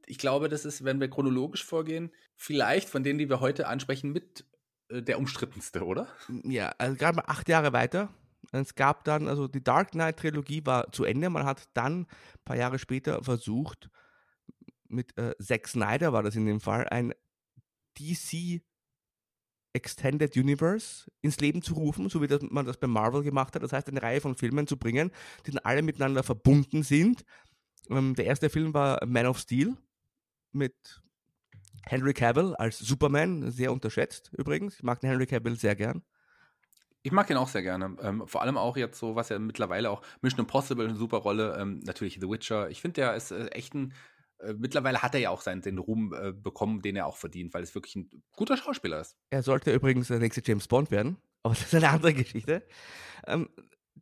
ich 0.06 0.18
glaube, 0.18 0.50
das 0.50 0.66
ist, 0.66 0.84
wenn 0.84 1.00
wir 1.00 1.10
chronologisch 1.10 1.64
vorgehen, 1.64 2.12
vielleicht 2.36 2.90
von 2.90 3.04
denen, 3.04 3.20
die 3.20 3.30
wir 3.30 3.42
heute 3.42 3.68
ansprechen, 3.68 4.12
mit 4.12 4.44
äh, 4.90 5.02
der 5.02 5.20
umstrittenste, 5.20 5.86
oder? 5.86 6.08
Ja, 6.44 6.74
also 6.78 6.96
gerade 6.96 7.18
mal 7.18 7.26
acht 7.28 7.48
Jahre 7.48 7.74
weiter. 7.74 8.10
Es 8.52 8.76
gab 8.76 9.04
dann, 9.04 9.28
also 9.28 9.48
die 9.48 9.64
Dark 9.64 9.92
Knight-Trilogie 9.92 10.66
war 10.66 10.92
zu 10.92 11.04
Ende. 11.04 11.30
Man 11.30 11.46
hat 11.46 11.70
dann 11.74 12.02
ein 12.02 12.08
paar 12.46 12.58
Jahre 12.58 12.80
später 12.80 13.24
versucht, 13.24 13.90
mit 14.88 15.16
äh, 15.18 15.36
Zack 15.40 15.68
Snyder 15.68 16.14
war 16.14 16.24
das 16.24 16.36
in 16.36 16.46
dem 16.46 16.60
Fall, 16.60 16.88
ein 16.90 17.14
DC 17.98 18.62
Extended 19.74 20.36
Universe 20.36 21.12
ins 21.22 21.40
Leben 21.40 21.62
zu 21.62 21.76
rufen, 21.76 22.10
so 22.10 22.22
wie 22.22 22.28
das, 22.28 22.42
man 22.42 22.66
das 22.66 22.78
bei 22.78 22.88
Marvel 22.88 23.22
gemacht 23.24 23.54
hat. 23.54 23.62
Das 23.62 23.72
heißt, 23.72 23.88
eine 23.88 24.02
Reihe 24.02 24.20
von 24.20 24.36
Filmen 24.36 24.66
zu 24.66 24.78
bringen, 24.78 25.12
die 25.46 25.52
dann 25.52 25.64
alle 25.64 25.84
miteinander 25.84 26.24
verbunden 26.24 26.82
sind. 26.82 27.24
Ähm, 27.90 28.16
der 28.16 28.26
erste 28.26 28.50
Film 28.50 28.74
war 28.74 29.06
Man 29.06 29.28
of 29.28 29.38
Steel 29.38 29.78
mit 30.52 31.02
Henry 31.86 32.14
Cavill 32.14 32.56
als 32.56 32.80
Superman, 32.80 33.52
sehr 33.52 33.72
unterschätzt 33.72 34.32
übrigens. 34.36 34.76
Ich 34.76 34.84
mag 34.84 35.00
den 35.00 35.10
Henry 35.10 35.28
Cavill 35.28 35.56
sehr 35.56 35.76
gern. 35.76 36.04
Ich 37.02 37.12
mag 37.12 37.30
ihn 37.30 37.38
auch 37.38 37.48
sehr 37.48 37.62
gerne. 37.62 37.96
Ähm, 38.02 38.28
vor 38.28 38.42
allem 38.42 38.58
auch 38.58 38.76
jetzt 38.76 39.00
so, 39.00 39.16
was 39.16 39.30
ja 39.30 39.40
mittlerweile 39.40 39.90
auch 39.90 40.02
Mission 40.22 40.42
Impossible 40.42 40.86
eine 40.86 40.96
super 40.96 41.18
Rolle, 41.18 41.58
ähm, 41.60 41.80
natürlich 41.86 42.20
The 42.20 42.30
Witcher. 42.30 42.70
Ich 42.70 42.82
finde, 42.82 43.02
der 43.02 43.16
ist 43.16 43.32
äh, 43.32 43.48
echt 43.48 43.74
ein. 43.74 43.94
Äh, 44.40 44.54
mittlerweile 44.54 45.02
hat 45.02 45.14
er 45.14 45.22
ja 45.22 45.30
auch 45.30 45.42
seinen 45.42 45.62
den 45.62 45.78
Ruhm 45.78 46.14
äh, 46.14 46.32
bekommen, 46.34 46.82
den 46.82 46.96
er 46.96 47.06
auch 47.06 47.18
verdient, 47.18 47.54
weil 47.54 47.64
es 47.64 47.76
wirklich 47.76 47.96
ein 47.96 48.10
guter 48.36 48.58
Schauspieler 48.58 49.00
ist. 49.00 49.18
Er 49.30 49.44
sollte 49.44 49.74
übrigens 49.74 50.08
der 50.08 50.20
nächste 50.20 50.42
James 50.44 50.68
Bond 50.68 50.92
werden, 50.92 51.18
aber 51.44 51.54
das 51.54 51.66
ist 51.66 51.76
eine 51.76 51.90
andere 51.90 52.14
Geschichte. 52.14 52.66
Ähm, 53.28 53.50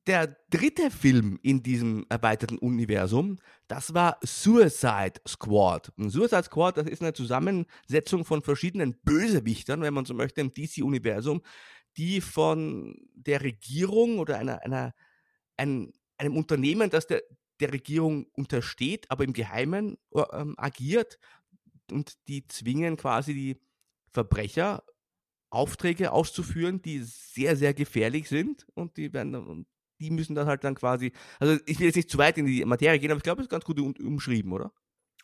der 0.07 0.37
dritte 0.49 0.89
Film 0.89 1.37
in 1.43 1.63
diesem 1.63 2.05
erweiterten 2.09 2.57
Universum, 2.57 3.37
das 3.67 3.93
war 3.93 4.17
Suicide 4.23 5.19
Squad. 5.27 5.91
Und 5.97 6.09
Suicide 6.09 6.43
Squad, 6.43 6.77
das 6.77 6.87
ist 6.87 7.01
eine 7.01 7.13
Zusammensetzung 7.13 8.23
von 8.23 8.41
verschiedenen 8.41 8.95
Bösewichtern, 9.03 9.81
wenn 9.81 9.93
man 9.93 10.05
so 10.05 10.13
möchte, 10.13 10.41
im 10.41 10.53
DC-Universum, 10.53 11.41
die 11.97 12.21
von 12.21 12.95
der 13.13 13.41
Regierung 13.41 14.19
oder 14.19 14.37
einer, 14.37 14.61
einer, 14.63 14.93
ein, 15.57 15.93
einem 16.17 16.37
Unternehmen, 16.37 16.89
das 16.89 17.07
der, 17.07 17.23
der 17.59 17.73
Regierung 17.73 18.27
untersteht, 18.33 19.09
aber 19.09 19.23
im 19.23 19.33
Geheimen 19.33 19.97
äh, 20.13 20.21
ähm, 20.33 20.55
agiert 20.57 21.17
und 21.91 22.15
die 22.27 22.47
zwingen 22.47 22.97
quasi 22.97 23.33
die 23.33 23.61
Verbrecher 24.11 24.83
Aufträge 25.49 26.11
auszuführen, 26.11 26.81
die 26.81 26.99
sehr, 27.03 27.55
sehr 27.55 27.73
gefährlich 27.73 28.27
sind 28.27 28.67
und 28.73 28.97
die 28.97 29.13
werden 29.13 29.65
die 29.99 30.11
müssen 30.11 30.35
das 30.35 30.45
halt 30.45 30.63
dann 30.63 30.75
quasi, 30.75 31.11
also 31.39 31.59
ich 31.65 31.79
will 31.79 31.87
jetzt 31.87 31.95
nicht 31.95 32.09
zu 32.09 32.17
weit 32.17 32.37
in 32.37 32.45
die 32.45 32.63
Materie 32.65 32.99
gehen, 32.99 33.11
aber 33.11 33.17
ich 33.17 33.23
glaube, 33.23 33.41
es 33.41 33.45
ist 33.45 33.51
ganz 33.51 33.65
gut 33.65 33.79
umschrieben, 33.79 34.51
oder? 34.51 34.71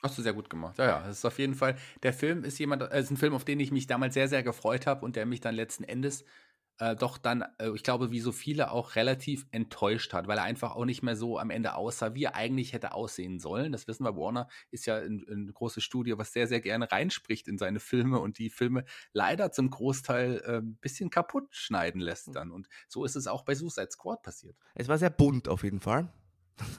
Hast 0.01 0.17
du 0.17 0.21
sehr 0.21 0.33
gut 0.33 0.49
gemacht. 0.49 0.77
Ja, 0.79 0.85
ja, 0.85 1.09
es 1.09 1.19
ist 1.19 1.25
auf 1.25 1.39
jeden 1.39 1.55
Fall, 1.55 1.77
der 2.01 2.11
Film 2.11 2.43
ist 2.43 2.59
jemand, 2.59 2.81
äh, 2.81 2.99
ist 2.99 3.11
ein 3.11 3.17
Film, 3.17 3.33
auf 3.33 3.45
den 3.45 3.59
ich 3.59 3.71
mich 3.71 3.87
damals 3.87 4.15
sehr, 4.15 4.27
sehr 4.27 4.43
gefreut 4.43 4.85
habe 4.85 5.05
und 5.05 5.15
der 5.15 5.25
mich 5.25 5.39
dann 5.39 5.55
letzten 5.55 5.83
Endes 5.83 6.25
äh, 6.79 6.95
doch 6.95 7.17
dann, 7.17 7.43
äh, 7.59 7.69
ich 7.75 7.83
glaube, 7.83 8.11
wie 8.11 8.19
so 8.19 8.31
viele 8.31 8.71
auch 8.71 8.95
relativ 8.95 9.45
enttäuscht 9.51 10.13
hat, 10.13 10.27
weil 10.27 10.37
er 10.37 10.43
einfach 10.43 10.75
auch 10.75 10.85
nicht 10.85 11.03
mehr 11.03 11.15
so 11.15 11.37
am 11.37 11.49
Ende 11.49 11.75
aussah, 11.75 12.15
wie 12.15 12.23
er 12.23 12.35
eigentlich 12.35 12.73
hätte 12.73 12.93
aussehen 12.93 13.39
sollen. 13.39 13.71
Das 13.71 13.87
wissen 13.87 14.03
wir, 14.03 14.15
Warner 14.15 14.47
ist 14.71 14.85
ja 14.85 14.97
ein, 14.97 15.23
ein 15.29 15.53
großes 15.53 15.83
Studio, 15.83 16.17
was 16.17 16.33
sehr, 16.33 16.47
sehr 16.47 16.61
gerne 16.61 16.91
reinspricht 16.91 17.47
in 17.47 17.57
seine 17.57 17.79
Filme 17.79 18.19
und 18.19 18.39
die 18.39 18.49
Filme 18.49 18.85
leider 19.13 19.51
zum 19.51 19.69
Großteil 19.69 20.41
ein 20.45 20.55
äh, 20.55 20.61
bisschen 20.81 21.09
kaputt 21.09 21.55
schneiden 21.55 22.01
lässt 22.01 22.27
hm. 22.27 22.33
dann. 22.33 22.51
Und 22.51 22.67
so 22.87 23.05
ist 23.05 23.15
es 23.15 23.27
auch 23.27 23.43
bei 23.43 23.55
Suicide 23.55 23.91
Squad 23.91 24.23
passiert. 24.23 24.57
Es 24.73 24.87
war 24.87 24.97
sehr 24.97 25.11
bunt 25.11 25.47
auf 25.47 25.63
jeden 25.63 25.79
Fall. 25.79 26.11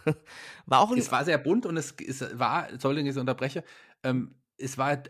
war 0.67 0.81
auch 0.81 0.93
es 0.97 1.11
war 1.11 1.25
sehr 1.25 1.39
bunt 1.39 1.67
und 1.67 1.77
es, 1.77 1.95
es 2.07 2.39
war, 2.39 2.69
soll 2.79 2.99
ich 2.99 3.17
unterbreche, 3.17 3.65
ähm, 4.03 4.37
es 4.57 4.79
war 4.79 5.03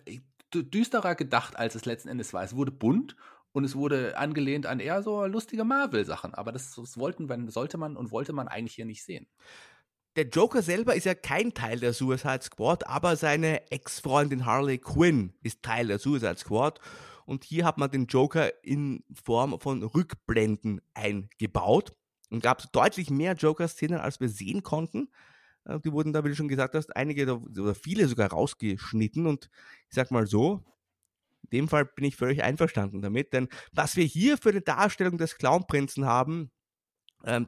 düsterer 0.54 1.14
gedacht, 1.14 1.56
als 1.56 1.74
es 1.74 1.84
letzten 1.84 2.08
Endes 2.08 2.32
war. 2.32 2.42
Es 2.42 2.54
wurde 2.54 2.70
bunt 2.70 3.16
und 3.54 3.62
es 3.62 3.76
wurde 3.76 4.18
angelehnt 4.18 4.66
an 4.66 4.80
eher 4.80 5.02
so 5.04 5.24
lustige 5.26 5.64
Marvel-Sachen. 5.64 6.34
Aber 6.34 6.50
das, 6.50 6.74
das 6.74 6.98
wollten, 6.98 7.48
sollte 7.48 7.78
man 7.78 7.96
und 7.96 8.10
wollte 8.10 8.32
man 8.32 8.48
eigentlich 8.48 8.74
hier 8.74 8.84
nicht 8.84 9.04
sehen. 9.04 9.28
Der 10.16 10.26
Joker 10.26 10.60
selber 10.60 10.96
ist 10.96 11.06
ja 11.06 11.14
kein 11.14 11.54
Teil 11.54 11.78
der 11.78 11.92
Suicide 11.92 12.42
Squad, 12.42 12.86
aber 12.88 13.14
seine 13.14 13.70
Ex-Freundin 13.70 14.44
Harley 14.44 14.78
Quinn 14.78 15.34
ist 15.42 15.62
Teil 15.62 15.86
der 15.86 16.00
Suicide 16.00 16.36
Squad. 16.36 16.80
Und 17.26 17.44
hier 17.44 17.64
hat 17.64 17.78
man 17.78 17.92
den 17.92 18.06
Joker 18.06 18.52
in 18.64 19.04
Form 19.24 19.58
von 19.60 19.84
Rückblenden 19.84 20.80
eingebaut. 20.92 21.92
Und 22.30 22.42
gab 22.42 22.58
es 22.58 22.70
deutlich 22.72 23.08
mehr 23.08 23.34
Joker-Szenen, 23.34 24.00
als 24.00 24.18
wir 24.18 24.28
sehen 24.28 24.64
konnten. 24.64 25.10
Äh, 25.64 25.78
die 25.78 25.92
wurden 25.92 26.12
da, 26.12 26.24
wie 26.24 26.30
du 26.30 26.34
schon 26.34 26.48
gesagt 26.48 26.74
hast, 26.74 26.96
einige 26.96 27.36
oder 27.36 27.76
viele 27.76 28.08
sogar 28.08 28.30
rausgeschnitten. 28.30 29.26
Und 29.26 29.48
ich 29.88 29.94
sag 29.94 30.10
mal 30.10 30.26
so, 30.26 30.64
in 31.44 31.59
dem 31.59 31.68
Fall 31.68 31.85
bin 31.85 32.04
ich 32.04 32.16
völlig 32.16 32.42
einverstanden 32.42 33.02
damit, 33.02 33.33
denn 33.33 33.48
was 33.72 33.96
wir 33.96 34.04
hier 34.04 34.38
für 34.38 34.50
eine 34.50 34.62
Darstellung 34.62 35.18
des 35.18 35.37
Clownprinzen 35.37 36.04
haben, 36.04 36.50
ähm, 37.24 37.46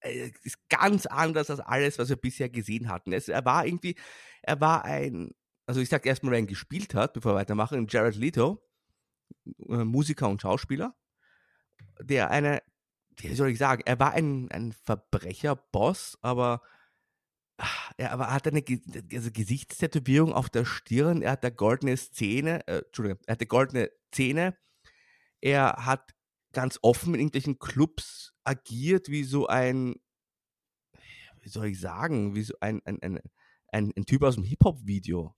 äh, 0.00 0.30
ist 0.42 0.68
ganz 0.68 1.06
anders 1.06 1.50
als 1.50 1.60
alles, 1.60 1.98
was 1.98 2.08
wir 2.08 2.16
bisher 2.16 2.48
gesehen 2.48 2.88
hatten. 2.88 3.12
Es, 3.12 3.28
er 3.28 3.44
war 3.44 3.66
irgendwie, 3.66 3.96
er 4.42 4.60
war 4.60 4.84
ein, 4.84 5.32
also 5.66 5.80
ich 5.80 5.88
sag 5.88 6.06
erstmal, 6.06 6.32
wer 6.32 6.38
ihn 6.38 6.46
gespielt 6.46 6.94
hat, 6.94 7.12
bevor 7.12 7.32
wir 7.32 7.38
weitermachen, 7.38 7.86
Jared 7.88 8.16
Leto, 8.16 8.62
äh, 9.68 9.84
Musiker 9.84 10.28
und 10.28 10.40
Schauspieler, 10.40 10.94
der 12.00 12.30
eine, 12.30 12.62
wie 13.16 13.34
soll 13.34 13.50
ich 13.50 13.58
sagen, 13.58 13.82
er 13.84 13.98
war 13.98 14.12
ein, 14.12 14.50
ein 14.50 14.72
Verbrecherboss, 14.72 16.18
aber 16.22 16.62
ja, 17.98 18.10
aber 18.10 18.26
er 18.26 18.34
hat 18.34 18.46
eine 18.46 18.62
also 19.12 19.30
Gesichtstätowierung 19.32 20.32
auf 20.32 20.48
der 20.48 20.64
Stirn, 20.64 21.22
er 21.22 21.32
hat 21.32 21.44
eine 21.44 21.54
goldene 21.54 21.96
Szene, 21.96 22.66
äh, 22.66 22.78
Entschuldigung, 22.78 23.18
er 23.26 23.32
hat 23.32 23.40
eine 23.40 23.46
goldene 23.46 23.90
Zähne, 24.12 24.56
er 25.40 25.84
hat 25.84 26.14
ganz 26.52 26.78
offen 26.82 27.14
in 27.14 27.20
irgendwelchen 27.20 27.58
Clubs 27.58 28.32
agiert, 28.44 29.08
wie 29.08 29.24
so 29.24 29.46
ein, 29.46 29.96
wie 31.40 31.48
soll 31.48 31.66
ich 31.66 31.80
sagen, 31.80 32.34
wie 32.34 32.42
so 32.42 32.54
ein, 32.60 32.80
ein, 32.84 33.02
ein, 33.02 33.20
ein, 33.72 33.92
ein 33.96 34.06
Typ 34.06 34.22
aus 34.22 34.36
dem 34.36 34.44
Hip-Hop-Video. 34.44 35.34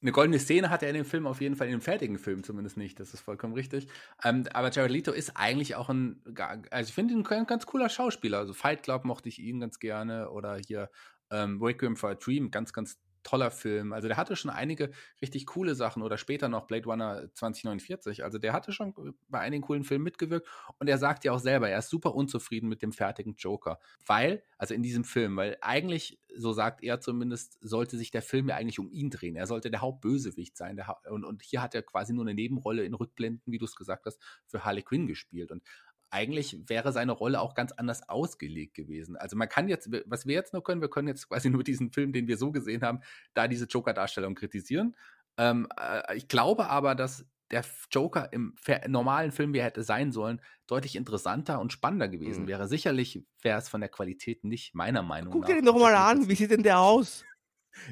Eine 0.00 0.12
goldene 0.12 0.38
Szene 0.38 0.70
hat 0.70 0.84
er 0.84 0.90
in 0.90 0.94
dem 0.94 1.04
Film 1.04 1.26
auf 1.26 1.40
jeden 1.40 1.56
Fall, 1.56 1.66
in 1.66 1.72
dem 1.72 1.80
fertigen 1.80 2.18
Film 2.18 2.44
zumindest 2.44 2.76
nicht, 2.76 3.00
das 3.00 3.14
ist 3.14 3.20
vollkommen 3.20 3.54
richtig. 3.54 3.88
Ähm, 4.22 4.44
aber 4.52 4.70
Jared 4.70 4.92
Leto 4.92 5.10
ist 5.10 5.36
eigentlich 5.36 5.74
auch 5.74 5.88
ein, 5.88 6.22
also 6.70 6.88
ich 6.88 6.94
finde 6.94 7.14
ihn 7.14 7.26
ein 7.26 7.46
ganz 7.46 7.66
cooler 7.66 7.88
Schauspieler. 7.88 8.38
Also 8.38 8.54
Fight 8.54 8.84
Club 8.84 9.04
mochte 9.04 9.28
ich 9.28 9.40
ihn 9.40 9.58
ganz 9.58 9.80
gerne 9.80 10.30
oder 10.30 10.56
hier 10.56 10.88
ähm, 11.30 11.62
Requiem 11.62 11.96
for 11.96 12.10
a 12.10 12.14
Dream, 12.14 12.50
ganz, 12.50 12.72
ganz 12.72 12.98
toller 13.22 13.50
Film. 13.50 13.92
Also 13.92 14.08
der 14.08 14.16
hatte 14.16 14.36
schon 14.36 14.50
einige 14.50 14.90
richtig 15.20 15.46
coole 15.46 15.74
Sachen 15.74 16.02
oder 16.02 16.16
später 16.16 16.48
noch 16.48 16.66
Blade 16.66 16.86
Runner 16.86 17.28
2049. 17.34 18.24
Also 18.24 18.38
der 18.38 18.52
hatte 18.52 18.72
schon 18.72 18.94
bei 19.28 19.40
einigen 19.40 19.62
coolen 19.62 19.84
Filmen 19.84 20.04
mitgewirkt 20.04 20.48
und 20.78 20.88
er 20.88 20.98
sagt 20.98 21.24
ja 21.24 21.32
auch 21.32 21.38
selber, 21.38 21.68
er 21.68 21.78
ist 21.78 21.90
super 21.90 22.14
unzufrieden 22.14 22.68
mit 22.68 22.82
dem 22.82 22.92
fertigen 22.92 23.34
Joker, 23.36 23.78
weil, 24.06 24.42
also 24.56 24.74
in 24.74 24.82
diesem 24.82 25.04
Film, 25.04 25.36
weil 25.36 25.58
eigentlich, 25.60 26.18
so 26.34 26.52
sagt 26.52 26.82
er 26.82 27.00
zumindest, 27.00 27.58
sollte 27.60 27.98
sich 27.98 28.10
der 28.10 28.22
Film 28.22 28.48
ja 28.48 28.56
eigentlich 28.56 28.78
um 28.78 28.90
ihn 28.90 29.10
drehen. 29.10 29.36
Er 29.36 29.46
sollte 29.46 29.70
der 29.70 29.80
Hauptbösewicht 29.80 30.56
sein. 30.56 30.76
Der 30.76 30.86
ha 30.86 31.00
und, 31.10 31.24
und 31.24 31.42
hier 31.42 31.62
hat 31.62 31.74
er 31.74 31.82
quasi 31.82 32.12
nur 32.12 32.24
eine 32.24 32.34
Nebenrolle 32.34 32.84
in 32.84 32.94
Rückblenden, 32.94 33.52
wie 33.52 33.58
du 33.58 33.64
es 33.64 33.76
gesagt 33.76 34.06
hast, 34.06 34.22
für 34.46 34.64
Harley 34.64 34.82
Quinn 34.82 35.06
gespielt. 35.06 35.50
Und 35.50 35.62
eigentlich 36.10 36.68
wäre 36.68 36.92
seine 36.92 37.12
Rolle 37.12 37.40
auch 37.40 37.54
ganz 37.54 37.72
anders 37.72 38.08
ausgelegt 38.08 38.74
gewesen. 38.74 39.16
Also 39.16 39.36
man 39.36 39.48
kann 39.48 39.68
jetzt, 39.68 39.90
was 40.06 40.26
wir 40.26 40.34
jetzt 40.34 40.52
nur 40.52 40.62
können, 40.62 40.80
wir 40.80 40.90
können 40.90 41.08
jetzt 41.08 41.28
quasi 41.28 41.50
nur 41.50 41.64
diesen 41.64 41.90
Film, 41.92 42.12
den 42.12 42.28
wir 42.28 42.36
so 42.36 42.50
gesehen 42.50 42.82
haben, 42.82 43.00
da 43.34 43.48
diese 43.48 43.66
Joker-Darstellung 43.66 44.34
kritisieren. 44.34 44.96
Ähm, 45.36 45.68
äh, 45.78 46.16
ich 46.16 46.28
glaube 46.28 46.68
aber, 46.68 46.94
dass 46.94 47.26
der 47.50 47.64
Joker 47.90 48.30
im 48.32 48.54
normalen 48.88 49.32
Film, 49.32 49.54
wie 49.54 49.58
er 49.58 49.64
hätte 49.64 49.82
sein 49.82 50.12
sollen, 50.12 50.40
deutlich 50.66 50.96
interessanter 50.96 51.60
und 51.60 51.72
spannender 51.72 52.08
gewesen 52.08 52.42
mhm. 52.42 52.48
wäre. 52.48 52.68
Sicherlich 52.68 53.24
wäre 53.40 53.58
es 53.58 53.68
von 53.68 53.80
der 53.80 53.88
Qualität 53.88 54.44
nicht 54.44 54.74
meiner 54.74 55.02
Meinung 55.02 55.32
Guck 55.32 55.42
nach. 55.42 55.48
Guck 55.48 55.56
dir 55.56 55.62
den 55.62 55.64
nochmal 55.64 55.94
an, 55.94 56.28
wie 56.28 56.34
sieht 56.34 56.50
denn 56.50 56.62
der 56.62 56.78
aus? 56.78 57.24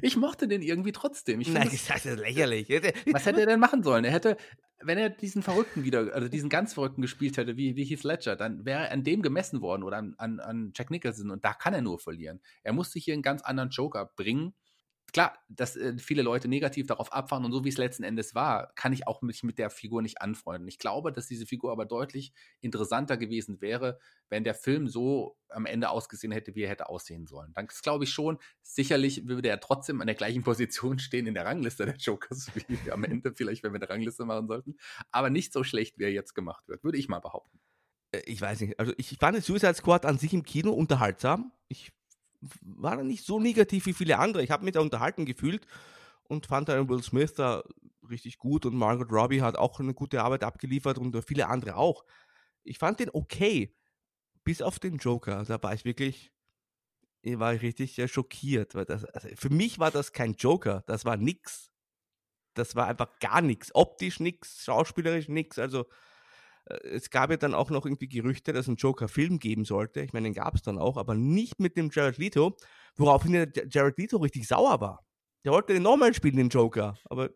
Ich 0.01 0.17
mochte 0.17 0.47
den 0.47 0.61
irgendwie 0.61 0.91
trotzdem. 0.91 1.41
Ich 1.41 1.49
Nein, 1.49 1.69
das 1.87 2.05
ist 2.05 2.17
lächerlich. 2.17 2.69
Was 3.11 3.25
hätte 3.25 3.41
er 3.41 3.45
denn 3.45 3.59
machen 3.59 3.83
sollen? 3.83 4.03
Er 4.05 4.11
hätte, 4.11 4.37
wenn 4.81 4.97
er 4.97 5.09
diesen 5.09 5.43
Verrückten 5.43 5.83
wieder, 5.83 6.13
also 6.13 6.27
diesen 6.27 6.49
ganz 6.49 6.73
Verrückten 6.73 7.01
gespielt 7.01 7.37
hätte, 7.37 7.57
wie, 7.57 7.75
wie 7.75 7.83
Heath 7.83 8.03
Ledger, 8.03 8.35
dann 8.35 8.65
wäre 8.65 8.85
er 8.85 8.91
an 8.91 9.03
dem 9.03 9.21
gemessen 9.21 9.61
worden 9.61 9.83
oder 9.83 9.97
an, 9.97 10.15
an, 10.17 10.39
an 10.39 10.71
Jack 10.75 10.91
Nicholson 10.91 11.31
und 11.31 11.43
da 11.43 11.53
kann 11.53 11.73
er 11.73 11.81
nur 11.81 11.99
verlieren. 11.99 12.41
Er 12.63 12.73
musste 12.73 12.99
hier 12.99 13.13
einen 13.13 13.23
ganz 13.23 13.41
anderen 13.41 13.69
Joker 13.69 14.11
bringen 14.15 14.53
klar, 15.13 15.37
dass 15.49 15.75
äh, 15.75 15.97
viele 15.97 16.21
Leute 16.21 16.47
negativ 16.47 16.87
darauf 16.87 17.13
abfahren 17.13 17.45
und 17.45 17.51
so 17.51 17.63
wie 17.63 17.69
es 17.69 17.77
letzten 17.77 18.03
Endes 18.03 18.35
war, 18.35 18.73
kann 18.75 18.93
ich 18.93 19.07
auch 19.07 19.21
mich 19.21 19.43
mit 19.43 19.57
der 19.57 19.69
Figur 19.69 20.01
nicht 20.01 20.21
anfreunden. 20.21 20.67
Ich 20.67 20.79
glaube, 20.79 21.11
dass 21.11 21.27
diese 21.27 21.45
Figur 21.45 21.71
aber 21.71 21.85
deutlich 21.85 22.33
interessanter 22.61 23.17
gewesen 23.17 23.61
wäre, 23.61 23.99
wenn 24.29 24.43
der 24.43 24.53
Film 24.53 24.87
so 24.87 25.37
am 25.49 25.65
Ende 25.65 25.89
ausgesehen 25.89 26.31
hätte, 26.31 26.55
wie 26.55 26.63
er 26.63 26.69
hätte 26.69 26.89
aussehen 26.89 27.25
sollen. 27.25 27.53
Dann 27.53 27.67
glaube 27.67 28.03
ich 28.03 28.11
schon, 28.11 28.37
sicherlich 28.61 29.27
würde 29.27 29.49
er 29.49 29.59
trotzdem 29.59 30.01
an 30.01 30.07
der 30.07 30.15
gleichen 30.15 30.43
Position 30.43 30.99
stehen 30.99 31.27
in 31.27 31.33
der 31.33 31.45
Rangliste 31.45 31.85
der 31.85 31.95
Jokers, 31.95 32.51
wie 32.67 32.91
am 32.91 33.03
Ende 33.03 33.33
vielleicht, 33.33 33.63
wenn 33.63 33.71
wir 33.71 33.79
eine 33.79 33.89
Rangliste 33.89 34.25
machen 34.25 34.47
sollten, 34.47 34.75
aber 35.11 35.29
nicht 35.29 35.53
so 35.53 35.63
schlecht, 35.63 35.97
wie 35.97 36.03
er 36.03 36.11
jetzt 36.11 36.35
gemacht 36.35 36.67
wird, 36.67 36.83
würde 36.83 36.97
ich 36.97 37.07
mal 37.07 37.19
behaupten. 37.19 37.59
Äh, 38.11 38.21
ich 38.25 38.41
weiß 38.41 38.61
nicht, 38.61 38.79
also 38.79 38.93
ich 38.97 39.17
fand 39.19 39.43
Suicide 39.43 39.75
Squad 39.75 40.05
an 40.05 40.17
sich 40.17 40.33
im 40.33 40.43
Kino 40.43 40.71
unterhaltsam. 40.71 41.51
Ich 41.67 41.91
war 42.61 43.03
nicht 43.03 43.25
so 43.25 43.39
negativ 43.39 43.85
wie 43.85 43.93
viele 43.93 44.19
andere. 44.19 44.43
Ich 44.43 44.51
habe 44.51 44.63
mich 44.63 44.73
da 44.73 44.81
unterhalten 44.81 45.25
gefühlt 45.25 45.65
und 46.23 46.45
fand 46.45 46.69
einen 46.69 46.89
Will 46.89 47.03
Smith 47.03 47.33
da 47.33 47.63
richtig 48.09 48.37
gut 48.37 48.65
und 48.65 48.75
Margaret 48.75 49.11
Robbie 49.11 49.41
hat 49.41 49.57
auch 49.57 49.79
eine 49.79 49.93
gute 49.93 50.21
Arbeit 50.21 50.43
abgeliefert 50.43 50.97
und 50.97 51.15
viele 51.25 51.47
andere 51.47 51.75
auch. 51.75 52.05
Ich 52.63 52.77
fand 52.77 52.99
den 52.99 53.09
okay, 53.11 53.75
bis 54.43 54.61
auf 54.61 54.79
den 54.79 54.97
Joker. 54.97 55.43
Da 55.45 55.61
war 55.61 55.73
ich 55.73 55.85
wirklich, 55.85 56.31
ich 57.21 57.39
war 57.39 57.51
richtig 57.51 57.97
äh, 57.99 58.07
schockiert. 58.07 58.75
Weil 58.75 58.85
das, 58.85 59.03
also 59.05 59.27
für 59.35 59.49
mich 59.49 59.79
war 59.79 59.91
das 59.91 60.13
kein 60.13 60.33
Joker, 60.33 60.83
das 60.87 61.05
war 61.05 61.17
nix. 61.17 61.71
Das 62.53 62.75
war 62.75 62.87
einfach 62.87 63.19
gar 63.19 63.41
nichts. 63.41 63.73
Optisch 63.75 64.19
nichts, 64.19 64.63
schauspielerisch 64.63 65.27
nichts. 65.27 65.59
Also 65.59 65.81
äh, 65.81 65.85
es 66.83 67.09
gab 67.09 67.29
ja 67.29 67.37
dann 67.37 67.53
auch 67.53 67.69
noch 67.69 67.85
irgendwie 67.85 68.07
Gerüchte, 68.07 68.53
dass 68.53 68.61
es 68.61 68.67
einen 68.67 68.77
Joker-Film 68.77 69.39
geben 69.39 69.65
sollte. 69.65 70.01
Ich 70.01 70.13
meine, 70.13 70.27
den 70.27 70.33
gab 70.33 70.55
es 70.55 70.61
dann 70.61 70.77
auch, 70.77 70.97
aber 70.97 71.15
nicht 71.15 71.59
mit 71.59 71.77
dem 71.77 71.89
Jared 71.91 72.17
Leto, 72.17 72.57
woraufhin 72.95 73.33
der 73.33 73.67
Jared 73.69 73.97
Leto 73.97 74.17
richtig 74.17 74.47
sauer 74.47 74.81
war. 74.81 75.05
Der 75.45 75.51
wollte 75.51 75.73
den 75.73 75.83
nochmal 75.83 76.13
spielen, 76.13 76.35
den 76.35 76.49
Joker. 76.49 76.97
Aber 77.05 77.29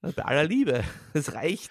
bei 0.00 0.24
aller 0.24 0.44
Liebe, 0.44 0.84
es 1.14 1.34
reicht. 1.34 1.70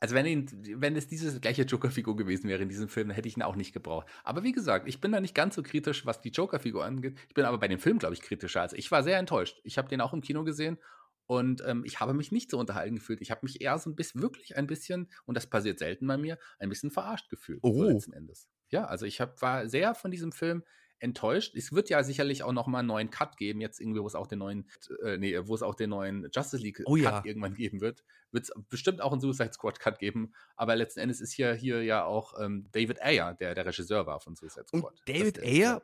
Also 0.00 0.14
wenn, 0.16 0.26
ihn, 0.26 0.50
wenn 0.80 0.96
es 0.96 1.06
diese 1.06 1.38
gleiche 1.40 1.62
Joker-Figur 1.62 2.16
gewesen 2.16 2.48
wäre 2.48 2.62
in 2.62 2.68
diesem 2.68 2.88
Film, 2.88 3.10
hätte 3.10 3.28
ich 3.28 3.36
ihn 3.36 3.42
auch 3.42 3.54
nicht 3.54 3.72
gebraucht. 3.72 4.08
Aber 4.24 4.42
wie 4.42 4.52
gesagt, 4.52 4.88
ich 4.88 5.00
bin 5.00 5.12
da 5.12 5.20
nicht 5.20 5.34
ganz 5.34 5.54
so 5.54 5.62
kritisch, 5.62 6.04
was 6.04 6.20
die 6.20 6.30
Joker-Figur 6.30 6.84
angeht. 6.84 7.16
Ich 7.28 7.34
bin 7.34 7.44
aber 7.44 7.58
bei 7.58 7.68
dem 7.68 7.78
Film, 7.78 7.98
glaube 7.98 8.14
ich, 8.14 8.22
kritischer. 8.22 8.62
Also 8.62 8.76
ich 8.76 8.90
war 8.90 9.04
sehr 9.04 9.18
enttäuscht. 9.18 9.60
Ich 9.62 9.78
habe 9.78 9.88
den 9.88 10.00
auch 10.00 10.12
im 10.12 10.20
Kino 10.20 10.42
gesehen 10.42 10.78
und 11.26 11.62
ähm, 11.66 11.82
ich 11.84 12.00
habe 12.00 12.14
mich 12.14 12.32
nicht 12.32 12.50
so 12.50 12.58
unterhalten 12.58 12.96
gefühlt. 12.96 13.20
Ich 13.20 13.30
habe 13.30 13.40
mich 13.42 13.60
eher 13.60 13.78
so 13.78 13.90
ein 13.90 13.96
bisschen, 13.96 14.22
wirklich 14.22 14.56
ein 14.56 14.66
bisschen, 14.66 15.10
und 15.24 15.36
das 15.36 15.46
passiert 15.46 15.78
selten 15.78 16.06
bei 16.06 16.16
mir, 16.16 16.38
ein 16.58 16.68
bisschen 16.68 16.90
verarscht 16.90 17.28
gefühlt. 17.28 17.60
Oh. 17.62 17.74
So 17.74 17.84
letzten 17.84 18.12
Endes. 18.12 18.48
Ja, 18.68 18.84
also 18.86 19.06
ich 19.06 19.20
hab, 19.20 19.40
war 19.42 19.68
sehr 19.68 19.94
von 19.94 20.10
diesem 20.10 20.32
Film 20.32 20.62
enttäuscht. 20.98 21.54
Es 21.54 21.72
wird 21.72 21.90
ja 21.90 22.02
sicherlich 22.02 22.42
auch 22.42 22.52
noch 22.52 22.66
mal 22.66 22.80
einen 22.80 22.88
neuen 22.88 23.10
Cut 23.10 23.36
geben, 23.36 23.60
jetzt 23.60 23.80
irgendwie, 23.80 24.00
wo 24.00 24.06
es 24.06 24.14
auch 24.14 24.26
den 24.26 24.38
neuen, 24.38 24.68
äh, 25.02 25.18
nee, 25.18 25.36
wo 25.46 25.54
es 25.54 25.62
auch 25.62 25.74
den 25.74 25.90
neuen 25.90 26.28
Justice 26.32 26.62
League 26.62 26.82
oh, 26.86 26.94
Cut 26.94 27.02
ja. 27.02 27.22
irgendwann 27.24 27.54
geben 27.54 27.80
wird. 27.80 28.02
Wird 28.32 28.44
es 28.44 28.52
bestimmt 28.68 29.00
auch 29.00 29.12
einen 29.12 29.20
Suicide 29.20 29.52
Squad 29.52 29.78
Cut 29.78 29.98
geben. 29.98 30.32
Aber 30.56 30.74
letzten 30.74 31.00
Endes 31.00 31.20
ist 31.20 31.32
hier, 31.32 31.54
hier 31.54 31.82
ja 31.82 32.04
auch 32.04 32.40
ähm, 32.40 32.68
David 32.72 33.02
Ayer, 33.02 33.34
der 33.34 33.54
der 33.54 33.66
Regisseur 33.66 34.06
war 34.06 34.20
von 34.20 34.36
Suicide 34.36 34.66
Squad. 34.68 34.84
Und 34.84 35.02
David 35.06 35.38
Ayer, 35.40 35.82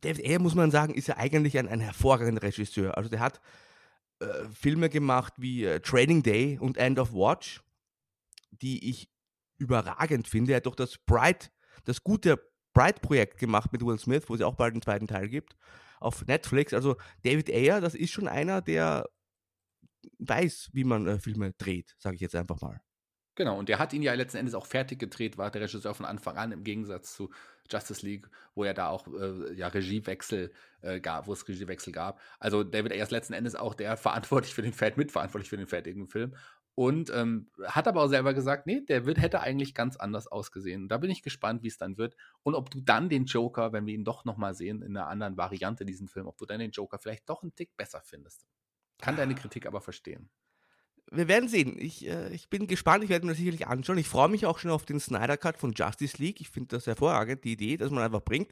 David 0.00 0.24
Ayer, 0.24 0.38
muss 0.40 0.54
man 0.54 0.70
sagen, 0.70 0.94
ist 0.94 1.06
ja 1.06 1.16
eigentlich 1.16 1.56
ein, 1.58 1.68
ein 1.68 1.80
hervorragender 1.80 2.42
Regisseur. 2.42 2.96
Also 2.96 3.08
der 3.08 3.20
hat 3.20 3.40
äh, 4.20 4.48
Filme 4.52 4.88
gemacht 4.88 5.34
wie 5.38 5.64
äh, 5.64 5.80
Training 5.80 6.22
Day 6.22 6.58
und 6.58 6.76
End 6.76 6.98
of 6.98 7.12
Watch, 7.12 7.62
die 8.50 8.88
ich 8.88 9.10
überragend 9.58 10.28
finde. 10.28 10.52
Er 10.52 10.56
hat 10.56 10.66
doch 10.66 10.74
das 10.74 10.98
Bright, 10.98 11.50
das 11.84 12.02
gute 12.02 12.38
Bright-Projekt 12.72 13.38
gemacht 13.38 13.72
mit 13.72 13.82
Will 13.84 13.98
Smith, 13.98 14.24
wo 14.28 14.34
es 14.34 14.42
auch 14.42 14.54
bald 14.54 14.74
einen 14.74 14.82
zweiten 14.82 15.06
Teil 15.06 15.28
gibt, 15.28 15.56
auf 16.00 16.26
Netflix. 16.26 16.72
Also 16.72 16.96
David 17.22 17.50
Ayer, 17.50 17.80
das 17.80 17.94
ist 17.94 18.10
schon 18.10 18.28
einer, 18.28 18.62
der 18.62 19.08
weiß, 20.18 20.70
wie 20.72 20.84
man 20.84 21.06
äh, 21.06 21.18
Filme 21.18 21.52
dreht, 21.52 21.94
sage 21.98 22.14
ich 22.14 22.20
jetzt 22.20 22.34
einfach 22.34 22.60
mal. 22.60 22.80
Genau, 23.40 23.58
und 23.58 23.70
der 23.70 23.78
hat 23.78 23.94
ihn 23.94 24.02
ja 24.02 24.12
letzten 24.12 24.36
Endes 24.36 24.54
auch 24.54 24.66
fertig 24.66 24.98
gedreht, 24.98 25.38
war 25.38 25.50
der 25.50 25.62
Regisseur 25.62 25.94
von 25.94 26.04
Anfang 26.04 26.36
an, 26.36 26.52
im 26.52 26.62
Gegensatz 26.62 27.14
zu 27.14 27.30
Justice 27.70 28.04
League, 28.04 28.28
wo 28.54 28.64
er 28.64 28.74
da 28.74 28.90
auch 28.90 29.06
äh, 29.06 29.54
ja, 29.54 29.68
Regiewechsel 29.68 30.52
äh, 30.82 31.00
gab, 31.00 31.26
wo 31.26 31.32
es 31.32 31.48
Regiewechsel 31.48 31.90
gab. 31.90 32.20
Also 32.38 32.64
David 32.64 32.92
Ayer 32.92 33.02
ist 33.02 33.12
letzten 33.12 33.32
Endes 33.32 33.54
auch 33.54 33.72
der 33.72 33.96
verantwortlich 33.96 34.52
für 34.52 34.60
den 34.60 34.74
Fett, 34.74 34.98
mitverantwortlich 34.98 35.48
für 35.48 35.56
den 35.56 35.68
fertigen 35.68 36.06
Film. 36.06 36.36
Und 36.74 37.08
ähm, 37.14 37.48
hat 37.64 37.88
aber 37.88 38.02
auch 38.02 38.08
selber 38.08 38.34
gesagt, 38.34 38.66
nee, 38.66 38.82
der 38.82 39.06
wird, 39.06 39.16
hätte 39.16 39.40
eigentlich 39.40 39.72
ganz 39.72 39.96
anders 39.96 40.26
ausgesehen. 40.26 40.88
Da 40.88 40.98
bin 40.98 41.10
ich 41.10 41.22
gespannt, 41.22 41.62
wie 41.62 41.68
es 41.68 41.78
dann 41.78 41.96
wird. 41.96 42.16
Und 42.42 42.54
ob 42.54 42.68
du 42.68 42.82
dann 42.82 43.08
den 43.08 43.24
Joker, 43.24 43.72
wenn 43.72 43.86
wir 43.86 43.94
ihn 43.94 44.04
doch 44.04 44.26
nochmal 44.26 44.52
sehen, 44.52 44.82
in 44.82 44.94
einer 44.94 45.06
anderen 45.06 45.38
Variante, 45.38 45.86
diesen 45.86 46.08
Film, 46.08 46.26
ob 46.26 46.36
du 46.36 46.44
dann 46.44 46.58
den 46.58 46.72
Joker 46.72 46.98
vielleicht 46.98 47.26
doch 47.30 47.42
einen 47.42 47.54
Tick 47.54 47.74
besser 47.78 48.02
findest. 48.04 48.44
Kann 48.98 49.16
deine 49.16 49.34
Kritik 49.34 49.64
aber 49.64 49.80
verstehen 49.80 50.28
wir 51.10 51.28
werden 51.28 51.48
sehen. 51.48 51.76
Ich, 51.78 52.06
äh, 52.06 52.32
ich 52.32 52.48
bin 52.48 52.66
gespannt, 52.66 53.04
ich 53.04 53.10
werde 53.10 53.26
mir 53.26 53.32
das 53.32 53.38
sicherlich 53.38 53.66
anschauen. 53.66 53.98
Ich 53.98 54.08
freue 54.08 54.28
mich 54.28 54.46
auch 54.46 54.58
schon 54.58 54.70
auf 54.70 54.84
den 54.84 55.00
Snyder 55.00 55.36
Cut 55.36 55.56
von 55.56 55.72
Justice 55.72 56.16
League. 56.18 56.40
Ich 56.40 56.50
finde 56.50 56.76
das 56.76 56.86
hervorragend, 56.86 57.44
die 57.44 57.52
Idee, 57.52 57.76
dass 57.76 57.90
man 57.90 58.02
einfach 58.02 58.22
bringt. 58.22 58.50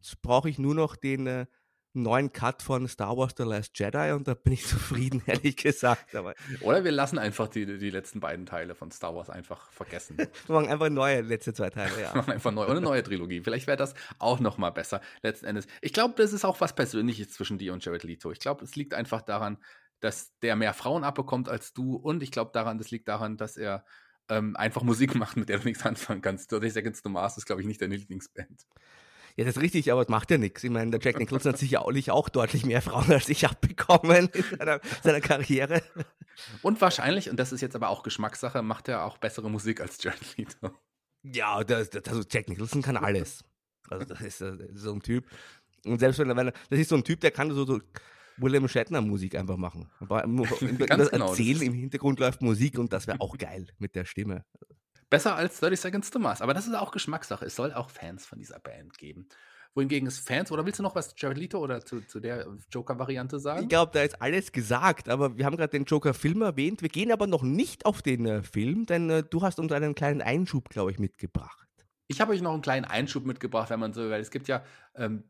Jetzt 0.00 0.22
brauche 0.22 0.48
ich 0.48 0.58
nur 0.58 0.74
noch 0.74 0.96
den 0.96 1.26
äh, 1.26 1.46
neuen 1.92 2.32
Cut 2.32 2.62
von 2.62 2.86
Star 2.88 3.16
Wars 3.16 3.34
The 3.36 3.42
Last 3.42 3.78
Jedi 3.78 4.12
und 4.12 4.28
da 4.28 4.34
bin 4.34 4.52
ich 4.52 4.66
zufrieden, 4.66 5.22
ehrlich 5.26 5.56
gesagt. 5.56 6.14
Aber 6.14 6.34
Oder 6.60 6.84
wir 6.84 6.92
lassen 6.92 7.18
einfach 7.18 7.48
die, 7.48 7.66
die 7.66 7.90
letzten 7.90 8.20
beiden 8.20 8.46
Teile 8.46 8.74
von 8.74 8.90
Star 8.90 9.14
Wars 9.14 9.28
einfach 9.28 9.70
vergessen. 9.70 10.16
wir 10.18 10.28
machen 10.48 10.68
einfach 10.68 10.88
neue 10.88 11.20
letzte 11.20 11.52
zwei 11.52 11.70
Teile, 11.70 12.00
ja. 12.00 12.14
wir 12.14 12.18
machen 12.18 12.32
einfach 12.32 12.52
neu, 12.52 12.66
eine 12.66 12.80
neue 12.80 13.02
Trilogie. 13.02 13.40
Vielleicht 13.40 13.66
wäre 13.66 13.76
das 13.76 13.94
auch 14.18 14.40
nochmal 14.40 14.72
besser, 14.72 15.00
letzten 15.22 15.46
Endes. 15.46 15.66
Ich 15.80 15.92
glaube, 15.92 16.14
das 16.16 16.32
ist 16.32 16.44
auch 16.44 16.60
was 16.60 16.74
Persönliches 16.74 17.32
zwischen 17.32 17.58
dir 17.58 17.72
und 17.72 17.84
Jared 17.84 18.04
Leto. 18.04 18.30
Ich 18.30 18.40
glaube, 18.40 18.64
es 18.64 18.76
liegt 18.76 18.94
einfach 18.94 19.22
daran, 19.22 19.58
dass 20.00 20.36
der 20.40 20.56
mehr 20.56 20.74
Frauen 20.74 21.04
abbekommt 21.04 21.48
als 21.48 21.72
du. 21.72 21.96
Und 21.96 22.22
ich 22.22 22.30
glaube 22.30 22.50
daran, 22.52 22.78
das 22.78 22.90
liegt 22.90 23.08
daran, 23.08 23.36
dass 23.36 23.56
er 23.56 23.84
ähm, 24.28 24.56
einfach 24.56 24.82
Musik 24.82 25.14
macht, 25.16 25.36
mit 25.36 25.48
der 25.48 25.58
du 25.58 25.64
nichts 25.64 25.84
anfangen 25.84 26.22
kannst. 26.22 26.50
30 26.52 26.72
Seconds 26.72 27.02
to 27.02 27.08
Mars 27.08 27.36
ist, 27.36 27.46
glaube 27.46 27.60
ich, 27.60 27.68
nicht 27.68 27.80
deine 27.80 27.96
Lieblingsband. 27.96 28.66
Ja, 29.36 29.44
das 29.44 29.56
ist 29.56 29.62
richtig, 29.62 29.92
aber 29.92 30.02
es 30.02 30.08
macht 30.08 30.30
ja 30.30 30.38
nichts. 30.38 30.64
Ich 30.64 30.70
meine, 30.70 30.90
der 30.90 31.00
Jack 31.00 31.18
Nicholson 31.18 31.52
hat 31.52 31.58
sicherlich 31.58 32.10
auch 32.10 32.28
deutlich 32.28 32.66
mehr 32.66 32.82
Frauen 32.82 33.10
als 33.12 33.28
ich 33.28 33.46
abbekommen 33.46 34.28
in 34.32 34.58
seiner, 34.58 34.80
seiner, 35.02 35.20
Karriere. 35.20 35.82
Und 36.62 36.80
wahrscheinlich, 36.80 37.30
und 37.30 37.36
das 37.36 37.52
ist 37.52 37.60
jetzt 37.60 37.76
aber 37.76 37.90
auch 37.90 38.02
Geschmackssache, 38.02 38.62
macht 38.62 38.88
er 38.88 39.04
auch 39.04 39.18
bessere 39.18 39.48
Musik 39.48 39.80
als 39.80 40.02
Jared 40.02 40.36
Leto. 40.36 40.72
Ja, 41.22 41.62
das, 41.62 41.90
das, 41.90 42.04
also 42.08 42.22
Jack 42.28 42.48
Nicholson 42.48 42.82
kann 42.82 42.96
alles. 42.96 43.44
Also 43.88 44.04
das 44.04 44.20
ist, 44.20 44.40
das 44.40 44.58
ist 44.58 44.80
so 44.80 44.92
ein 44.92 45.02
Typ. 45.02 45.26
Und 45.84 45.98
selbst 45.98 46.18
wenn 46.18 46.30
er, 46.30 46.52
das 46.52 46.78
ist 46.78 46.88
so 46.88 46.96
ein 46.96 47.04
Typ, 47.04 47.20
der 47.20 47.30
kann 47.30 47.50
so, 47.52 47.64
so 47.64 47.80
William 48.40 48.68
Shatner 48.68 49.00
Musik 49.00 49.34
einfach 49.34 49.56
machen. 49.56 49.88
Aber 50.00 50.22
das 50.88 51.10
genau, 51.10 51.28
Erzählen 51.28 51.58
das 51.58 51.62
im 51.62 51.74
Hintergrund 51.74 52.20
läuft 52.20 52.42
Musik 52.42 52.78
und 52.78 52.92
das 52.92 53.06
wäre 53.06 53.20
auch 53.20 53.36
geil 53.38 53.66
mit 53.78 53.94
der 53.94 54.04
Stimme. 54.04 54.44
Besser 55.08 55.34
als 55.34 55.58
30 55.60 55.80
Seconds 55.80 56.10
to 56.10 56.18
Mars. 56.18 56.40
Aber 56.40 56.54
das 56.54 56.66
ist 56.66 56.74
auch 56.74 56.92
Geschmackssache. 56.92 57.44
Es 57.44 57.56
soll 57.56 57.72
auch 57.72 57.90
Fans 57.90 58.24
von 58.26 58.38
dieser 58.38 58.60
Band 58.60 58.96
geben. 58.96 59.26
Wohingegen 59.74 60.08
es 60.08 60.18
Fans, 60.18 60.50
oder 60.50 60.66
willst 60.66 60.80
du 60.80 60.82
noch 60.82 60.96
was 60.96 61.10
zu 61.10 61.14
Jared 61.16 61.38
Leto 61.38 61.58
oder 61.58 61.84
zu, 61.84 62.00
zu 62.00 62.18
der 62.18 62.46
Joker-Variante 62.72 63.38
sagen? 63.38 63.62
Ich 63.62 63.68
glaube, 63.68 63.92
da 63.94 64.02
ist 64.02 64.20
alles 64.20 64.50
gesagt, 64.50 65.08
aber 65.08 65.36
wir 65.36 65.44
haben 65.44 65.56
gerade 65.56 65.70
den 65.70 65.84
Joker-Film 65.84 66.42
erwähnt. 66.42 66.82
Wir 66.82 66.88
gehen 66.88 67.12
aber 67.12 67.28
noch 67.28 67.42
nicht 67.42 67.86
auf 67.86 68.02
den 68.02 68.26
äh, 68.26 68.42
Film, 68.42 68.86
denn 68.86 69.10
äh, 69.10 69.22
du 69.22 69.42
hast 69.42 69.60
uns 69.60 69.70
einen 69.70 69.94
kleinen 69.94 70.22
Einschub, 70.22 70.70
glaube 70.70 70.90
ich, 70.90 70.98
mitgebracht. 70.98 71.68
Ich 72.08 72.20
habe 72.20 72.32
euch 72.32 72.42
noch 72.42 72.52
einen 72.52 72.62
kleinen 72.62 72.84
Einschub 72.84 73.24
mitgebracht, 73.24 73.70
wenn 73.70 73.78
man 73.78 73.92
so, 73.92 74.10
weil 74.10 74.20
es 74.20 74.32
gibt 74.32 74.48
ja 74.48 74.64
ähm, 74.96 75.22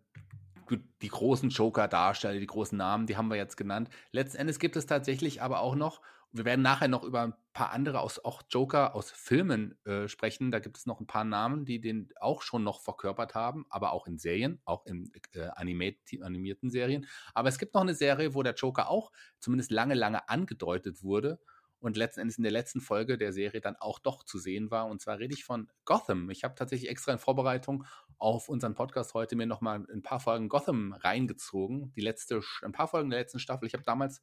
die 0.71 1.09
großen 1.09 1.51
Joker-Darsteller, 1.51 2.39
die 2.39 2.47
großen 2.47 2.77
Namen, 2.77 3.07
die 3.07 3.17
haben 3.17 3.29
wir 3.29 3.37
jetzt 3.37 3.57
genannt. 3.57 3.91
Letzten 4.13 4.39
Endes 4.39 4.59
gibt 4.59 4.77
es 4.77 4.87
tatsächlich 4.87 5.43
aber 5.43 5.61
auch 5.61 5.75
noch, 5.75 6.01
wir 6.33 6.45
werden 6.45 6.63
nachher 6.63 6.89
noch 6.89 7.03
über 7.03 7.23
ein 7.23 7.35
paar 7.53 7.73
andere 7.73 8.01
aus 8.01 8.25
auch 8.25 8.43
Joker 8.49 8.95
aus 8.95 9.11
Filmen 9.11 9.77
äh, 9.85 10.07
sprechen. 10.07 10.53
Da 10.53 10.61
gibt 10.61 10.77
es 10.77 10.87
noch 10.87 11.01
ein 11.01 11.07
paar 11.07 11.25
Namen, 11.25 11.65
die 11.65 11.81
den 11.81 12.09
auch 12.21 12.43
schon 12.43 12.63
noch 12.63 12.81
verkörpert 12.81 13.35
haben, 13.35 13.67
aber 13.69 13.93
auch 13.93 14.07
in 14.07 14.19
Serien, 14.19 14.61
auch 14.65 14.87
in 14.87 15.11
äh, 15.35 15.49
animierten 15.49 16.71
Serien. 16.71 17.07
Aber 17.35 17.49
es 17.49 17.59
gibt 17.59 17.75
noch 17.75 17.81
eine 17.81 17.95
Serie, 17.95 18.35
wo 18.35 18.45
der 18.45 18.55
Joker 18.55 18.89
auch 18.89 19.11
zumindest 19.41 19.73
lange, 19.73 19.95
lange 19.95 20.29
angedeutet 20.29 21.03
wurde 21.03 21.41
und 21.81 21.97
letzten 21.97 22.21
Endes 22.21 22.39
in 22.39 22.43
der 22.43 22.53
letzten 22.53 22.81
Folge 22.81 23.19
der 23.19 23.33
Serie 23.33 23.61
dann 23.61 23.77
auch 23.77 23.99
doch 23.99 24.23
zu 24.23 24.39
sehen 24.39 24.71
war. 24.71 24.87
Und 24.87 25.01
zwar 25.01 25.19
rede 25.19 25.35
ich 25.35 25.45
von 25.45 25.69
Gotham. 25.85 26.31
Ich 26.31 26.45
habe 26.45 26.55
tatsächlich 26.55 26.91
extra 26.91 27.13
in 27.13 27.19
Vorbereitung 27.19 27.85
auf 28.19 28.49
unseren 28.49 28.75
Podcast 28.75 29.15
heute 29.15 29.37
mir 29.37 29.47
nochmal 29.47 29.85
ein 29.93 30.03
paar 30.03 30.21
Folgen 30.21 30.49
Gotham 30.49 30.93
reingezogen. 30.93 31.93
Die 31.97 32.03
letzte, 32.03 32.41
ein 32.63 32.73
paar 32.73 32.89
Folgen 32.89 33.11
der 33.11 33.21
letzten 33.21 33.39
Staffel. 33.39 33.67
Ich 33.67 33.75
habe 33.75 33.85
damals 33.85 34.23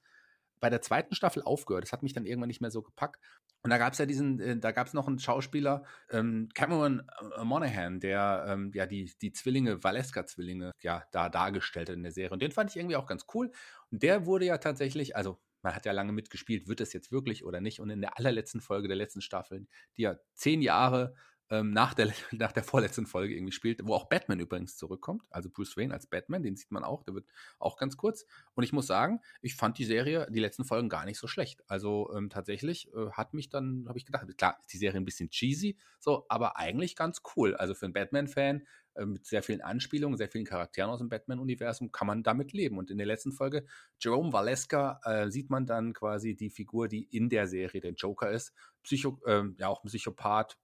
bei 0.60 0.70
der 0.70 0.82
zweiten 0.82 1.16
Staffel 1.16 1.44
aufgehört. 1.44 1.84
Das 1.84 1.94
hat 1.94 2.04
mich 2.04 2.14
dann 2.14 2.26
irgendwann 2.26 2.48
nicht 2.48 2.62
mehr 2.62 2.72
so 2.72 2.82
gepackt. 2.82 3.22
Und 3.64 3.72
da 3.72 3.78
gab 3.78 3.94
es 3.94 4.00
ja 4.00 4.06
diesen, 4.06 4.40
äh, 4.40 4.58
da 4.58 4.72
gab 4.72 4.88
es 4.88 4.94
noch 4.94 5.08
einen 5.08 5.20
Schauspieler, 5.20 5.84
ähm, 6.10 6.50
Cameron 6.54 7.04
Monaghan, 7.44 8.00
der 8.00 8.46
ähm, 8.48 8.72
ja 8.74 8.86
die, 8.86 9.12
die 9.22 9.34
Zwillinge, 9.34 9.84
Valeska-Zwillinge, 9.84 10.72
ja, 10.82 11.04
da 11.12 11.30
dargestellt 11.30 11.90
hat 11.90 11.96
in 11.96 12.04
der 12.04 12.12
Serie. 12.12 12.32
Und 12.32 12.42
den 12.42 12.52
fand 12.52 12.70
ich 12.70 12.78
irgendwie 12.78 12.96
auch 12.96 13.08
ganz 13.08 13.26
cool. 13.34 13.52
Und 13.92 14.04
der 14.04 14.26
wurde 14.26 14.46
ja 14.46 14.58
tatsächlich, 14.58 15.16
also 15.16 15.40
man 15.68 15.76
hat 15.76 15.86
ja 15.86 15.92
lange 15.92 16.14
mitgespielt, 16.14 16.70
wird 16.70 16.80
das 16.80 16.94
jetzt 16.94 17.12
wirklich 17.12 17.44
oder 17.44 17.60
nicht? 17.60 17.82
Und 17.82 17.90
in 17.90 18.00
der 18.00 18.18
allerletzten 18.18 18.62
Folge 18.62 18.88
der 18.88 18.96
letzten 18.96 19.20
Staffel, 19.20 19.68
die 19.98 20.04
ja 20.04 20.16
zehn 20.34 20.62
Jahre 20.62 21.14
ähm, 21.50 21.72
nach, 21.72 21.94
der, 21.94 22.08
nach 22.32 22.54
der 22.54 22.64
vorletzten 22.64 23.06
Folge 23.06 23.36
irgendwie 23.36 23.52
spielt, 23.52 23.86
wo 23.86 23.94
auch 23.94 24.08
Batman 24.08 24.40
übrigens 24.40 24.78
zurückkommt, 24.78 25.24
also 25.30 25.50
Bruce 25.50 25.76
Wayne 25.76 25.94
als 25.94 26.08
Batman, 26.08 26.42
den 26.42 26.56
sieht 26.56 26.72
man 26.72 26.86
auch, 26.86 27.04
der 27.04 27.16
wird 27.16 27.26
auch 27.60 27.76
ganz 27.76 27.98
kurz. 27.98 28.26
Und 28.54 28.64
ich 28.64 28.72
muss 28.72 28.88
sagen, 28.88 29.20
ich 29.42 29.56
fand 29.56 29.78
die 29.78 29.84
Serie, 29.84 30.28
die 30.30 30.40
letzten 30.40 30.64
Folgen 30.64 30.88
gar 30.88 31.04
nicht 31.04 31.20
so 31.20 31.28
schlecht. 31.28 31.62
Also 31.70 32.10
ähm, 32.16 32.30
tatsächlich 32.30 32.88
äh, 32.94 33.12
hat 33.12 33.34
mich 33.34 33.50
dann, 33.50 33.86
habe 33.90 33.98
ich 33.98 34.06
gedacht, 34.06 34.26
klar, 34.38 34.58
ist 34.62 34.72
die 34.72 34.78
Serie 34.78 35.02
ein 35.02 35.06
bisschen 35.06 35.30
cheesy, 35.30 35.78
so, 36.00 36.26
aber 36.30 36.56
eigentlich 36.56 36.96
ganz 36.96 37.22
cool. 37.36 37.56
Also 37.56 37.74
für 37.74 37.88
einen 37.88 37.94
Batman-Fan 37.94 38.66
äh, 38.98 39.06
mit 39.06 39.26
sehr 39.26 39.44
vielen 39.44 39.62
Anspielungen, 39.62 40.18
sehr 40.18 40.30
vielen 40.30 40.46
Charakteren 40.46 40.90
aus 40.90 41.00
dem 41.00 41.10
Batman-Universum 41.10 41.92
kann 41.92 42.08
man 42.08 42.24
damit 42.24 42.54
leben. 42.54 42.78
Und 42.78 42.92
in 42.92 42.98
der 42.98 43.08
letzten 43.08 43.32
Folge, 43.32 43.66
Jerome 44.00 44.34
Valeska, 44.34 45.00
äh, 45.04 45.30
sieht 45.30 45.50
man 45.50 45.66
dann 45.66 45.94
quasi 45.94 46.36
die 46.36 46.50
Figur, 46.50 46.88
die 46.88 47.04
in 47.04 47.30
der 47.30 47.48
Serie 47.48 47.82
der 47.82 47.94
Joker 47.94 48.32
ist. 48.32 48.54
Psycho, 48.84 49.20
äh, 49.26 49.44
ja, 49.58 49.68
auch 49.68 49.84
ein 49.84 49.88
Psychopath, 49.88 50.58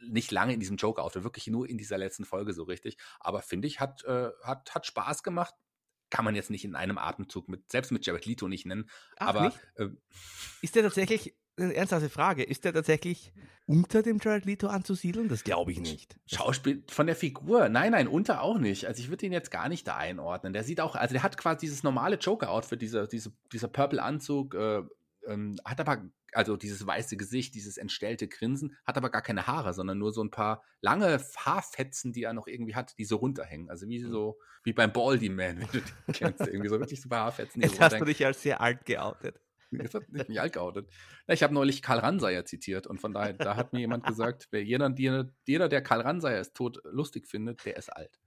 nicht 0.00 0.30
lange 0.30 0.52
in 0.52 0.60
diesem 0.60 0.76
Joker 0.76 1.02
auftritt, 1.02 1.24
wirklich 1.24 1.46
nur 1.46 1.68
in 1.68 1.78
dieser 1.78 1.98
letzten 1.98 2.24
Folge 2.24 2.52
so 2.52 2.64
richtig. 2.64 2.96
Aber 3.18 3.42
finde 3.42 3.68
ich, 3.68 3.80
hat, 3.80 4.04
äh, 4.04 4.30
hat, 4.42 4.74
hat 4.74 4.86
Spaß 4.86 5.22
gemacht. 5.22 5.54
Kann 6.10 6.24
man 6.24 6.34
jetzt 6.34 6.50
nicht 6.50 6.64
in 6.64 6.74
einem 6.74 6.98
Atemzug 6.98 7.48
mit, 7.48 7.70
selbst 7.70 7.92
mit 7.92 8.04
Jared 8.04 8.26
Leto 8.26 8.48
nicht 8.48 8.66
nennen. 8.66 8.90
Ach, 9.16 9.28
aber 9.28 9.42
nicht? 9.42 9.58
Äh, 9.76 9.90
ist 10.60 10.74
der 10.74 10.82
tatsächlich, 10.82 11.36
eine 11.56 11.74
ernsthafte 11.74 12.08
Frage, 12.08 12.42
ist 12.42 12.64
der 12.64 12.72
tatsächlich 12.72 13.32
unter 13.66 14.02
dem 14.02 14.18
Jared 14.20 14.46
Leto 14.46 14.66
anzusiedeln? 14.66 15.28
Das 15.28 15.44
glaube 15.44 15.72
ich 15.72 15.80
nicht. 15.80 16.18
Schauspiel 16.26 16.82
von 16.88 17.06
der 17.06 17.16
Figur? 17.16 17.68
Nein, 17.68 17.92
nein, 17.92 18.08
unter 18.08 18.42
auch 18.42 18.58
nicht. 18.58 18.86
Also 18.86 19.00
ich 19.00 19.10
würde 19.10 19.26
ihn 19.26 19.32
jetzt 19.32 19.50
gar 19.50 19.68
nicht 19.68 19.86
da 19.86 19.96
einordnen. 19.96 20.52
Der 20.52 20.64
sieht 20.64 20.80
auch, 20.80 20.96
also 20.96 21.12
der 21.12 21.22
hat 21.22 21.36
quasi 21.36 21.60
dieses 21.60 21.82
normale 21.82 22.16
Joker-Outfit, 22.16 22.82
dieser, 22.82 23.06
diese, 23.06 23.32
dieser 23.52 23.68
Purple-Anzug, 23.68 24.54
äh, 24.54 24.82
ähm, 25.26 25.56
hat 25.64 25.80
aber, 25.80 26.04
also 26.32 26.56
dieses 26.56 26.84
weiße 26.86 27.16
Gesicht, 27.16 27.54
dieses 27.54 27.76
entstellte 27.76 28.26
Grinsen, 28.26 28.76
hat 28.84 28.96
aber 28.96 29.10
gar 29.10 29.22
keine 29.22 29.46
Haare, 29.46 29.74
sondern 29.74 29.98
nur 29.98 30.12
so 30.12 30.22
ein 30.24 30.30
paar 30.30 30.64
lange 30.80 31.20
Haarfetzen, 31.36 32.12
die 32.12 32.24
er 32.24 32.32
noch 32.32 32.46
irgendwie 32.46 32.74
hat, 32.74 32.98
die 32.98 33.04
so 33.04 33.16
runterhängen. 33.16 33.70
Also 33.70 33.86
wie 33.88 34.02
hm. 34.02 34.10
so, 34.10 34.38
wie 34.64 34.72
beim 34.72 34.92
Baldy 34.92 35.28
Man, 35.28 35.60
wenn 35.60 35.68
du 35.72 35.80
den 35.80 36.12
kennst, 36.12 36.40
irgendwie 36.40 36.68
so 36.68 36.80
wirklich 36.80 37.08
paar 37.08 37.26
Haarfetzen. 37.26 37.62
Jetzt 37.62 37.80
hast 37.80 38.00
du 38.00 38.04
dich 38.04 38.24
als 38.24 38.42
sehr 38.42 38.60
alt 38.60 38.84
geoutet. 38.84 39.40
Jetzt 39.70 39.94
hat 39.94 40.08
mich 40.08 40.40
alt 40.40 40.52
geoutet. 40.52 40.88
Ich 41.26 41.42
habe 41.42 41.54
neulich 41.54 41.82
Karl 41.82 41.98
Ranseier 41.98 42.44
zitiert 42.44 42.86
und 42.86 43.00
von 43.00 43.12
daher, 43.12 43.34
da 43.34 43.56
hat 43.56 43.72
mir 43.72 43.80
jemand 43.80 44.04
gesagt, 44.04 44.48
wer 44.50 44.64
jeder, 44.64 44.92
jeder, 45.46 45.68
der 45.68 45.82
Karl 45.82 46.00
Ranseier 46.00 46.40
ist 46.40 46.54
tot 46.54 46.80
lustig 46.84 47.26
findet, 47.28 47.64
der 47.64 47.76
ist 47.76 47.88
alt 47.88 48.18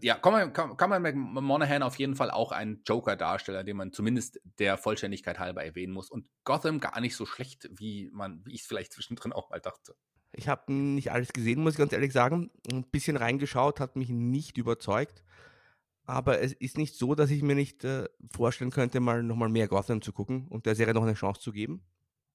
ja, 0.00 0.16
kann 0.16 0.90
man 0.90 1.02
mit 1.02 1.14
Monaghan 1.16 1.82
auf 1.82 1.98
jeden 1.98 2.14
Fall 2.14 2.30
auch 2.30 2.52
einen 2.52 2.82
Joker-Darsteller, 2.84 3.64
den 3.64 3.76
man 3.76 3.92
zumindest 3.92 4.40
der 4.58 4.76
Vollständigkeit 4.76 5.38
halber 5.38 5.64
erwähnen 5.64 5.92
muss. 5.92 6.10
Und 6.10 6.26
Gotham 6.44 6.80
gar 6.80 7.00
nicht 7.00 7.16
so 7.16 7.26
schlecht, 7.26 7.68
wie 7.72 8.10
man, 8.12 8.44
wie 8.44 8.54
ich 8.54 8.62
es 8.62 8.66
vielleicht 8.66 8.92
zwischendrin 8.92 9.32
auch 9.32 9.50
mal 9.50 9.60
dachte. 9.60 9.94
Ich 10.32 10.48
habe 10.48 10.72
nicht 10.72 11.10
alles 11.10 11.32
gesehen, 11.32 11.62
muss 11.62 11.74
ich 11.74 11.78
ganz 11.78 11.92
ehrlich 11.92 12.12
sagen. 12.12 12.50
Ein 12.70 12.84
bisschen 12.84 13.16
reingeschaut, 13.16 13.80
hat 13.80 13.96
mich 13.96 14.10
nicht 14.10 14.58
überzeugt. 14.58 15.24
Aber 16.08 16.40
es 16.40 16.52
ist 16.54 16.78
nicht 16.78 16.96
so, 16.96 17.14
dass 17.14 17.30
ich 17.30 17.42
mir 17.42 17.54
nicht 17.54 17.84
äh, 17.84 18.08
vorstellen 18.32 18.70
könnte, 18.70 18.98
mal 18.98 19.22
nochmal 19.22 19.48
mehr 19.48 19.68
Gotham 19.68 20.02
zu 20.02 20.12
gucken 20.12 20.48
und 20.48 20.66
der 20.66 20.74
Serie 20.74 20.94
noch 20.94 21.02
eine 21.02 21.14
Chance 21.14 21.40
zu 21.40 21.52
geben. 21.52 21.82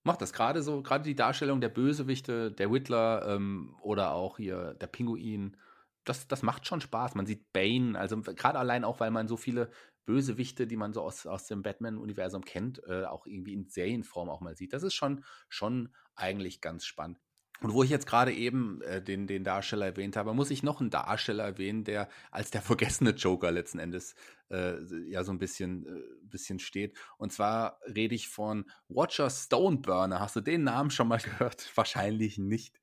Macht 0.04 0.22
das 0.22 0.32
gerade 0.32 0.62
so, 0.62 0.84
gerade 0.84 1.04
die 1.04 1.16
Darstellung 1.16 1.60
der 1.60 1.70
Bösewichte, 1.70 2.52
der 2.52 2.72
Whittler 2.72 3.26
ähm, 3.28 3.76
oder 3.82 4.14
auch 4.14 4.38
hier 4.38 4.76
der 4.76 4.88
Pinguin 4.88 5.58
das, 6.04 6.28
das 6.28 6.42
macht 6.42 6.68
schon 6.68 6.82
Spaß. 6.82 7.16
Man 7.16 7.26
sieht 7.26 7.52
Bane, 7.54 7.98
also 7.98 8.22
gerade 8.22 8.60
allein 8.60 8.84
auch, 8.84 9.00
weil 9.00 9.12
man 9.12 9.28
so 9.28 9.38
viele 9.38 9.72
Bösewichte, 10.06 10.68
die 10.68 10.76
man 10.76 10.94
so 10.94 11.02
aus, 11.02 11.26
aus 11.26 11.48
dem 11.48 11.62
Batman-Universum 11.62 12.44
kennt, 12.44 12.82
äh, 12.88 13.06
auch 13.06 13.26
irgendwie 13.26 13.54
in 13.54 13.70
Serienform 13.70 14.30
auch 14.30 14.42
mal 14.42 14.56
sieht. 14.56 14.74
Das 14.74 14.84
ist 14.84 14.94
schon, 14.94 15.24
schon 15.48 15.94
eigentlich 16.16 16.62
ganz 16.62 16.86
spannend. 16.86 17.20
Und 17.64 17.74
wo 17.74 17.82
ich 17.82 17.90
jetzt 17.90 18.06
gerade 18.06 18.34
eben 18.34 18.82
äh, 18.82 19.02
den, 19.02 19.26
den 19.26 19.44
Darsteller 19.44 19.86
erwähnt 19.86 20.18
habe, 20.18 20.34
muss 20.34 20.52
ich 20.52 20.64
noch 20.64 20.82
einen 20.82 20.90
Darsteller 20.90 21.46
erwähnen, 21.46 21.86
der 21.86 22.10
als 22.30 22.52
der 22.52 22.62
vergessene 22.62 23.12
Joker 23.12 23.52
letzten 23.52 23.80
Endes 23.80 24.16
äh, 24.52 24.76
ja 25.10 25.24
so 25.24 25.32
ein 25.32 25.40
bisschen, 25.40 25.88
äh, 25.88 26.02
bisschen 26.24 26.60
steht. 26.60 26.98
Und 27.18 27.32
zwar 27.32 27.80
rede 27.88 28.16
ich 28.16 28.28
von 28.28 28.66
Watcher 28.90 29.30
Stoneburner. 29.30 30.20
Hast 30.20 30.36
du 30.36 30.42
den 30.42 30.64
Namen 30.64 30.92
schon 30.92 31.08
mal 31.08 31.18
gehört? 31.24 31.72
Wahrscheinlich 31.76 32.38
nicht. 32.38 32.80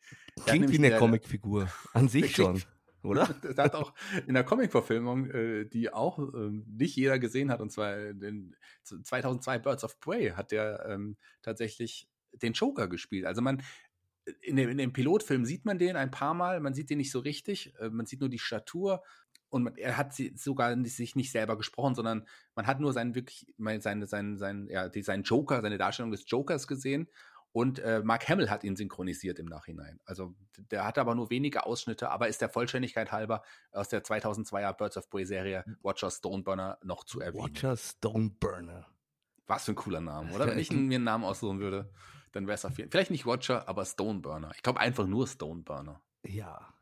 Klingt 0.47 0.70
wie 0.70 0.78
eine 0.78 0.97
Comicfigur. 0.97 1.68
An 1.93 2.09
sich 2.09 2.35
schon 2.35 2.62
oder? 3.03 3.26
Der 3.57 3.64
hat 3.64 3.74
auch 3.74 3.95
in 4.26 4.35
der 4.35 4.45
Comic-Verfilmung, 4.45 5.31
äh, 5.31 5.64
die 5.64 5.93
auch 5.93 6.18
ähm, 6.18 6.64
nicht 6.66 6.97
jeder 6.97 7.18
gesehen 7.18 7.51
hat, 7.51 7.61
und 7.61 7.70
zwar 7.70 7.99
in 7.99 8.57
2002 8.85 9.59
Birds 9.59 9.85
of 9.85 10.01
Prey, 10.01 10.31
hat 10.31 10.53
der 10.53 10.85
ähm, 10.89 11.16
tatsächlich 11.43 12.09
den 12.33 12.53
Joker 12.53 12.89
gespielt. 12.89 13.26
Also 13.26 13.43
man, 13.43 13.62
in 14.43 14.57
dem, 14.57 14.68
in 14.71 14.79
dem 14.79 14.93
Pilotfilm 14.93 15.45
sieht 15.45 15.64
man 15.64 15.79
den 15.79 15.97
ein 15.97 16.11
paar 16.11 16.35
Mal, 16.35 16.61
man 16.61 16.75
sieht 16.75 16.91
den 16.91 16.99
nicht 16.99 17.11
so 17.11 17.21
richtig, 17.21 17.75
äh, 17.79 17.91
man 17.91 18.07
sieht 18.07 18.21
nur 18.21 18.29
die 18.29 18.39
Statur 18.39 19.03
und 19.49 19.64
man, 19.64 19.77
er 19.77 19.97
hat 19.97 20.14
sie 20.14 20.35
sogar 20.37 20.77
sich 20.85 21.16
nicht 21.16 21.33
selber 21.33 21.57
gesprochen, 21.57 21.95
sondern 21.95 22.27
man 22.55 22.66
hat 22.66 22.81
nur 22.81 22.93
seinen 22.93 23.14
wirklich, 23.14 23.47
seinen, 23.59 24.07
seinen, 24.07 24.39
seinen, 24.39 24.68
ja, 24.68 24.89
die, 24.89 25.03
seinen 25.03 25.25
Joker, 25.25 25.61
seine 25.62 25.79
Darstellung 25.79 26.12
des 26.12 26.25
Jokers 26.29 26.66
gesehen 26.66 27.09
und 27.53 27.81
äh, 27.81 28.01
Mark 28.05 28.29
Hamill 28.29 28.49
hat 28.49 28.62
ihn 28.62 28.77
synchronisiert 28.77 29.39
im 29.41 29.47
Nachhinein. 29.47 29.99
Also 30.05 30.35
der 30.57 30.85
hat 30.85 30.99
aber 30.99 31.16
nur 31.16 31.31
wenige 31.31 31.66
Ausschnitte, 31.66 32.11
aber 32.11 32.29
ist 32.29 32.41
der 32.41 32.49
Vollständigkeit 32.49 33.11
halber 33.11 33.43
aus 33.73 33.89
der 33.89 34.05
2002er 34.05 34.73
Birds 34.75 34.97
of 34.97 35.11
Prey 35.11 35.25
Serie 35.25 35.64
hm. 35.64 35.77
Watcher 35.83 36.11
Stoneburner 36.11 36.79
noch 36.83 37.05
zu 37.05 37.21
erwähnen. 37.21 37.45
Watcher 37.45 37.77
Stoneburner. 37.77 38.87
Was 39.47 39.64
für 39.64 39.73
ein 39.73 39.77
cooler 39.77 40.01
Name, 40.01 40.33
oder? 40.33 40.47
Wenn 40.47 40.59
ich 40.61 40.71
mir 40.71 40.95
einen 40.95 41.05
Namen 41.05 41.25
aussuchen 41.25 41.59
würde, 41.59 41.91
dann 42.33 42.47
wäre 42.47 42.55
es 42.55 42.64
auf 42.64 42.78
jeden 42.78 42.91
Fall, 42.91 42.99
vielleicht 42.99 43.11
nicht 43.11 43.26
Watcher, 43.26 43.68
aber 43.68 43.85
Stoneburner. 43.85 44.53
Ich 44.55 44.62
glaube 44.62 44.81
einfach 44.81 45.07
nur 45.07 45.26
Stoneburner. 45.26 46.01
Ja. 46.22 46.74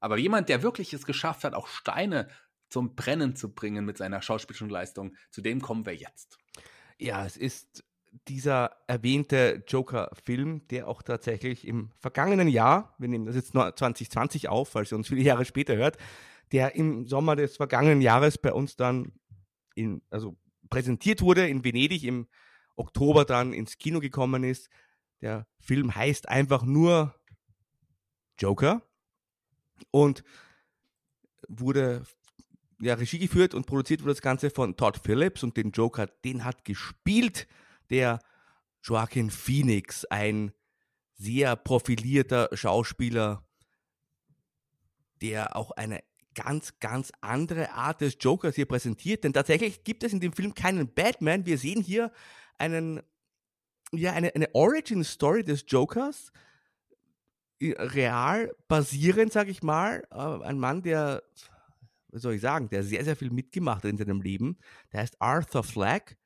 Aber 0.00 0.18
jemand, 0.18 0.48
der 0.48 0.62
wirklich 0.62 0.92
es 0.92 1.06
geschafft 1.06 1.44
hat, 1.44 1.54
auch 1.54 1.68
Steine 1.68 2.28
zum 2.68 2.94
Brennen 2.94 3.36
zu 3.36 3.54
bringen 3.54 3.84
mit 3.84 3.96
seiner 3.96 4.22
schauspielerischen 4.22 4.68
Leistung, 4.68 5.14
zu 5.30 5.40
dem 5.40 5.60
kommen 5.60 5.86
wir 5.86 5.94
jetzt. 5.94 6.38
Ja, 6.98 7.24
es 7.24 7.36
ist 7.36 7.84
dieser 8.28 8.76
erwähnte 8.86 9.62
Joker-Film, 9.68 10.66
der 10.68 10.88
auch 10.88 11.02
tatsächlich 11.02 11.66
im 11.66 11.90
vergangenen 11.98 12.48
Jahr, 12.48 12.94
wir 12.98 13.08
nehmen 13.08 13.26
das 13.26 13.36
jetzt 13.36 13.54
nur 13.54 13.74
2020 13.74 14.48
auf, 14.48 14.70
falls 14.70 14.92
ihr 14.92 14.96
uns 14.96 15.08
viele 15.08 15.22
Jahre 15.22 15.44
später 15.44 15.76
hört, 15.76 15.98
der 16.52 16.74
im 16.74 17.06
Sommer 17.06 17.36
des 17.36 17.56
vergangenen 17.56 18.00
Jahres 18.00 18.38
bei 18.38 18.52
uns 18.52 18.76
dann 18.76 19.12
in, 19.74 20.02
also 20.10 20.36
präsentiert 20.70 21.22
wurde 21.22 21.46
in 21.46 21.64
Venedig, 21.64 22.04
im 22.04 22.26
Oktober 22.76 23.24
dann 23.24 23.52
ins 23.52 23.78
Kino 23.78 24.00
gekommen 24.00 24.44
ist. 24.44 24.68
Der 25.20 25.46
Film 25.58 25.94
heißt 25.94 26.28
einfach 26.28 26.62
nur 26.62 27.14
Joker 28.38 28.82
und 29.90 30.22
wurde 31.48 32.04
ja, 32.80 32.94
Regie 32.94 33.18
geführt 33.18 33.54
und 33.54 33.66
produziert 33.66 34.02
wurde 34.02 34.12
das 34.12 34.22
Ganze 34.22 34.50
von 34.50 34.76
Todd 34.76 34.98
Phillips 35.02 35.42
und 35.42 35.56
den 35.56 35.70
Joker, 35.70 36.06
den 36.24 36.44
hat 36.44 36.64
gespielt 36.64 37.46
der 37.90 38.20
Joaquin 38.82 39.30
Phoenix, 39.30 40.04
ein 40.06 40.52
sehr 41.14 41.56
profilierter 41.56 42.50
Schauspieler, 42.52 43.42
der 45.22 45.56
auch 45.56 45.70
eine 45.72 46.02
ganz, 46.34 46.78
ganz 46.78 47.10
andere 47.22 47.72
Art 47.72 48.02
des 48.02 48.18
Jokers 48.20 48.54
hier 48.54 48.66
präsentiert. 48.66 49.24
Denn 49.24 49.32
tatsächlich 49.32 49.82
gibt 49.84 50.04
es 50.04 50.12
in 50.12 50.20
dem 50.20 50.32
Film 50.32 50.54
keinen 50.54 50.92
Batman. 50.92 51.46
Wir 51.46 51.56
sehen 51.56 51.82
hier 51.82 52.12
einen, 52.58 53.02
ja, 53.92 54.12
eine, 54.12 54.34
eine 54.34 54.54
Origin-Story 54.54 55.44
des 55.44 55.64
Jokers, 55.68 56.32
real 57.60 58.54
basierend, 58.68 59.32
sag 59.32 59.48
ich 59.48 59.62
mal. 59.62 60.06
Äh, 60.10 60.44
ein 60.44 60.58
Mann, 60.58 60.82
der, 60.82 61.22
was 62.08 62.22
soll 62.22 62.34
ich 62.34 62.40
sagen, 62.40 62.68
der 62.68 62.82
sehr, 62.82 63.04
sehr 63.04 63.16
viel 63.16 63.30
mitgemacht 63.30 63.84
hat 63.84 63.90
in 63.90 63.96
seinem 63.96 64.20
Leben. 64.20 64.58
Der 64.92 65.00
heißt 65.00 65.20
Arthur 65.20 65.64
Flagg 65.64 66.16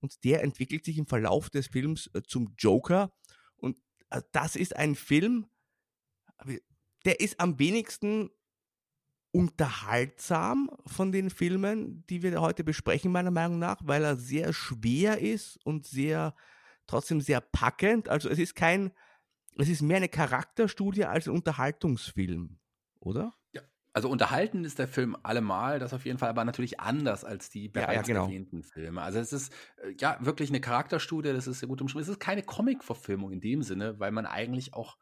und 0.00 0.24
der 0.24 0.42
entwickelt 0.42 0.84
sich 0.84 0.98
im 0.98 1.06
Verlauf 1.06 1.50
des 1.50 1.68
Films 1.68 2.10
äh, 2.14 2.22
zum 2.22 2.54
Joker. 2.58 3.12
Und 3.56 3.76
äh, 4.10 4.22
das 4.32 4.56
ist 4.56 4.76
ein 4.76 4.94
Film, 4.94 5.46
der 7.04 7.20
ist 7.20 7.40
am 7.40 7.58
wenigsten 7.58 8.30
unterhaltsam 9.34 10.70
von 10.86 11.10
den 11.10 11.28
Filmen, 11.28 12.06
die 12.08 12.22
wir 12.22 12.40
heute 12.40 12.62
besprechen, 12.62 13.10
meiner 13.10 13.32
Meinung 13.32 13.58
nach, 13.58 13.80
weil 13.82 14.04
er 14.04 14.14
sehr 14.14 14.52
schwer 14.52 15.20
ist 15.20 15.58
und 15.64 15.86
sehr, 15.86 16.36
trotzdem 16.86 17.20
sehr 17.20 17.40
packend. 17.40 18.08
Also 18.08 18.28
es 18.28 18.38
ist 18.38 18.54
kein, 18.54 18.92
es 19.58 19.68
ist 19.68 19.82
mehr 19.82 19.96
eine 19.96 20.08
Charakterstudie 20.08 21.04
als 21.04 21.26
ein 21.26 21.34
Unterhaltungsfilm, 21.34 22.60
oder? 23.00 23.34
Ja, 23.52 23.62
also 23.92 24.08
unterhalten 24.08 24.64
ist 24.64 24.78
der 24.78 24.86
Film 24.86 25.16
allemal, 25.24 25.80
das 25.80 25.92
auf 25.92 26.04
jeden 26.04 26.18
Fall, 26.18 26.28
aber 26.28 26.44
natürlich 26.44 26.78
anders 26.78 27.24
als 27.24 27.50
die 27.50 27.72
Ja, 27.74 27.80
ja, 27.80 27.86
bereits 27.86 28.06
genau. 28.06 28.26
erwähnten 28.26 28.62
Filme. 28.62 29.02
Also 29.02 29.18
es 29.18 29.32
ist 29.32 29.52
äh, 29.82 29.96
ja 29.98 30.16
wirklich 30.20 30.50
eine 30.50 30.60
Charakterstudie, 30.60 31.32
das 31.32 31.48
ist 31.48 31.58
sehr 31.58 31.68
gut 31.68 31.82
umschrieben. 31.82 32.02
Es 32.02 32.08
ist 32.08 32.20
keine 32.20 32.44
Comic-Verfilmung 32.44 33.32
in 33.32 33.40
dem 33.40 33.64
Sinne, 33.64 33.98
weil 33.98 34.12
man 34.12 34.26
eigentlich 34.26 34.74
auch 34.74 34.96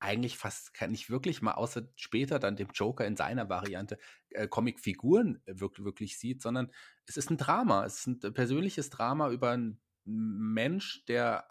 eigentlich 0.00 0.38
fast 0.38 0.72
nicht 0.88 1.10
wirklich 1.10 1.42
mal 1.42 1.54
außer 1.54 1.88
später 1.96 2.38
dann 2.38 2.56
dem 2.56 2.68
Joker 2.72 3.06
in 3.06 3.16
seiner 3.16 3.48
Variante 3.48 3.98
äh, 4.30 4.46
Comicfiguren 4.46 5.42
wirklich, 5.46 5.84
wirklich 5.84 6.18
sieht, 6.18 6.42
sondern 6.42 6.70
es 7.06 7.16
ist 7.16 7.30
ein 7.30 7.36
Drama. 7.36 7.84
Es 7.84 8.00
ist 8.00 8.06
ein 8.06 8.20
äh, 8.22 8.30
persönliches 8.30 8.90
Drama 8.90 9.30
über 9.30 9.50
einen 9.50 9.80
Mensch, 10.04 11.04
der 11.06 11.48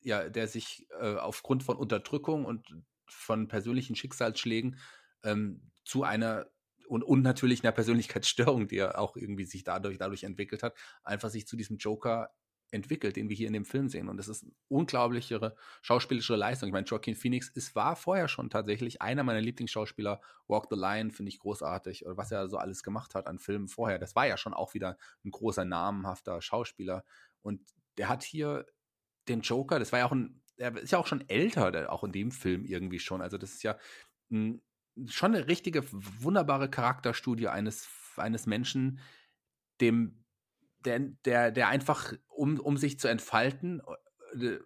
ja, 0.00 0.28
der 0.28 0.46
sich 0.48 0.86
äh, 1.00 1.16
aufgrund 1.16 1.62
von 1.64 1.76
Unterdrückung 1.76 2.44
und 2.44 2.66
von 3.06 3.48
persönlichen 3.48 3.96
Schicksalsschlägen 3.96 4.78
ähm, 5.24 5.70
zu 5.84 6.04
einer 6.04 6.46
und, 6.86 7.02
und 7.02 7.22
natürlich 7.22 7.62
einer 7.62 7.72
Persönlichkeitsstörung, 7.72 8.68
die 8.68 8.78
er 8.78 8.98
auch 8.98 9.16
irgendwie 9.16 9.44
sich 9.44 9.64
dadurch, 9.64 9.98
dadurch 9.98 10.24
entwickelt 10.24 10.62
hat, 10.62 10.74
einfach 11.02 11.28
sich 11.28 11.46
zu 11.46 11.56
diesem 11.56 11.76
Joker 11.76 12.30
entwickelt, 12.70 13.16
den 13.16 13.28
wir 13.28 13.36
hier 13.36 13.46
in 13.46 13.52
dem 13.52 13.64
Film 13.64 13.88
sehen. 13.88 14.08
Und 14.08 14.16
das 14.16 14.28
ist 14.28 14.44
eine 14.44 14.52
unglaublichere 14.68 15.56
schauspielerische 15.82 16.36
Leistung. 16.36 16.68
Ich 16.68 16.72
meine, 16.72 16.86
Joaquin 16.86 17.14
Phoenix 17.14 17.48
ist, 17.48 17.74
war 17.74 17.96
vorher 17.96 18.28
schon 18.28 18.50
tatsächlich 18.50 19.00
einer 19.00 19.24
meiner 19.24 19.40
Lieblingsschauspieler. 19.40 20.20
Walk 20.46 20.66
the 20.70 20.76
Line 20.76 21.10
finde 21.10 21.30
ich 21.30 21.38
großartig. 21.38 22.04
Oder 22.06 22.16
was 22.16 22.30
er 22.30 22.48
so 22.48 22.58
alles 22.58 22.82
gemacht 22.82 23.14
hat 23.14 23.26
an 23.26 23.38
Filmen 23.38 23.68
vorher. 23.68 23.98
Das 23.98 24.14
war 24.14 24.26
ja 24.26 24.36
schon 24.36 24.54
auch 24.54 24.74
wieder 24.74 24.98
ein 25.24 25.30
großer, 25.30 25.64
namhafter 25.64 26.42
Schauspieler. 26.42 27.04
Und 27.42 27.62
der 27.96 28.08
hat 28.08 28.22
hier 28.22 28.66
den 29.28 29.40
Joker, 29.40 29.78
das 29.78 29.92
war 29.92 30.00
ja 30.00 30.06
auch 30.06 30.12
ein, 30.12 30.42
er 30.56 30.76
ist 30.76 30.90
ja 30.90 30.98
auch 30.98 31.06
schon 31.06 31.28
älter, 31.28 31.70
der, 31.70 31.92
auch 31.92 32.04
in 32.04 32.12
dem 32.12 32.30
Film 32.30 32.64
irgendwie 32.64 32.98
schon. 32.98 33.22
Also 33.22 33.38
das 33.38 33.52
ist 33.52 33.62
ja 33.62 33.78
ein, 34.30 34.60
schon 35.06 35.34
eine 35.34 35.46
richtige, 35.46 35.84
wunderbare 35.92 36.68
Charakterstudie 36.68 37.48
eines, 37.48 37.88
eines 38.16 38.46
Menschen, 38.46 39.00
dem, 39.80 40.24
der, 40.84 40.98
der, 41.24 41.50
der 41.50 41.68
einfach, 41.68 42.12
um, 42.28 42.58
um 42.60 42.76
sich 42.76 42.98
zu 42.98 43.08
entfalten, 43.08 43.82
äh, 44.40 44.58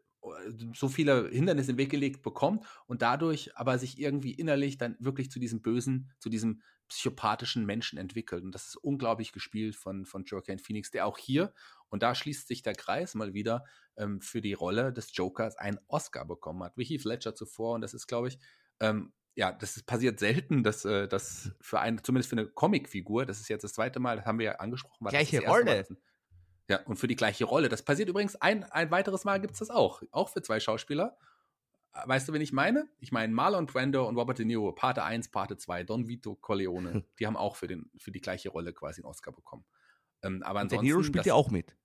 so 0.75 0.89
viele 0.89 1.29
Hindernisse 1.31 1.73
im 1.73 1.79
Weg 1.79 1.91
gelegt 1.91 2.23
bekommt 2.23 2.65
und 2.87 3.03
dadurch 3.03 3.57
aber 3.57 3.79
sich 3.79 3.99
irgendwie 3.99 4.33
innerlich 4.33 4.79
dann 4.79 4.97
wirklich 5.01 5.31
zu 5.31 5.41
diesem 5.41 5.63
bösen, 5.63 6.13
zu 6.21 6.29
diesem 6.29 6.63
psychopathischen 6.89 7.67
Menschen 7.67 7.99
entwickelt. 7.99 8.45
Und 8.45 8.55
das 8.55 8.69
ist 8.69 8.77
unglaublich 8.77 9.33
gespielt 9.33 9.75
von, 9.75 10.07
von 10.07 10.25
Joaquin 10.25 10.59
Phoenix, 10.59 10.91
der 10.91 11.07
auch 11.07 11.19
hier, 11.19 11.53
und 11.89 12.03
da 12.03 12.15
schließt 12.15 12.47
sich 12.47 12.63
der 12.63 12.75
Kreis 12.75 13.15
mal 13.15 13.35
wieder, 13.35 13.65
ähm, 13.97 14.21
für 14.21 14.41
die 14.41 14.53
Rolle 14.53 14.93
des 14.93 15.15
Jokers 15.17 15.57
einen 15.57 15.79
Oscar 15.89 16.25
bekommen 16.25 16.63
hat, 16.63 16.77
wie 16.77 16.85
Heath 16.85 17.05
Ledger 17.05 17.35
zuvor. 17.35 17.75
Und 17.75 17.81
das 17.81 17.93
ist, 17.93 18.07
glaube 18.07 18.29
ich, 18.29 18.39
ähm, 18.81 19.13
ja, 19.35 19.53
das 19.53 19.77
ist 19.77 19.87
passiert 19.87 20.19
selten, 20.19 20.63
dass 20.63 20.85
äh, 20.85 21.09
das 21.09 21.53
für 21.61 21.81
ein, 21.81 22.03
zumindest 22.05 22.31
für 22.31 22.37
eine 22.37 22.47
Comicfigur, 22.47 23.25
das 23.27 23.41
ist 23.41 23.49
jetzt 23.49 23.63
das 23.63 23.73
zweite 23.73 23.99
Mal, 24.01 24.17
das 24.17 24.27
haben 24.27 24.39
wir 24.39 24.47
ja 24.47 24.53
angesprochen. 24.57 25.07
Gleiche 25.09 25.41
Mal, 25.43 25.49
Rolle. 25.51 25.85
dass- 25.85 25.93
ja, 26.69 26.81
und 26.85 26.97
für 26.97 27.09
die 27.09 27.17
gleiche 27.17 27.45
Rolle. 27.45 27.69
Das 27.69 27.83
passiert 27.83 28.09
übrigens 28.09 28.37
ein, 28.37 28.65
ein 28.65 28.91
weiteres 28.91 29.25
Mal 29.25 29.41
gibt 29.41 29.55
es 29.55 29.59
das 29.59 29.71
auch. 29.71 30.03
Auch 30.11 30.29
für 30.31 30.43
zwei 30.43 30.61
Schauspieler. 30.61 31.19
Weißt 32.07 32.27
du, 32.29 32.33
wen 32.33 32.41
ich 32.41 32.53
meine? 32.53 32.89
Ich 33.01 33.13
meine 33.13 33.33
Marlon 33.35 33.67
Brando 33.67 34.09
und 34.09 34.17
Robert 34.17 34.39
De 34.39 34.47
Niro, 34.47 34.73
Parte 34.73 35.03
1, 35.03 35.31
Parte 35.31 35.59
2, 35.59 35.85
Don 35.85 36.09
Vito 36.09 36.37
Corleone. 36.37 37.05
Die 37.19 37.27
haben 37.27 37.37
auch 37.37 37.57
für, 37.57 37.67
den, 37.67 37.91
für 37.99 38.13
die 38.13 38.21
gleiche 38.21 38.49
Rolle 38.49 38.73
quasi 38.73 39.03
einen 39.03 39.07
Oscar 39.11 39.33
bekommen. 39.33 39.65
Ähm, 40.23 40.43
aber 40.43 40.61
Und 40.61 40.67
ansonsten, 40.67 40.85
De 40.87 40.91
Niro 40.93 41.03
spielt 41.03 41.19
das, 41.19 41.27
ja 41.27 41.35
auch 41.35 41.51
mit. 41.51 41.77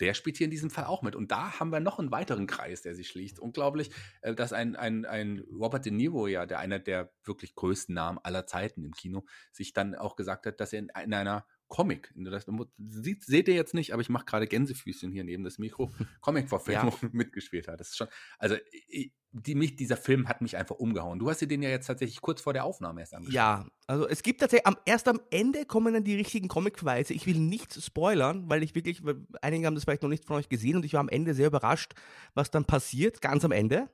Der 0.00 0.14
spielt 0.14 0.38
hier 0.38 0.46
in 0.46 0.50
diesem 0.50 0.70
Fall 0.70 0.84
auch 0.84 1.02
mit. 1.02 1.14
Und 1.14 1.30
da 1.30 1.60
haben 1.60 1.70
wir 1.70 1.80
noch 1.80 1.98
einen 1.98 2.10
weiteren 2.10 2.46
Kreis, 2.46 2.82
der 2.82 2.94
sich 2.94 3.08
schließt. 3.08 3.38
Unglaublich, 3.38 3.90
äh, 4.22 4.34
dass 4.34 4.52
ein, 4.52 4.76
ein, 4.76 5.04
ein 5.04 5.40
Robert 5.52 5.84
De 5.84 5.92
Niro, 5.92 6.26
ja, 6.26 6.46
der 6.46 6.58
einer 6.58 6.78
der 6.78 7.12
wirklich 7.24 7.54
größten 7.54 7.94
Namen 7.94 8.18
aller 8.22 8.46
Zeiten 8.46 8.84
im 8.84 8.92
Kino, 8.92 9.24
sich 9.52 9.72
dann 9.72 9.94
auch 9.94 10.16
gesagt 10.16 10.46
hat, 10.46 10.60
dass 10.60 10.72
er 10.72 10.80
in, 10.80 10.90
in 11.04 11.14
einer 11.14 11.46
Comic, 11.68 12.12
das 12.16 12.46
sieht, 12.78 13.22
seht 13.24 13.46
ihr 13.46 13.54
jetzt 13.54 13.74
nicht, 13.74 13.92
aber 13.92 14.02
ich 14.02 14.08
mache 14.08 14.24
gerade 14.24 14.48
Gänsefüßchen 14.48 15.12
hier 15.12 15.22
neben 15.22 15.44
das 15.44 15.58
Mikro, 15.58 15.92
Comic-Verfilmung 16.20 16.94
mitgespielt 17.12 17.68
hat. 17.68 17.78
Das 17.78 17.90
ist 17.90 17.96
schon, 17.96 18.08
also 18.38 18.56
ich- 18.88 19.12
die, 19.32 19.54
mich, 19.54 19.76
dieser 19.76 19.96
Film 19.96 20.28
hat 20.28 20.40
mich 20.40 20.56
einfach 20.56 20.76
umgehauen. 20.76 21.18
Du 21.18 21.30
hast 21.30 21.40
dir 21.40 21.46
den 21.46 21.62
ja 21.62 21.68
jetzt 21.68 21.86
tatsächlich 21.86 22.20
kurz 22.20 22.40
vor 22.40 22.52
der 22.52 22.64
Aufnahme 22.64 23.00
erst 23.00 23.14
angeschaut. 23.14 23.34
Ja, 23.34 23.66
also 23.86 24.08
es 24.08 24.22
gibt 24.22 24.40
tatsächlich, 24.40 24.66
am, 24.66 24.76
erst 24.84 25.06
am 25.06 25.20
Ende 25.30 25.66
kommen 25.66 25.94
dann 25.94 26.02
die 26.02 26.16
richtigen 26.16 26.48
Comic-Verweise. 26.48 27.14
Ich 27.14 27.26
will 27.26 27.38
nichts 27.38 27.84
spoilern, 27.84 28.50
weil 28.50 28.62
ich 28.62 28.74
wirklich, 28.74 29.02
einige 29.40 29.66
haben 29.66 29.74
das 29.74 29.84
vielleicht 29.84 30.02
noch 30.02 30.08
nicht 30.08 30.24
von 30.24 30.36
euch 30.36 30.48
gesehen 30.48 30.76
und 30.76 30.84
ich 30.84 30.94
war 30.94 31.00
am 31.00 31.08
Ende 31.08 31.34
sehr 31.34 31.46
überrascht, 31.46 31.92
was 32.34 32.50
dann 32.50 32.64
passiert, 32.64 33.20
ganz 33.20 33.44
am 33.44 33.52
Ende, 33.52 33.88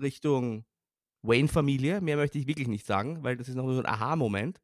Richtung 0.00 0.64
Wayne-Familie. 1.22 2.00
Mehr 2.00 2.16
möchte 2.16 2.38
ich 2.38 2.48
wirklich 2.48 2.68
nicht 2.68 2.86
sagen, 2.86 3.22
weil 3.22 3.36
das 3.36 3.48
ist 3.48 3.54
noch 3.54 3.70
so 3.72 3.78
ein 3.78 3.86
Aha-Moment. 3.86 4.60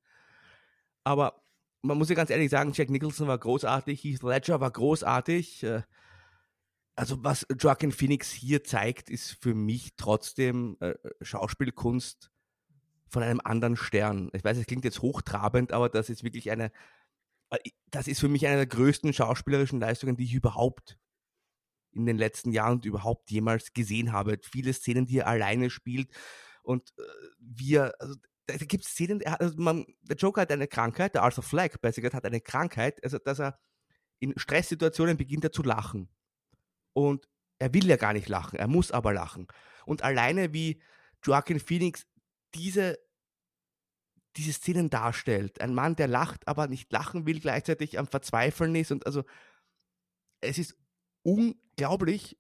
Aber 1.04 1.44
man 1.82 1.96
muss 1.96 2.08
ja 2.08 2.16
ganz 2.16 2.30
ehrlich 2.30 2.50
sagen, 2.50 2.72
Jack 2.74 2.90
Nicholson 2.90 3.28
war 3.28 3.38
großartig, 3.38 4.02
Heath 4.02 4.22
Ledger 4.24 4.60
war 4.60 4.70
großartig. 4.72 5.62
äh, 5.62 5.82
Also 6.96 7.22
was 7.22 7.46
Joaquin 7.58 7.92
Phoenix 7.92 8.32
hier 8.32 8.64
zeigt, 8.64 9.10
ist 9.10 9.32
für 9.42 9.54
mich 9.54 9.92
trotzdem 9.96 10.78
äh, 10.80 10.94
Schauspielkunst 11.20 12.30
von 13.08 13.22
einem 13.22 13.40
anderen 13.44 13.76
Stern. 13.76 14.30
Ich 14.32 14.42
weiß, 14.42 14.56
es 14.56 14.66
klingt 14.66 14.84
jetzt 14.84 15.02
hochtrabend, 15.02 15.72
aber 15.72 15.90
das 15.90 16.08
ist 16.08 16.24
wirklich 16.24 16.50
eine, 16.50 16.72
äh, 17.50 17.58
das 17.90 18.08
ist 18.08 18.20
für 18.20 18.28
mich 18.28 18.46
eine 18.46 18.56
der 18.56 18.66
größten 18.66 19.12
schauspielerischen 19.12 19.78
Leistungen, 19.78 20.16
die 20.16 20.24
ich 20.24 20.34
überhaupt 20.34 20.98
in 21.92 22.06
den 22.06 22.16
letzten 22.16 22.52
Jahren 22.52 22.74
und 22.74 22.86
überhaupt 22.86 23.30
jemals 23.30 23.74
gesehen 23.74 24.12
habe. 24.12 24.38
Viele 24.42 24.72
Szenen, 24.72 25.06
die 25.06 25.18
er 25.18 25.26
alleine 25.26 25.68
spielt 25.68 26.10
und 26.62 26.92
äh, 26.98 27.02
wie 27.38 27.74
er, 27.74 27.94
also, 28.00 28.14
da, 28.46 28.56
gibt 28.56 28.84
es 28.84 28.90
Szenen, 28.92 29.20
hat, 29.26 29.42
also 29.42 29.54
man, 29.58 29.84
der 30.02 30.16
Joker 30.16 30.42
hat 30.42 30.50
eine 30.50 30.66
Krankheit, 30.68 31.14
der 31.14 31.24
Arthur 31.24 31.44
Fleck, 31.44 31.80
besser 31.82 32.00
gesagt, 32.00 32.14
hat 32.14 32.24
eine 32.24 32.40
Krankheit, 32.40 33.04
also 33.04 33.18
dass 33.18 33.38
er 33.38 33.58
in 34.18 34.32
Stresssituationen 34.38 35.18
beginnt 35.18 35.44
er 35.44 35.52
zu 35.52 35.62
lachen. 35.62 36.08
Und 36.96 37.28
er 37.58 37.74
will 37.74 37.86
ja 37.86 37.96
gar 37.96 38.14
nicht 38.14 38.26
lachen, 38.26 38.58
er 38.58 38.68
muss 38.68 38.90
aber 38.90 39.12
lachen. 39.12 39.48
Und 39.84 40.02
alleine 40.02 40.54
wie 40.54 40.80
Joaquin 41.22 41.60
Phoenix 41.60 42.06
diese, 42.54 42.98
diese 44.38 44.54
Szenen 44.54 44.88
darstellt. 44.88 45.60
Ein 45.60 45.74
Mann, 45.74 45.94
der 45.94 46.08
lacht, 46.08 46.48
aber 46.48 46.68
nicht 46.68 46.90
lachen 46.90 47.26
will, 47.26 47.38
gleichzeitig 47.38 47.98
am 47.98 48.06
Verzweifeln 48.06 48.74
ist. 48.74 48.92
Und 48.92 49.04
also, 49.04 49.24
es 50.40 50.56
ist 50.56 50.74
unglaublich, 51.22 52.38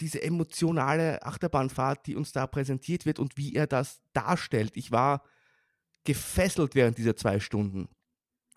diese 0.00 0.20
emotionale 0.20 1.22
Achterbahnfahrt, 1.22 2.08
die 2.08 2.16
uns 2.16 2.32
da 2.32 2.48
präsentiert 2.48 3.06
wird 3.06 3.20
und 3.20 3.36
wie 3.36 3.54
er 3.54 3.68
das 3.68 4.02
darstellt. 4.14 4.76
Ich 4.76 4.90
war 4.90 5.22
gefesselt 6.02 6.74
während 6.74 6.98
dieser 6.98 7.14
zwei 7.14 7.38
Stunden. 7.38 7.88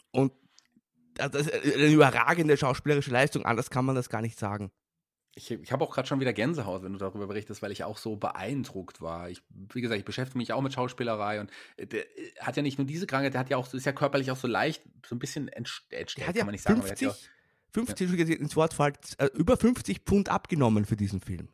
Und 0.10 0.34
das 1.14 1.46
ist 1.46 1.54
eine 1.54 1.86
überragende 1.86 2.58
schauspielerische 2.58 3.12
Leistung, 3.12 3.46
anders 3.46 3.70
kann 3.70 3.86
man 3.86 3.96
das 3.96 4.10
gar 4.10 4.24
nicht 4.24 4.40
sagen. 4.40 4.72
Ich, 5.38 5.52
ich 5.52 5.72
habe 5.72 5.84
auch 5.86 5.94
gerade 5.94 6.08
schon 6.08 6.20
wieder 6.20 6.34
Gänsehaut, 6.34 6.84
wenn 6.84 6.94
du 6.94 6.98
darüber 6.98 7.28
berichtest, 7.28 7.62
weil 7.62 7.72
ich 7.72 7.84
auch 7.84 7.98
so 7.98 8.16
beeindruckt 8.16 9.02
war. 9.02 9.30
Ich, 9.30 9.44
wie 9.72 9.82
gesagt, 9.82 10.00
ich 10.00 10.06
beschäftige 10.06 10.38
mich 10.40 10.52
auch 10.52 10.62
mit 10.62 10.74
Schauspielerei 10.74 11.40
und 11.40 11.52
äh, 11.78 11.86
der 11.86 12.06
äh, 12.18 12.32
hat 12.42 12.58
ja 12.58 12.64
nicht 12.64 12.78
nur 12.80 12.88
diese 12.88 13.06
Krankheit, 13.06 13.34
der 13.34 13.42
hat 13.42 13.50
ja 13.50 13.58
auch, 13.58 13.72
ist 13.74 13.86
ja 13.86 13.94
körperlich 13.94 14.32
auch 14.32 14.38
so 14.38 14.48
leicht, 14.48 14.82
so 15.06 15.16
ein 15.16 15.20
bisschen 15.20 15.48
entstellt, 15.48 16.18
Der 16.18 16.28
hat 16.28 16.34
kann 16.34 16.40
ja 16.40 16.46
man 16.46 16.52
nicht 16.54 16.64
sagen. 16.64 16.80
aber 16.80 16.88
er 16.88 16.92
hat 16.92 17.00
50, 17.00 17.22
ja 17.24 17.30
50 17.72 18.02
Entschuldigung, 18.10 18.42
ins 18.44 18.56
Wort 18.56 18.74
fällt, 18.74 18.98
äh, 19.20 19.28
über 19.36 19.58
50 19.58 20.00
Pfund 20.00 20.30
abgenommen 20.30 20.86
für 20.86 20.96
diesen 20.98 21.22
Film. 21.22 21.50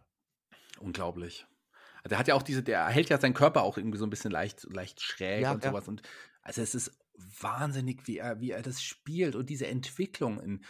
Unglaublich. 0.80 1.46
Also 1.98 2.10
Der 2.10 2.20
hat 2.20 2.28
ja 2.28 2.36
auch 2.36 2.44
diese, 2.44 2.64
der 2.64 2.88
hält 2.88 3.10
ja 3.10 3.20
seinen 3.20 3.34
Körper 3.34 3.64
auch 3.64 3.78
irgendwie 3.78 3.98
so 3.98 4.06
ein 4.06 4.10
bisschen 4.10 4.32
leicht, 4.32 4.64
leicht 4.72 5.02
schräg 5.02 5.42
Ja, 5.42 5.52
und 5.54 5.64
ja. 5.64 5.72
sowas. 5.72 5.88
Und 5.88 6.02
also 6.42 6.62
es 6.62 6.76
ist 6.76 6.92
wahnsinnig, 7.40 8.08
wie 8.08 8.18
er, 8.18 8.40
wie 8.42 8.52
er 8.52 8.62
das 8.62 8.82
spielt 8.82 9.36
und 9.36 9.50
diese 9.50 9.68
Entwicklung 9.68 10.40
in 10.42 10.64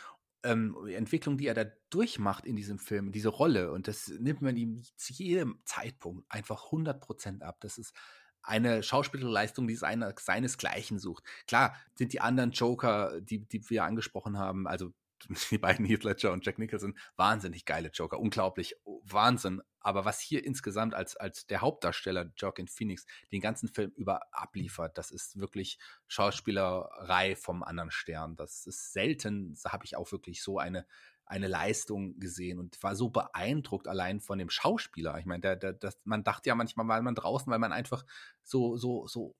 ähm, 0.43 0.75
Entwicklung, 0.87 1.37
die 1.37 1.47
er 1.47 1.53
da 1.53 1.65
durchmacht 1.89 2.45
in 2.45 2.55
diesem 2.55 2.79
Film, 2.79 3.11
diese 3.11 3.29
Rolle. 3.29 3.71
Und 3.71 3.87
das 3.87 4.07
nimmt 4.07 4.41
man 4.41 4.57
ihm 4.57 4.81
zu 4.95 5.13
jedem 5.13 5.59
Zeitpunkt 5.65 6.25
einfach 6.29 6.71
100% 6.71 7.41
ab. 7.41 7.57
Das 7.61 7.77
ist 7.77 7.93
eine 8.41 8.83
Schauspielerleistung, 8.83 9.67
die 9.67 9.75
seine, 9.75 10.13
seinesgleichen 10.19 10.99
sucht. 10.99 11.23
Klar 11.47 11.75
sind 11.95 12.13
die 12.13 12.21
anderen 12.21 12.51
Joker, 12.51 13.21
die, 13.21 13.39
die 13.39 13.69
wir 13.69 13.85
angesprochen 13.85 14.37
haben, 14.37 14.67
also 14.67 14.93
die 15.51 15.57
beiden 15.57 15.85
Heath 15.85 16.03
Ledger 16.03 16.31
und 16.31 16.45
Jack 16.45 16.59
Nicholson, 16.59 16.97
wahnsinnig 17.15 17.65
geile 17.65 17.89
Joker, 17.89 18.19
unglaublich, 18.19 18.75
Wahnsinn. 19.03 19.61
Aber 19.79 20.05
was 20.05 20.19
hier 20.19 20.45
insgesamt 20.45 20.93
als, 20.93 21.17
als 21.17 21.45
der 21.45 21.61
Hauptdarsteller 21.61 22.31
Joaquin 22.37 22.67
Phoenix 22.67 23.05
den 23.31 23.41
ganzen 23.41 23.67
Film 23.67 23.91
über 23.95 24.21
abliefert, 24.31 24.97
das 24.97 25.11
ist 25.11 25.37
wirklich 25.37 25.77
Schauspielerei 26.07 27.35
vom 27.35 27.63
anderen 27.63 27.91
Stern. 27.91 28.35
Das 28.35 28.65
ist 28.65 28.93
selten, 28.93 29.57
da 29.61 29.73
habe 29.73 29.85
ich 29.85 29.97
auch 29.97 30.11
wirklich 30.11 30.41
so 30.41 30.57
eine, 30.57 30.85
eine 31.25 31.47
Leistung 31.47 32.19
gesehen 32.19 32.59
und 32.59 32.81
war 32.81 32.95
so 32.95 33.09
beeindruckt 33.09 33.87
allein 33.87 34.21
von 34.21 34.37
dem 34.37 34.49
Schauspieler. 34.49 35.17
Ich 35.19 35.25
meine, 35.25 35.41
der, 35.41 35.55
der, 35.55 35.73
das, 35.73 35.97
man 36.03 36.23
dachte 36.23 36.49
ja 36.49 36.55
manchmal, 36.55 36.87
weil 36.87 37.01
man 37.01 37.15
draußen, 37.15 37.51
weil 37.51 37.59
man 37.59 37.73
einfach 37.73 38.05
so, 38.43 38.77
so, 38.77 39.07
so 39.07 39.35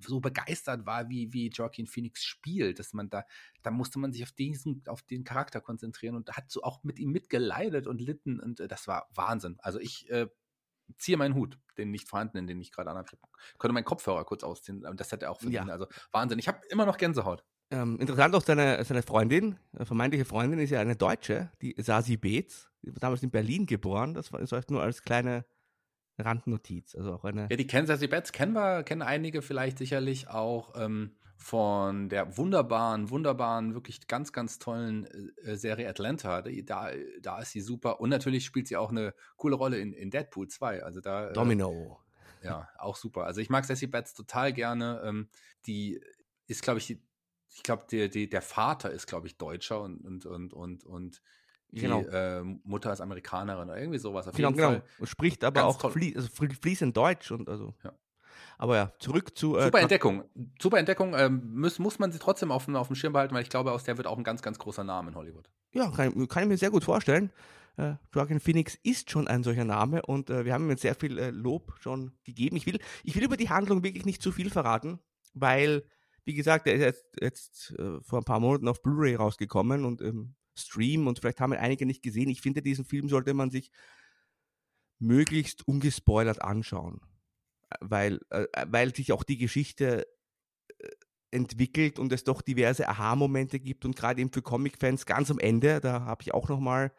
so 0.00 0.20
begeistert 0.20 0.86
war, 0.86 1.08
wie, 1.08 1.32
wie 1.32 1.48
Joaquin 1.48 1.86
Phoenix 1.86 2.24
spielt, 2.24 2.78
dass 2.78 2.92
man 2.92 3.10
da, 3.10 3.24
da 3.62 3.70
musste 3.70 3.98
man 3.98 4.12
sich 4.12 4.22
auf 4.22 4.32
diesen, 4.32 4.82
auf 4.86 5.02
den 5.02 5.24
Charakter 5.24 5.60
konzentrieren 5.60 6.14
und 6.14 6.30
hat 6.36 6.50
so 6.50 6.62
auch 6.62 6.82
mit 6.84 6.98
ihm 6.98 7.10
mitgeleidet 7.10 7.86
und 7.86 8.00
litten 8.00 8.40
und 8.40 8.60
äh, 8.60 8.68
das 8.68 8.86
war 8.86 9.08
Wahnsinn. 9.14 9.56
Also 9.60 9.80
ich, 9.80 10.08
äh, 10.10 10.28
ziehe 10.98 11.16
meinen 11.16 11.34
Hut, 11.34 11.58
den 11.78 11.90
nicht 11.90 12.08
vorhandenen, 12.08 12.46
den 12.46 12.60
ich 12.60 12.72
gerade 12.72 12.90
anhabe. 12.90 13.08
Ich 13.52 13.58
könnte 13.58 13.74
meinen 13.74 13.84
Kopfhörer 13.84 14.24
kurz 14.24 14.44
ausziehen, 14.44 14.86
das 14.94 15.12
hat 15.12 15.22
er 15.22 15.30
auch 15.30 15.40
verdient. 15.40 15.66
Ja. 15.66 15.72
Also 15.72 15.86
Wahnsinn. 16.12 16.38
Ich 16.38 16.48
habe 16.48 16.60
immer 16.68 16.86
noch 16.86 16.96
Gänsehaut. 16.96 17.44
Ähm, 17.70 17.98
interessant 17.98 18.34
auch 18.34 18.42
seine, 18.42 18.84
seine 18.84 19.02
Freundin, 19.02 19.58
äh, 19.76 19.84
vermeintliche 19.84 20.24
Freundin 20.24 20.60
ist 20.60 20.70
ja 20.70 20.80
eine 20.80 20.94
Deutsche, 20.94 21.50
die 21.60 21.74
Sasi 21.78 22.16
Beetz, 22.16 22.70
die 22.82 22.92
war 22.92 23.00
damals 23.00 23.24
in 23.24 23.30
Berlin 23.30 23.66
geboren. 23.66 24.14
Das 24.14 24.32
war 24.32 24.38
das 24.38 24.68
nur 24.68 24.82
als 24.82 25.02
kleine 25.02 25.44
Randnotiz. 26.18 26.94
Also 26.94 27.12
auch 27.14 27.24
eine. 27.24 27.48
Ja, 27.50 27.56
die 27.56 27.66
kennen 27.66 27.86
Sasi 27.86 28.06
Beetz, 28.06 28.32
kennen 28.32 28.52
wir, 28.52 28.82
kennen 28.82 29.02
einige 29.02 29.42
vielleicht 29.42 29.78
sicherlich 29.78 30.28
auch 30.28 30.74
ähm, 30.76 31.16
von 31.36 32.08
der 32.08 32.36
wunderbaren, 32.36 33.10
wunderbaren, 33.10 33.74
wirklich 33.74 34.06
ganz, 34.06 34.32
ganz 34.32 34.58
tollen 34.58 35.06
äh, 35.44 35.56
Serie 35.56 35.88
Atlanta. 35.88 36.42
Da, 36.42 36.90
da 37.20 37.38
ist 37.40 37.52
sie 37.52 37.60
super. 37.60 38.00
Und 38.00 38.10
natürlich 38.10 38.44
spielt 38.44 38.68
sie 38.68 38.76
auch 38.76 38.90
eine 38.90 39.14
coole 39.36 39.56
Rolle 39.56 39.78
in, 39.78 39.92
in 39.92 40.10
Deadpool 40.10 40.48
2. 40.48 40.82
Also 40.82 41.00
da. 41.00 41.30
Äh, 41.30 41.32
Domino. 41.32 42.00
Äh, 42.42 42.46
ja, 42.46 42.68
auch 42.78 42.96
super. 42.96 43.24
Also 43.24 43.40
ich 43.40 43.50
mag 43.50 43.64
Sassy 43.64 43.86
Betts 43.86 44.14
total 44.14 44.52
gerne. 44.52 45.02
Ähm, 45.04 45.28
die 45.66 46.00
ist, 46.46 46.62
glaube 46.62 46.78
ich, 46.78 46.86
die, 46.86 47.02
ich 47.50 47.62
glaube, 47.62 47.84
der, 47.90 48.08
die, 48.08 48.28
der 48.28 48.42
Vater 48.42 48.90
ist, 48.90 49.06
glaube 49.06 49.26
ich, 49.26 49.36
Deutscher 49.36 49.80
und, 49.82 50.04
und, 50.04 50.26
und, 50.26 50.52
und, 50.52 50.84
und 50.84 51.22
die 51.70 51.80
genau. 51.80 52.00
äh, 52.02 52.42
Mutter 52.42 52.92
ist 52.92 53.00
Amerikanerin 53.00 53.68
oder 53.68 53.78
irgendwie 53.78 53.98
sowas. 53.98 54.28
Auf 54.28 54.34
genau, 54.34 54.48
jeden 54.48 54.58
genau. 54.58 54.70
Fall. 54.70 55.06
Spricht 55.06 55.44
aber 55.44 55.64
auch 55.64 55.90
flie 55.90 56.14
also 56.14 56.28
fließend 56.28 56.96
Deutsch 56.96 57.30
und 57.30 57.48
also. 57.48 57.74
Ja. 57.84 57.92
Aber 58.58 58.76
ja, 58.76 58.92
zurück 58.98 59.36
zu. 59.36 59.56
Äh, 59.56 59.64
Super 59.64 59.80
Entdeckung. 59.80 60.24
Super 60.60 60.78
Entdeckung. 60.78 61.14
Ähm, 61.14 61.42
muss, 61.54 61.78
muss 61.78 61.98
man 61.98 62.12
sie 62.12 62.18
trotzdem 62.18 62.50
auf, 62.50 62.68
auf 62.68 62.86
dem 62.86 62.96
Schirm 62.96 63.12
behalten, 63.12 63.34
weil 63.34 63.42
ich 63.42 63.50
glaube, 63.50 63.72
aus 63.72 63.84
der 63.84 63.96
wird 63.96 64.06
auch 64.06 64.16
ein 64.16 64.24
ganz, 64.24 64.42
ganz 64.42 64.58
großer 64.58 64.84
Name 64.84 65.10
in 65.10 65.14
Hollywood. 65.14 65.50
Ja, 65.72 65.90
kann, 65.90 66.28
kann 66.28 66.44
ich 66.44 66.48
mir 66.48 66.56
sehr 66.56 66.70
gut 66.70 66.84
vorstellen. 66.84 67.30
Äh, 67.76 67.94
Joaquin 68.14 68.40
Phoenix 68.40 68.78
ist 68.82 69.10
schon 69.10 69.28
ein 69.28 69.42
solcher 69.42 69.64
Name 69.64 70.00
und 70.02 70.30
äh, 70.30 70.46
wir 70.46 70.54
haben 70.54 70.70
ihm 70.70 70.76
sehr 70.78 70.94
viel 70.94 71.18
äh, 71.18 71.30
Lob 71.30 71.74
schon 71.80 72.12
gegeben. 72.24 72.56
Ich 72.56 72.66
will, 72.66 72.78
ich 73.04 73.14
will 73.14 73.24
über 73.24 73.36
die 73.36 73.50
Handlung 73.50 73.82
wirklich 73.82 74.06
nicht 74.06 74.22
zu 74.22 74.32
viel 74.32 74.48
verraten, 74.48 74.98
weil, 75.34 75.84
wie 76.24 76.32
gesagt, 76.32 76.66
er 76.66 76.74
ist 76.74 76.80
jetzt, 76.80 77.06
jetzt 77.20 77.78
äh, 77.78 78.00
vor 78.00 78.20
ein 78.20 78.24
paar 78.24 78.40
Monaten 78.40 78.68
auf 78.68 78.82
Blu-ray 78.82 79.16
rausgekommen 79.16 79.84
und 79.84 80.00
im 80.00 80.34
Stream 80.56 81.06
und 81.06 81.18
vielleicht 81.18 81.40
haben 81.40 81.52
wir 81.52 81.60
einige 81.60 81.86
nicht 81.86 82.02
gesehen. 82.02 82.28
Ich 82.28 82.40
finde, 82.40 82.62
diesen 82.62 82.84
Film 82.84 83.08
sollte 83.08 83.34
man 83.34 83.50
sich 83.50 83.70
möglichst 84.98 85.66
ungespoilert 85.68 86.42
anschauen 86.42 87.00
weil, 87.80 88.20
äh, 88.30 88.46
weil 88.68 88.94
sich 88.94 89.12
auch 89.12 89.24
die 89.24 89.38
Geschichte 89.38 90.06
äh, 90.78 90.88
entwickelt 91.30 91.98
und 91.98 92.12
es 92.12 92.24
doch 92.24 92.42
diverse 92.42 92.88
Aha-Momente 92.88 93.60
gibt 93.60 93.84
und 93.84 93.96
gerade 93.96 94.20
eben 94.20 94.32
für 94.32 94.42
Comic-Fans 94.42 95.06
ganz 95.06 95.30
am 95.30 95.38
Ende, 95.38 95.80
da 95.80 96.02
habe 96.02 96.22
ich 96.22 96.32
auch 96.32 96.48
nochmal, 96.48 96.92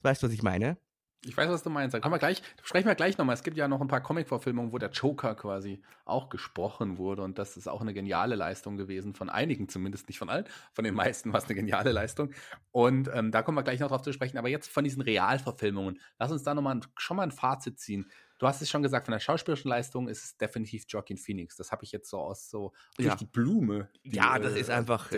weißt 0.00 0.22
du, 0.22 0.26
was 0.26 0.34
ich 0.34 0.42
meine? 0.42 0.78
Ich 1.24 1.36
weiß, 1.36 1.48
was 1.48 1.64
du 1.64 1.70
meinst. 1.70 1.94
Dann 1.94 2.10
wir 2.12 2.18
gleich, 2.18 2.42
sprechen 2.62 2.86
wir 2.86 2.94
gleich 2.94 3.18
nochmal. 3.18 3.34
Es 3.34 3.42
gibt 3.42 3.56
ja 3.56 3.66
noch 3.66 3.80
ein 3.80 3.88
paar 3.88 4.00
Comic-Verfilmungen, 4.00 4.72
wo 4.72 4.78
der 4.78 4.90
Joker 4.90 5.34
quasi 5.34 5.82
auch 6.04 6.28
gesprochen 6.28 6.96
wurde. 6.96 7.22
Und 7.22 7.38
das 7.38 7.56
ist 7.56 7.68
auch 7.68 7.80
eine 7.80 7.92
geniale 7.92 8.36
Leistung 8.36 8.76
gewesen. 8.76 9.14
Von 9.14 9.28
einigen 9.28 9.68
zumindest, 9.68 10.06
nicht 10.08 10.18
von 10.18 10.28
allen. 10.28 10.44
Von 10.72 10.84
den 10.84 10.94
meisten 10.94 11.32
war 11.32 11.38
es 11.38 11.46
eine 11.46 11.56
geniale 11.56 11.90
Leistung. 11.90 12.30
Und 12.70 13.10
ähm, 13.12 13.32
da 13.32 13.42
kommen 13.42 13.58
wir 13.58 13.64
gleich 13.64 13.80
noch 13.80 13.88
drauf 13.88 14.02
zu 14.02 14.12
sprechen. 14.12 14.38
Aber 14.38 14.48
jetzt 14.48 14.70
von 14.70 14.84
diesen 14.84 15.02
Realverfilmungen. 15.02 15.98
Lass 16.20 16.30
uns 16.30 16.44
da 16.44 16.54
nochmal 16.54 16.80
schon 16.96 17.16
mal 17.16 17.24
ein 17.24 17.32
Fazit 17.32 17.80
ziehen. 17.80 18.08
Du 18.38 18.46
hast 18.46 18.62
es 18.62 18.70
schon 18.70 18.84
gesagt, 18.84 19.06
von 19.06 19.12
der 19.12 19.18
schauspielerischen 19.18 19.68
Leistung 19.68 20.06
ist 20.06 20.22
es 20.22 20.36
definitiv 20.36 20.84
Joaquin 20.88 21.18
Phoenix. 21.18 21.56
Das 21.56 21.72
habe 21.72 21.82
ich 21.82 21.90
jetzt 21.90 22.08
so 22.08 22.18
aus 22.18 22.48
so 22.48 22.72
durch 22.96 23.08
ja. 23.08 23.16
die 23.16 23.26
Blume. 23.26 23.88
Die, 24.04 24.14
ja, 24.14 24.38
das 24.38 24.54
äh, 24.54 24.60
ist 24.60 24.70
einfach, 24.70 25.10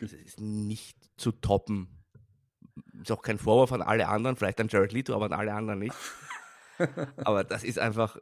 das 0.00 0.12
ist 0.12 0.40
nicht 0.40 0.98
zu 1.16 1.30
toppen. 1.30 1.99
Ist 3.00 3.12
auch 3.12 3.22
kein 3.22 3.38
Vorwurf 3.38 3.72
an 3.72 3.82
alle 3.82 4.08
anderen, 4.08 4.36
vielleicht 4.36 4.60
an 4.60 4.68
Jared 4.68 4.92
Leto, 4.92 5.14
aber 5.14 5.26
an 5.26 5.32
alle 5.32 5.54
anderen 5.54 5.78
nicht. 5.78 5.96
aber 7.24 7.44
das 7.44 7.64
ist 7.64 7.78
einfach, 7.78 8.16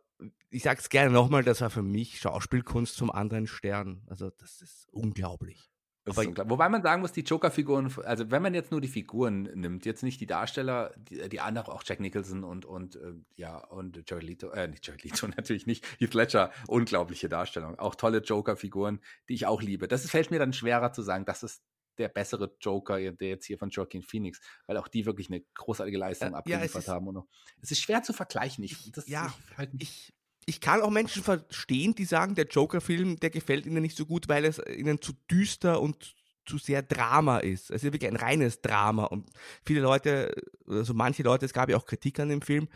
ich 0.51 0.63
sage 0.63 0.81
es 0.81 0.89
gerne 0.89 1.11
nochmal, 1.11 1.43
das 1.43 1.61
war 1.61 1.71
für 1.71 1.83
mich 1.83 2.21
Schauspielkunst 2.21 2.97
zum 2.97 3.11
anderen 3.11 3.47
Stern. 3.47 4.03
Also 4.09 4.31
das 4.31 4.61
ist 4.61 4.89
unglaublich. 4.91 5.71
Aber, 6.09 6.51
wobei 6.51 6.69
man 6.69 6.83
sagen 6.83 7.03
muss, 7.03 7.13
die 7.13 7.23
Joker-Figuren, 7.23 7.93
also 8.05 8.31
wenn 8.31 8.43
man 8.43 8.55
jetzt 8.55 8.71
nur 8.71 8.81
die 8.81 8.89
Figuren 8.89 9.43
nimmt, 9.55 9.85
jetzt 9.85 10.03
nicht 10.03 10.21
die 10.21 10.27
Darsteller, 10.27 10.95
die, 10.97 11.29
die 11.29 11.41
anderen, 11.41 11.69
auch 11.69 11.83
Jack 11.85 12.01
Nicholson 12.01 12.45
und, 12.45 12.65
und 12.65 12.97
äh, 12.97 13.13
ja, 13.37 13.59
und 13.59 14.03
Jared 14.09 14.25
Leto, 14.25 14.51
äh, 14.51 14.69
nicht 14.69 14.87
Jared 14.87 15.05
Leto 15.05 15.27
natürlich 15.37 15.67
nicht, 15.67 15.87
Heath 15.99 16.15
Ledger, 16.15 16.51
unglaubliche 16.67 17.29
Darstellung. 17.29 17.79
Auch 17.79 17.95
tolle 17.95 18.19
Joker-Figuren, 18.19 19.01
die 19.29 19.35
ich 19.35 19.47
auch 19.47 19.61
liebe. 19.61 19.89
Das 19.89 20.09
fällt 20.09 20.31
mir 20.31 20.39
dann 20.39 20.53
schwerer 20.53 20.93
zu 20.93 21.03
sagen, 21.03 21.25
das 21.25 21.43
ist 21.43 21.63
der 21.99 22.09
bessere 22.09 22.57
Joker, 22.61 22.99
der 22.99 23.29
jetzt 23.29 23.47
hier 23.47 23.59
von 23.59 23.71
Joaquin 23.71 24.03
Phoenix, 24.03 24.41
weil 24.67 24.77
auch 24.77 24.89
die 24.89 25.07
wirklich 25.07 25.29
eine 25.29 25.43
großartige 25.55 25.99
Leistung 25.99 26.33
ja, 26.33 26.39
abgeliefert 26.39 26.87
ja, 26.87 26.95
haben. 26.95 27.09
Und 27.09 27.25
es 27.61 27.71
ist 27.71 27.81
schwer 27.81 28.03
zu 28.03 28.13
vergleichen. 28.13 28.65
Ich, 28.65 28.91
das, 28.93 29.09
ja, 29.09 29.27
ich, 29.27 29.57
halt 29.57 29.71
ich, 29.79 30.15
ich 30.47 30.61
kann 30.61 30.81
auch 30.81 30.91
Menschen 30.91 31.23
verstehen, 31.23 31.95
die 31.95 32.05
sagen, 32.05 32.35
der 32.35 32.47
Joker-Film, 32.47 33.21
der 33.21 33.31
gefällt 33.31 33.67
ihnen 33.67 33.83
nicht 33.83 33.97
so 33.97 34.07
gut, 34.07 34.29
weil 34.29 34.45
es 34.45 34.59
ihnen 34.59 35.01
zu 35.01 35.13
düster 35.31 35.81
und 35.81 36.15
zu 36.47 36.57
sehr 36.57 36.83
Drama 36.83 37.39
ist. 37.39 37.71
Es 37.71 37.85
ist 37.85 37.93
wirklich 37.93 38.11
ein 38.11 38.17
reines 38.17 38.63
Drama. 38.63 39.05
Und 39.05 39.31
viele 39.65 39.81
Leute, 39.81 40.35
also 40.67 40.95
manche 40.95 41.23
Leute, 41.23 41.45
es 41.45 41.53
gab 41.53 41.69
ja 41.69 41.77
auch 41.77 41.85
Kritik 41.85 42.19
an 42.21 42.31
dem 42.31 42.41
Film, 42.41 42.69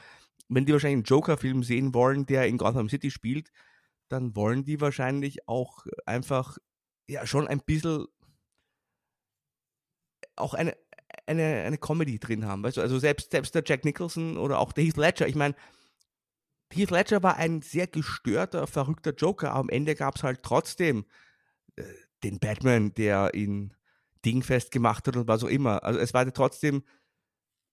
wenn 0.48 0.66
die 0.66 0.72
wahrscheinlich 0.72 0.96
einen 0.96 1.04
Joker-Film 1.04 1.62
sehen 1.62 1.94
wollen, 1.94 2.26
der 2.26 2.46
in 2.46 2.58
Gotham 2.58 2.88
City 2.88 3.10
spielt, 3.10 3.50
dann 4.08 4.36
wollen 4.36 4.64
die 4.64 4.80
wahrscheinlich 4.80 5.48
auch 5.48 5.86
einfach 6.04 6.58
ja 7.08 7.26
schon 7.26 7.48
ein 7.48 7.60
bisschen 7.60 8.06
auch 10.42 10.54
eine, 10.54 10.76
eine, 11.26 11.62
eine 11.62 11.78
Comedy 11.78 12.18
drin 12.18 12.46
haben. 12.46 12.62
Weißt 12.62 12.76
du? 12.76 12.80
Also 12.80 12.98
selbst, 12.98 13.30
selbst 13.30 13.54
der 13.54 13.62
Jack 13.64 13.84
Nicholson 13.84 14.36
oder 14.36 14.58
auch 14.58 14.72
der 14.72 14.84
Heath 14.84 14.96
Ledger, 14.96 15.26
ich 15.26 15.34
meine, 15.34 15.54
Heath 16.72 16.90
Ledger 16.90 17.22
war 17.22 17.36
ein 17.36 17.62
sehr 17.62 17.86
gestörter, 17.86 18.66
verrückter 18.66 19.12
Joker, 19.14 19.50
aber 19.50 19.60
am 19.60 19.68
Ende 19.68 19.94
gab 19.94 20.16
es 20.16 20.22
halt 20.22 20.42
trotzdem 20.42 21.04
äh, 21.76 21.84
den 22.22 22.38
Batman, 22.38 22.94
der 22.94 23.34
ihn 23.34 23.74
dingfest 24.24 24.70
gemacht 24.70 25.06
hat 25.06 25.16
und 25.16 25.28
was 25.28 25.44
auch 25.44 25.48
immer. 25.48 25.82
Also 25.82 25.98
es 25.98 26.14
war 26.14 26.30
trotzdem 26.32 26.84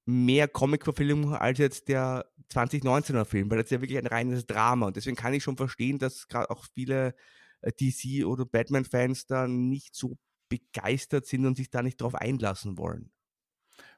mehr 0.06 0.48
Comic-Verfilmung 0.48 1.36
als 1.36 1.60
jetzt 1.60 1.88
der 1.88 2.26
2019er 2.52 3.26
Film, 3.26 3.50
weil 3.50 3.60
das 3.60 3.66
ist 3.66 3.72
ja 3.72 3.82
wirklich 3.82 4.00
ein 4.00 4.08
reines 4.08 4.48
Drama 4.48 4.88
und 4.88 4.96
deswegen 4.96 5.16
kann 5.16 5.34
ich 5.34 5.44
schon 5.44 5.58
verstehen, 5.58 6.00
dass 6.00 6.28
gerade 6.28 6.50
auch 6.50 6.66
viele 6.74 7.14
äh, 7.62 7.72
DC- 7.72 8.26
oder 8.26 8.46
Batman-Fans 8.46 9.28
da 9.28 9.48
nicht 9.48 9.96
so 9.96 10.18
begeistert 10.50 11.26
sind 11.26 11.45
und 11.45 11.56
sich 11.56 11.70
da 11.70 11.82
nicht 11.82 12.02
drauf 12.02 12.16
einlassen 12.16 12.78
wollen. 12.78 13.12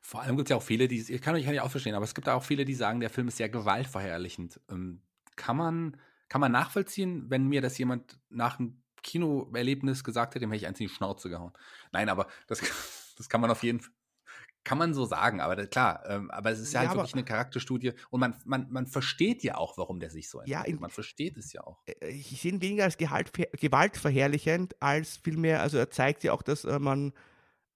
Vor 0.01 0.21
allem 0.21 0.35
gibt 0.35 0.47
es 0.47 0.51
ja 0.51 0.57
auch 0.57 0.63
viele, 0.63 0.87
die, 0.87 0.99
ich 0.99 1.21
kann, 1.21 1.35
ich 1.35 1.45
kann 1.45 1.53
ja 1.53 1.63
auch 1.63 1.71
verstehen, 1.71 1.95
aber 1.95 2.05
es 2.05 2.15
gibt 2.15 2.27
auch 2.27 2.43
viele, 2.43 2.65
die 2.65 2.73
sagen, 2.73 2.99
der 2.99 3.09
Film 3.09 3.27
ist 3.27 3.37
sehr 3.37 3.49
gewaltverherrlichend. 3.49 4.59
Ähm, 4.69 5.01
kann 5.35 5.57
man, 5.57 5.97
kann 6.27 6.41
man 6.41 6.51
nachvollziehen, 6.51 7.29
wenn 7.29 7.47
mir 7.47 7.61
das 7.61 7.77
jemand 7.77 8.19
nach 8.29 8.59
einem 8.59 8.81
Kinoerlebnis 9.03 10.03
gesagt 10.03 10.35
hätte, 10.35 10.41
dem 10.41 10.51
hätte 10.51 10.63
ich 10.63 10.67
eins 10.67 10.79
in 10.79 10.87
die 10.87 10.93
Schnauze 10.93 11.29
gehauen. 11.29 11.53
Nein, 11.91 12.09
aber 12.09 12.27
das, 12.47 12.61
das 13.17 13.29
kann 13.29 13.41
man 13.41 13.51
auf 13.51 13.63
jeden 13.63 13.79
Fall, 13.79 13.93
kann 14.63 14.77
man 14.77 14.93
so 14.93 15.05
sagen, 15.05 15.41
aber 15.41 15.55
klar, 15.67 16.03
ähm, 16.07 16.29
aber 16.29 16.51
es 16.51 16.59
ist 16.59 16.73
ja, 16.73 16.83
ja 16.83 16.89
halt 16.89 16.97
wirklich 16.97 17.13
eine 17.13 17.25
Charakterstudie 17.25 17.93
und 18.09 18.19
man, 18.19 18.35
man, 18.45 18.67
man 18.69 18.85
versteht 18.85 19.43
ja 19.43 19.55
auch, 19.55 19.77
warum 19.77 19.99
der 19.99 20.11
sich 20.11 20.29
so 20.29 20.39
entwickelt. 20.39 20.67
Ja, 20.67 20.71
in, 20.71 20.79
man 20.79 20.91
versteht 20.91 21.37
es 21.37 21.51
ja 21.53 21.61
auch. 21.61 21.83
Ich 22.07 22.41
sehe 22.41 22.51
ihn 22.51 22.61
weniger 22.61 22.83
als 22.83 22.97
Gehalt, 22.97 23.31
gewaltverherrlichend, 23.33 24.81
als 24.81 25.17
vielmehr, 25.17 25.61
also 25.61 25.77
er 25.77 25.89
zeigt 25.89 26.23
ja 26.23 26.33
auch, 26.33 26.43
dass 26.43 26.63
äh, 26.65 26.79
man 26.79 27.13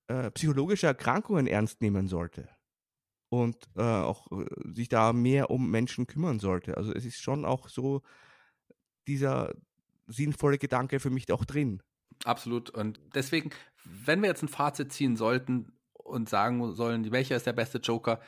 äh, 0.07 0.29
psychologische 0.31 0.88
Erkrankungen 0.88 1.47
ernst 1.47 1.81
nehmen 1.81 2.07
sollte 2.07 2.49
und 3.29 3.57
äh, 3.75 3.81
auch 3.81 4.31
äh, 4.31 4.45
sich 4.73 4.88
da 4.88 5.11
mehr 5.13 5.49
um 5.49 5.71
Menschen 5.71 6.05
kümmern 6.05 6.39
sollte. 6.39 6.77
Also 6.77 6.93
es 6.93 7.05
ist 7.05 7.19
schon 7.19 7.45
auch 7.45 7.67
so 7.69 8.03
dieser 9.07 9.53
sinnvolle 10.07 10.59
Gedanke 10.59 10.99
für 10.99 11.09
mich 11.09 11.31
auch 11.31 11.45
drin. 11.45 11.81
Absolut. 12.23 12.69
Und 12.69 12.99
deswegen, 13.13 13.49
wenn 13.83 14.21
wir 14.21 14.29
jetzt 14.29 14.43
ein 14.43 14.47
Fazit 14.47 14.93
ziehen 14.93 15.15
sollten 15.15 15.74
und 16.06 16.30
sagen 16.30 16.74
sollen, 16.76 17.12
welcher 17.12 17.36
ist 17.36 17.45
der 17.45 17.53
beste 17.53 17.80
Joker, 17.80 18.20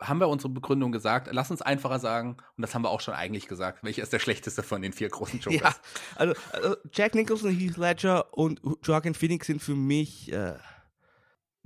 haben 0.00 0.18
wir 0.18 0.28
unsere 0.28 0.48
Begründung 0.50 0.92
gesagt. 0.92 1.28
Lass 1.30 1.50
uns 1.50 1.62
einfacher 1.62 1.98
sagen, 1.98 2.36
und 2.56 2.62
das 2.62 2.74
haben 2.74 2.82
wir 2.82 2.90
auch 2.90 3.00
schon 3.00 3.14
eigentlich 3.14 3.48
gesagt, 3.48 3.84
welcher 3.84 4.02
ist 4.02 4.12
der 4.12 4.18
schlechteste 4.18 4.62
von 4.62 4.82
den 4.82 4.92
vier 4.92 5.08
großen 5.08 5.40
Jokers? 5.40 5.60
Ja, 5.60 5.74
also, 6.16 6.34
also 6.52 6.76
Jack 6.92 7.14
Nicholson, 7.14 7.50
Heath 7.50 7.76
Ledger 7.76 8.32
und 8.36 8.60
Joaquin 8.82 9.14
Phoenix 9.14 9.46
sind 9.46 9.62
für 9.62 9.74
mich 9.74 10.32
äh, 10.32 10.54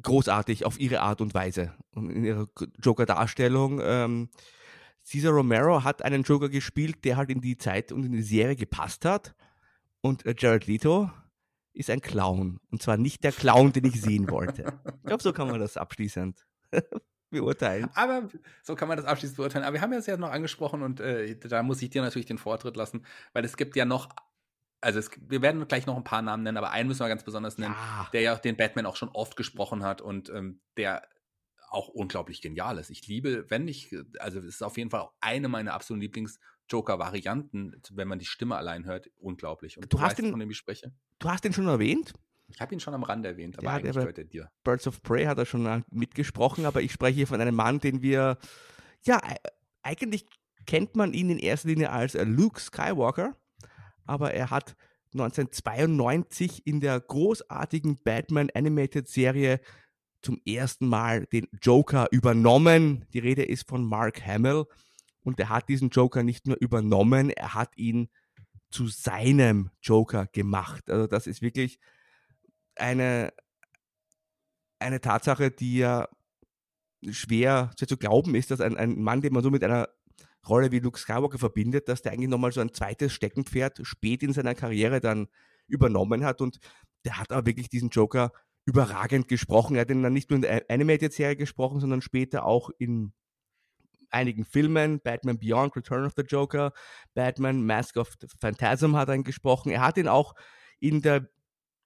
großartig 0.02 0.66
auf 0.66 0.78
ihre 0.80 1.00
Art 1.00 1.20
und 1.20 1.34
Weise 1.34 1.72
und 1.92 2.10
in 2.10 2.24
ihrer 2.24 2.48
Joker-Darstellung. 2.82 3.80
Ähm, 3.82 4.28
Cesar 5.04 5.32
Romero 5.32 5.84
hat 5.84 6.02
einen 6.02 6.22
Joker 6.22 6.48
gespielt, 6.48 7.04
der 7.04 7.16
halt 7.16 7.30
in 7.30 7.40
die 7.40 7.58
Zeit 7.58 7.92
und 7.92 8.04
in 8.04 8.12
die 8.12 8.22
Serie 8.22 8.56
gepasst 8.56 9.04
hat. 9.04 9.34
Und 10.00 10.26
äh, 10.26 10.34
Jared 10.36 10.66
Leto 10.66 11.10
ist 11.74 11.90
ein 11.90 12.00
Clown. 12.00 12.60
Und 12.70 12.82
zwar 12.82 12.96
nicht 12.96 13.24
der 13.24 13.32
Clown, 13.32 13.72
den 13.72 13.84
ich 13.84 14.00
sehen 14.00 14.30
wollte. 14.30 14.80
Ich 14.86 15.02
glaube, 15.04 15.22
so 15.22 15.32
kann 15.32 15.48
man 15.48 15.60
das 15.60 15.76
abschließend 15.76 16.46
beurteilen. 17.30 17.90
Aber 17.94 18.28
so 18.62 18.74
kann 18.76 18.88
man 18.88 18.96
das 18.96 19.06
abschließend 19.06 19.36
beurteilen. 19.36 19.64
Aber 19.64 19.74
wir 19.74 19.80
haben 19.80 19.92
ja 19.92 19.98
es 19.98 20.06
ja 20.06 20.16
noch 20.16 20.30
angesprochen 20.30 20.82
und 20.82 21.00
äh, 21.00 21.36
da 21.36 21.62
muss 21.62 21.82
ich 21.82 21.90
dir 21.90 22.02
natürlich 22.02 22.26
den 22.26 22.38
Vortritt 22.38 22.76
lassen, 22.76 23.04
weil 23.32 23.44
es 23.44 23.56
gibt 23.56 23.76
ja 23.76 23.84
noch 23.84 24.08
also 24.80 24.98
es, 24.98 25.10
wir 25.18 25.40
werden 25.40 25.66
gleich 25.66 25.86
noch 25.86 25.96
ein 25.96 26.04
paar 26.04 26.20
Namen 26.20 26.42
nennen, 26.42 26.58
aber 26.58 26.70
einen 26.70 26.88
müssen 26.88 27.00
wir 27.00 27.08
ganz 27.08 27.24
besonders 27.24 27.56
nennen, 27.56 27.74
ja. 27.74 28.08
der 28.12 28.20
ja 28.20 28.36
den 28.36 28.56
Batman 28.56 28.84
auch 28.84 28.96
schon 28.96 29.08
oft 29.08 29.34
gesprochen 29.34 29.82
hat 29.82 30.02
und 30.02 30.28
ähm, 30.28 30.60
der 30.76 31.08
auch 31.70 31.88
unglaublich 31.88 32.40
genial 32.40 32.78
ist. 32.78 32.90
Ich 32.90 33.06
liebe, 33.06 33.50
wenn 33.50 33.66
ich, 33.66 33.94
also 34.18 34.38
es 34.38 34.44
ist 34.44 34.62
auf 34.62 34.76
jeden 34.76 34.90
Fall 34.90 35.00
auch 35.00 35.12
eine 35.20 35.48
meiner 35.48 35.72
absoluten 35.72 36.02
Lieblings-Joker-Varianten, 36.64 37.80
wenn 37.92 38.08
man 38.08 38.18
die 38.18 38.24
Stimme 38.24 38.56
allein 38.56 38.84
hört, 38.84 39.10
unglaublich. 39.16 39.78
Und 39.78 39.92
du, 39.92 40.00
hast 40.00 40.10
weißt, 40.10 40.18
den, 40.18 40.30
von 40.30 40.40
dem 40.40 40.50
ich 40.50 40.56
spreche. 40.56 40.92
Du 41.18 41.28
hast 41.28 41.44
den 41.44 41.52
schon 41.52 41.66
erwähnt? 41.66 42.12
Ich 42.48 42.60
habe 42.60 42.74
ihn 42.74 42.80
schon 42.80 42.94
am 42.94 43.02
Rand 43.02 43.24
erwähnt, 43.24 43.58
aber 43.58 43.66
ja, 43.66 43.74
eigentlich 43.74 43.94
gehört 43.94 44.18
er 44.18 44.24
dir. 44.24 44.50
Birds 44.64 44.86
of 44.86 45.02
Prey 45.02 45.24
hat 45.24 45.38
er 45.38 45.46
schon 45.46 45.84
mitgesprochen, 45.90 46.66
aber 46.66 46.82
ich 46.82 46.92
spreche 46.92 47.16
hier 47.16 47.26
von 47.26 47.40
einem 47.40 47.54
Mann, 47.54 47.80
den 47.80 48.02
wir, 48.02 48.38
ja, 49.02 49.20
eigentlich 49.82 50.26
kennt 50.66 50.94
man 50.94 51.14
ihn 51.14 51.30
in 51.30 51.38
erster 51.38 51.68
Linie 51.68 51.90
als 51.90 52.14
äh, 52.14 52.24
Luke 52.24 52.60
Skywalker, 52.60 53.36
aber 54.04 54.34
er 54.34 54.50
hat 54.50 54.76
1992 55.14 56.66
in 56.66 56.80
der 56.80 57.00
großartigen 57.00 58.02
Batman 58.02 58.50
Animated 58.54 59.08
Serie 59.08 59.60
zum 60.20 60.40
ersten 60.46 60.86
Mal 60.86 61.26
den 61.26 61.46
Joker 61.62 62.08
übernommen. 62.10 63.06
Die 63.12 63.18
Rede 63.20 63.44
ist 63.44 63.68
von 63.68 63.84
Mark 63.84 64.26
Hamill 64.26 64.66
und 65.24 65.40
er 65.40 65.48
hat 65.48 65.68
diesen 65.68 65.90
Joker 65.90 66.22
nicht 66.22 66.46
nur 66.46 66.56
übernommen, 66.60 67.30
er 67.30 67.54
hat 67.54 67.76
ihn 67.76 68.08
zu 68.70 68.86
seinem 68.86 69.70
Joker 69.82 70.26
gemacht. 70.26 70.90
Also 70.90 71.06
das 71.06 71.26
ist 71.26 71.42
wirklich 71.42 71.78
eine, 72.76 73.32
eine 74.78 75.00
Tatsache, 75.00 75.50
die 75.50 75.78
ja 75.78 76.08
schwer, 77.10 77.72
schwer 77.76 77.88
zu 77.88 77.96
glauben 77.96 78.34
ist, 78.34 78.50
dass 78.50 78.60
ein, 78.60 78.76
ein 78.76 79.00
Mann, 79.00 79.20
den 79.20 79.32
man 79.32 79.42
so 79.42 79.50
mit 79.50 79.64
einer 79.64 79.88
Rolle 80.46 80.72
wie 80.72 80.80
Luke 80.80 80.98
Skywalker 80.98 81.38
verbindet, 81.38 81.88
dass 81.88 82.02
der 82.02 82.12
eigentlich 82.12 82.28
nochmal 82.28 82.52
so 82.52 82.60
ein 82.60 82.74
zweites 82.74 83.12
Steckenpferd 83.12 83.80
spät 83.84 84.22
in 84.22 84.32
seiner 84.32 84.54
Karriere 84.54 85.00
dann 85.00 85.28
übernommen 85.66 86.24
hat 86.24 86.40
und 86.40 86.58
der 87.04 87.18
hat 87.18 87.32
aber 87.32 87.46
wirklich 87.46 87.68
diesen 87.70 87.88
Joker 87.88 88.32
überragend 88.66 89.28
gesprochen. 89.28 89.76
Er 89.76 89.82
hat 89.82 89.90
ihn 89.90 90.02
dann 90.02 90.12
nicht 90.12 90.30
nur 90.30 90.36
in 90.36 90.42
der 90.42 90.64
Animated-Serie 90.68 91.36
gesprochen, 91.36 91.80
sondern 91.80 92.02
später 92.02 92.44
auch 92.44 92.70
in 92.78 93.12
einigen 94.14 94.44
Filmen, 94.44 95.00
Batman 95.00 95.38
Beyond, 95.38 95.76
Return 95.76 96.06
of 96.06 96.14
the 96.16 96.22
Joker, 96.22 96.72
Batman 97.14 97.64
Mask 97.64 97.96
of 97.96 98.14
the 98.20 98.26
Phantasm 98.40 98.96
hat 98.96 99.08
er 99.08 99.22
gesprochen. 99.22 99.70
Er 99.70 99.82
hat 99.82 99.98
ihn 99.98 100.08
auch 100.08 100.34
in 100.80 101.02
der 101.02 101.28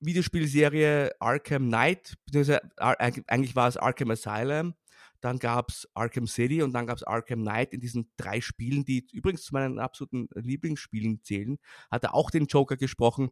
Videospielserie 0.01 1.11
Arkham 1.18 1.66
Knight, 1.66 2.14
beziehungsweise 2.24 2.61
eigentlich 2.76 3.57
war 3.57 3.68
es 3.68 3.76
Arkham 3.76 4.11
Asylum, 4.11 4.74
dann 5.20 5.39
gab 5.39 5.70
es 5.70 5.89
Arkham 5.95 6.26
City 6.26 6.62
und 6.62 6.72
dann 6.72 6.87
gab 6.87 6.97
es 6.97 7.03
Arkham 7.03 7.41
Knight 7.41 7.72
in 7.72 7.81
diesen 7.81 8.11
drei 8.16 8.41
Spielen, 8.41 8.85
die 8.85 9.07
übrigens 9.12 9.43
zu 9.43 9.55
meinen 9.55 9.81
absoluten 9.81 10.29
Lieblingsspielen 10.35 11.22
zählen, 11.24 11.59
hat 11.91 12.05
er 12.05 12.14
auch 12.14 12.31
den 12.31 12.47
Joker 12.47 12.76
gesprochen. 12.76 13.31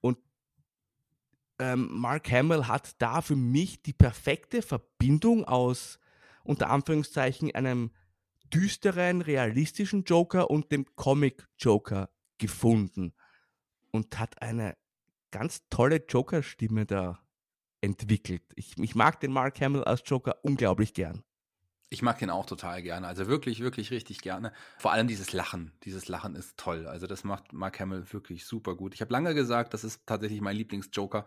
Und 0.00 0.18
ähm, 1.60 1.88
Mark 1.92 2.30
Hamill 2.30 2.66
hat 2.66 3.00
da 3.00 3.20
für 3.20 3.36
mich 3.36 3.82
die 3.82 3.92
perfekte 3.92 4.62
Verbindung 4.62 5.44
aus 5.44 6.00
unter 6.42 6.70
Anführungszeichen 6.70 7.54
einem 7.54 7.92
düsteren, 8.52 9.22
realistischen 9.22 10.04
Joker 10.04 10.50
und 10.50 10.72
dem 10.72 10.86
Comic 10.94 11.48
Joker 11.58 12.10
gefunden 12.38 13.14
und 13.90 14.18
hat 14.18 14.42
eine 14.42 14.76
ganz 15.30 15.62
tolle 15.70 16.04
Joker-Stimme 16.08 16.86
da 16.86 17.20
entwickelt. 17.80 18.42
Ich, 18.54 18.78
ich 18.78 18.94
mag 18.94 19.20
den 19.20 19.32
Mark 19.32 19.60
Hamill 19.60 19.84
als 19.84 20.02
Joker 20.06 20.36
unglaublich 20.42 20.94
gern. 20.94 21.22
Ich 21.90 22.00
mag 22.00 22.18
den 22.18 22.30
auch 22.30 22.46
total 22.46 22.82
gerne. 22.82 23.06
Also 23.06 23.26
wirklich, 23.26 23.60
wirklich 23.60 23.90
richtig 23.90 24.22
gerne. 24.22 24.52
Vor 24.78 24.92
allem 24.92 25.08
dieses 25.08 25.32
Lachen. 25.32 25.72
Dieses 25.82 26.08
Lachen 26.08 26.36
ist 26.36 26.56
toll. 26.56 26.86
Also 26.86 27.06
das 27.06 27.22
macht 27.22 27.52
Mark 27.52 27.80
Hamill 27.80 28.04
wirklich 28.12 28.46
super 28.46 28.76
gut. 28.76 28.94
Ich 28.94 29.02
habe 29.02 29.12
lange 29.12 29.34
gesagt, 29.34 29.74
das 29.74 29.84
ist 29.84 30.06
tatsächlich 30.06 30.40
mein 30.40 30.56
Lieblingsjoker. 30.56 31.26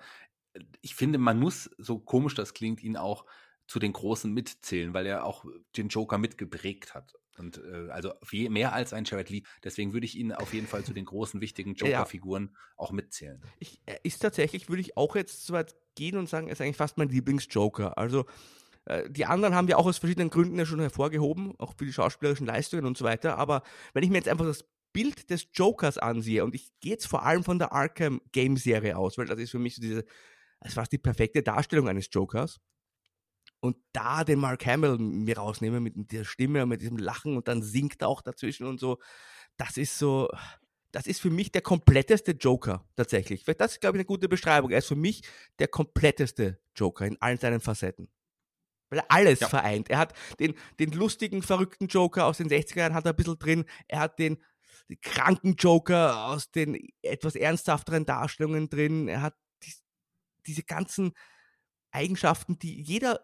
Ich 0.81 0.95
finde, 0.95 1.19
man 1.19 1.39
muss, 1.39 1.69
so 1.77 1.99
komisch 1.99 2.33
das 2.33 2.55
klingt, 2.55 2.81
ihn 2.81 2.97
auch 2.97 3.25
zu 3.67 3.79
den 3.79 3.93
Großen 3.93 4.31
mitzählen, 4.31 4.93
weil 4.93 5.05
er 5.05 5.25
auch 5.25 5.45
den 5.75 5.87
Joker 5.87 6.17
mitgeprägt 6.17 6.93
hat. 6.93 7.13
Und 7.37 7.57
äh, 7.57 7.89
also 7.89 8.13
viel 8.23 8.49
mehr 8.49 8.73
als 8.73 8.93
ein 8.93 9.03
Jared 9.03 9.29
Lee. 9.29 9.43
Deswegen 9.63 9.93
würde 9.93 10.05
ich 10.05 10.17
ihn 10.17 10.31
auf 10.31 10.53
jeden 10.53 10.67
Fall 10.67 10.83
zu 10.83 10.93
den 10.93 11.05
großen, 11.05 11.41
wichtigen 11.41 11.73
Joker-Figuren 11.75 12.51
ja. 12.51 12.59
auch 12.77 12.91
mitzählen. 12.91 13.41
Ich, 13.59 13.81
ist 14.03 14.21
tatsächlich, 14.21 14.69
würde 14.69 14.81
ich 14.81 14.95
auch 14.97 15.15
jetzt 15.15 15.45
so 15.45 15.53
weit 15.53 15.75
gehen 15.95 16.17
und 16.17 16.29
sagen, 16.29 16.47
er 16.47 16.53
ist 16.53 16.61
eigentlich 16.61 16.77
fast 16.77 16.97
mein 16.97 17.09
Lieblings-Joker. 17.09 17.97
Also 17.97 18.25
äh, 18.85 19.09
die 19.09 19.25
anderen 19.25 19.55
haben 19.55 19.67
wir 19.67 19.77
auch 19.77 19.85
aus 19.85 19.97
verschiedenen 19.97 20.29
Gründen 20.29 20.57
ja 20.57 20.65
schon 20.65 20.79
hervorgehoben, 20.79 21.59
auch 21.59 21.75
für 21.77 21.85
die 21.85 21.93
schauspielerischen 21.93 22.47
Leistungen 22.47 22.85
und 22.85 22.97
so 22.97 23.03
weiter. 23.03 23.37
Aber 23.37 23.63
wenn 23.93 24.03
ich 24.03 24.09
mir 24.09 24.17
jetzt 24.17 24.29
einfach 24.29 24.45
das 24.45 24.65
Bild 24.93 25.29
des 25.29 25.47
Jokers 25.53 25.97
ansehe, 25.97 26.45
und 26.45 26.55
ich 26.55 26.71
gehe 26.79 26.91
jetzt 26.91 27.07
vor 27.07 27.23
allem 27.23 27.43
von 27.43 27.59
der 27.59 27.73
Arkham 27.73 28.21
Game 28.31 28.55
Serie 28.55 28.97
aus, 28.97 29.17
weil 29.17 29.25
das 29.25 29.39
ist 29.39 29.51
für 29.51 29.59
mich 29.59 29.75
so 29.75 29.81
diese, 29.81 30.05
das 30.61 30.73
fast 30.73 30.91
die 30.93 30.97
perfekte 30.97 31.43
Darstellung 31.43 31.89
eines 31.89 32.07
Jokers 32.11 32.61
und 33.65 33.77
da 33.93 34.23
den 34.23 34.39
Mark 34.39 34.65
Hamill 34.65 34.97
mir 34.97 35.37
rausnehme 35.37 35.79
mit 35.79 36.11
der 36.11 36.23
Stimme 36.23 36.63
und 36.63 36.69
mit 36.69 36.81
diesem 36.81 36.97
Lachen 36.97 37.35
und 37.35 37.47
dann 37.47 37.61
singt 37.61 38.01
er 38.01 38.07
auch 38.07 38.21
dazwischen 38.21 38.67
und 38.67 38.79
so, 38.79 38.99
das 39.57 39.77
ist 39.77 39.97
so, 39.97 40.29
das 40.91 41.07
ist 41.07 41.19
für 41.19 41.29
mich 41.29 41.51
der 41.51 41.61
kompletteste 41.61 42.31
Joker 42.31 42.85
tatsächlich. 42.95 43.43
Das 43.43 43.73
ist, 43.73 43.81
glaube 43.81 43.97
ich, 43.97 43.99
eine 43.99 44.05
gute 44.05 44.29
Beschreibung. 44.29 44.71
Er 44.71 44.77
ist 44.77 44.87
für 44.87 44.95
mich 44.95 45.23
der 45.59 45.67
kompletteste 45.67 46.59
Joker 46.73 47.05
in 47.05 47.21
allen 47.21 47.37
seinen 47.37 47.59
Facetten. 47.59 48.09
Weil 48.89 48.99
er 48.99 49.11
alles 49.11 49.41
ja. 49.41 49.49
vereint. 49.49 49.89
Er 49.89 49.97
hat 49.97 50.13
den, 50.39 50.53
den 50.79 50.91
lustigen, 50.91 51.41
verrückten 51.41 51.87
Joker 51.87 52.25
aus 52.27 52.37
den 52.37 52.49
60er 52.49 52.77
Jahren 52.77 52.93
hat 52.93 53.05
er 53.05 53.11
ein 53.11 53.15
bisschen 53.17 53.39
drin. 53.39 53.65
Er 53.87 53.99
hat 53.99 54.19
den, 54.19 54.37
den 54.89 55.01
kranken 55.01 55.55
Joker 55.55 56.27
aus 56.27 56.51
den 56.51 56.77
etwas 57.01 57.35
ernsthafteren 57.35 58.05
Darstellungen 58.05 58.69
drin. 58.69 59.07
Er 59.07 59.21
hat 59.21 59.35
die, 59.63 59.73
diese 60.45 60.63
ganzen 60.63 61.13
Eigenschaften, 61.91 62.59
die 62.59 62.81
jeder 62.81 63.21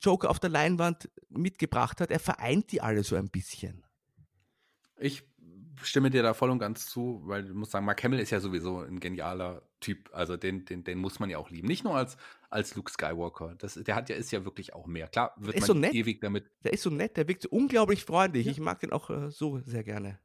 Joker 0.00 0.30
auf 0.30 0.38
der 0.38 0.50
Leinwand 0.50 1.10
mitgebracht 1.28 2.00
hat, 2.00 2.10
er 2.10 2.20
vereint 2.20 2.72
die 2.72 2.80
alle 2.80 3.02
so 3.02 3.16
ein 3.16 3.28
bisschen. 3.28 3.84
Ich 4.98 5.24
stimme 5.82 6.10
dir 6.10 6.22
da 6.22 6.34
voll 6.34 6.50
und 6.50 6.58
ganz 6.58 6.86
zu, 6.86 7.22
weil 7.24 7.44
du 7.44 7.54
musst 7.54 7.72
sagen, 7.72 7.84
Mark 7.84 8.02
Hamill 8.02 8.20
ist 8.20 8.30
ja 8.30 8.40
sowieso 8.40 8.80
ein 8.80 9.00
genialer 9.00 9.62
Typ. 9.80 10.08
Also 10.12 10.36
den, 10.36 10.64
den, 10.64 10.84
den 10.84 10.98
muss 10.98 11.20
man 11.20 11.28
ja 11.28 11.38
auch 11.38 11.50
lieben. 11.50 11.68
Nicht 11.68 11.84
nur 11.84 11.94
als, 11.94 12.16
als 12.48 12.74
Luke 12.74 12.90
Skywalker. 12.90 13.54
Das, 13.58 13.74
der 13.74 13.94
hat 13.94 14.08
ja, 14.08 14.16
ist 14.16 14.32
ja 14.32 14.44
wirklich 14.44 14.74
auch 14.74 14.86
mehr. 14.86 15.08
Klar, 15.08 15.34
wird 15.36 15.60
man 15.60 15.66
so 15.66 15.74
ewig 15.74 16.20
damit. 16.20 16.50
Der 16.64 16.72
ist 16.72 16.82
so 16.82 16.90
nett, 16.90 17.16
der 17.16 17.28
wirkt 17.28 17.42
so 17.42 17.48
unglaublich 17.50 18.04
freundlich. 18.04 18.46
Ja. 18.46 18.52
Ich 18.52 18.60
mag 18.60 18.80
den 18.80 18.92
auch 18.92 19.10
äh, 19.10 19.30
so 19.30 19.60
sehr 19.60 19.84
gerne 19.84 20.18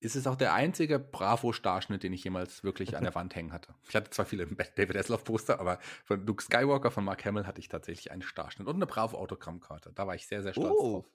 ist 0.00 0.14
es 0.14 0.26
auch 0.26 0.36
der 0.36 0.54
einzige 0.54 0.98
Bravo-Starschnitt, 0.98 2.02
den 2.02 2.12
ich 2.12 2.22
jemals 2.22 2.62
wirklich 2.62 2.96
an 2.96 3.02
der 3.02 3.14
Wand 3.14 3.34
hängen 3.34 3.52
hatte. 3.52 3.74
Ich 3.88 3.96
hatte 3.96 4.10
zwar 4.10 4.26
viele 4.26 4.46
David 4.76 4.96
Hasselhoff-Poster, 4.96 5.58
aber 5.58 5.78
von 6.04 6.24
Luke 6.24 6.42
Skywalker, 6.42 6.90
von 6.90 7.04
Mark 7.04 7.24
Hamill 7.24 7.46
hatte 7.46 7.60
ich 7.60 7.68
tatsächlich 7.68 8.12
einen 8.12 8.22
Starschnitt 8.22 8.68
und 8.68 8.76
eine 8.76 8.86
Bravo-Autogrammkarte. 8.86 9.92
Da 9.94 10.06
war 10.06 10.14
ich 10.14 10.26
sehr, 10.26 10.42
sehr 10.42 10.52
stolz 10.52 10.74
oh. 10.78 10.92
drauf. 10.92 11.10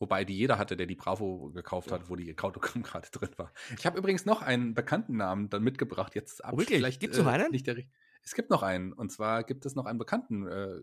Wobei 0.00 0.24
die 0.24 0.36
jeder 0.36 0.58
hatte, 0.58 0.76
der 0.76 0.86
die 0.86 0.96
Bravo 0.96 1.50
gekauft 1.54 1.92
hat, 1.92 2.10
wo 2.10 2.16
die 2.16 2.36
Autogrammkarte 2.36 3.10
drin 3.18 3.30
war. 3.36 3.52
Ich 3.78 3.86
habe 3.86 3.96
übrigens 3.96 4.26
noch 4.26 4.42
einen 4.42 4.74
bekannten 4.74 5.16
Namen 5.16 5.48
dann 5.50 5.62
mitgebracht. 5.62 6.14
Jetzt 6.16 6.44
ab, 6.44 6.54
oh, 6.54 6.58
wirklich? 6.58 6.78
Vielleicht 6.78 7.00
gibt 7.00 7.14
es 7.14 7.20
noch 7.20 7.28
einen? 7.28 7.52
Nicht 7.52 7.66
der, 7.66 7.76
es 8.24 8.34
gibt 8.34 8.50
noch 8.50 8.62
einen. 8.62 8.92
Und 8.92 9.12
zwar 9.12 9.44
gibt 9.44 9.64
es 9.66 9.76
noch 9.76 9.86
einen 9.86 9.98
bekannten, 9.98 10.48
äh, 10.48 10.80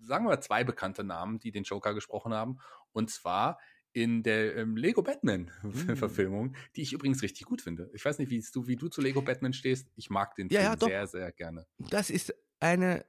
sagen 0.00 0.26
wir 0.26 0.40
zwei 0.40 0.62
bekannte 0.62 1.02
Namen, 1.02 1.40
die 1.40 1.50
den 1.50 1.64
Joker 1.64 1.92
gesprochen 1.92 2.32
haben. 2.32 2.60
Und 2.92 3.10
zwar 3.10 3.58
in 3.92 4.22
der 4.22 4.56
ähm, 4.56 4.76
Lego 4.76 5.02
Batman-Verfilmung, 5.02 6.48
mm. 6.48 6.54
die 6.76 6.82
ich 6.82 6.92
übrigens 6.92 7.22
richtig 7.22 7.46
gut 7.46 7.62
finde. 7.62 7.90
Ich 7.92 8.04
weiß 8.04 8.18
nicht, 8.18 8.30
wie 8.30 8.44
du, 8.52 8.66
wie 8.66 8.76
du 8.76 8.88
zu 8.88 9.00
Lego 9.00 9.22
Batman 9.22 9.52
stehst. 9.52 9.88
Ich 9.96 10.10
mag 10.10 10.34
den 10.34 10.48
ja, 10.48 10.76
Film 10.76 10.90
ja, 10.90 10.98
sehr, 11.06 11.06
sehr 11.06 11.32
gerne. 11.32 11.66
Das 11.78 12.10
ist 12.10 12.34
eine 12.60 13.04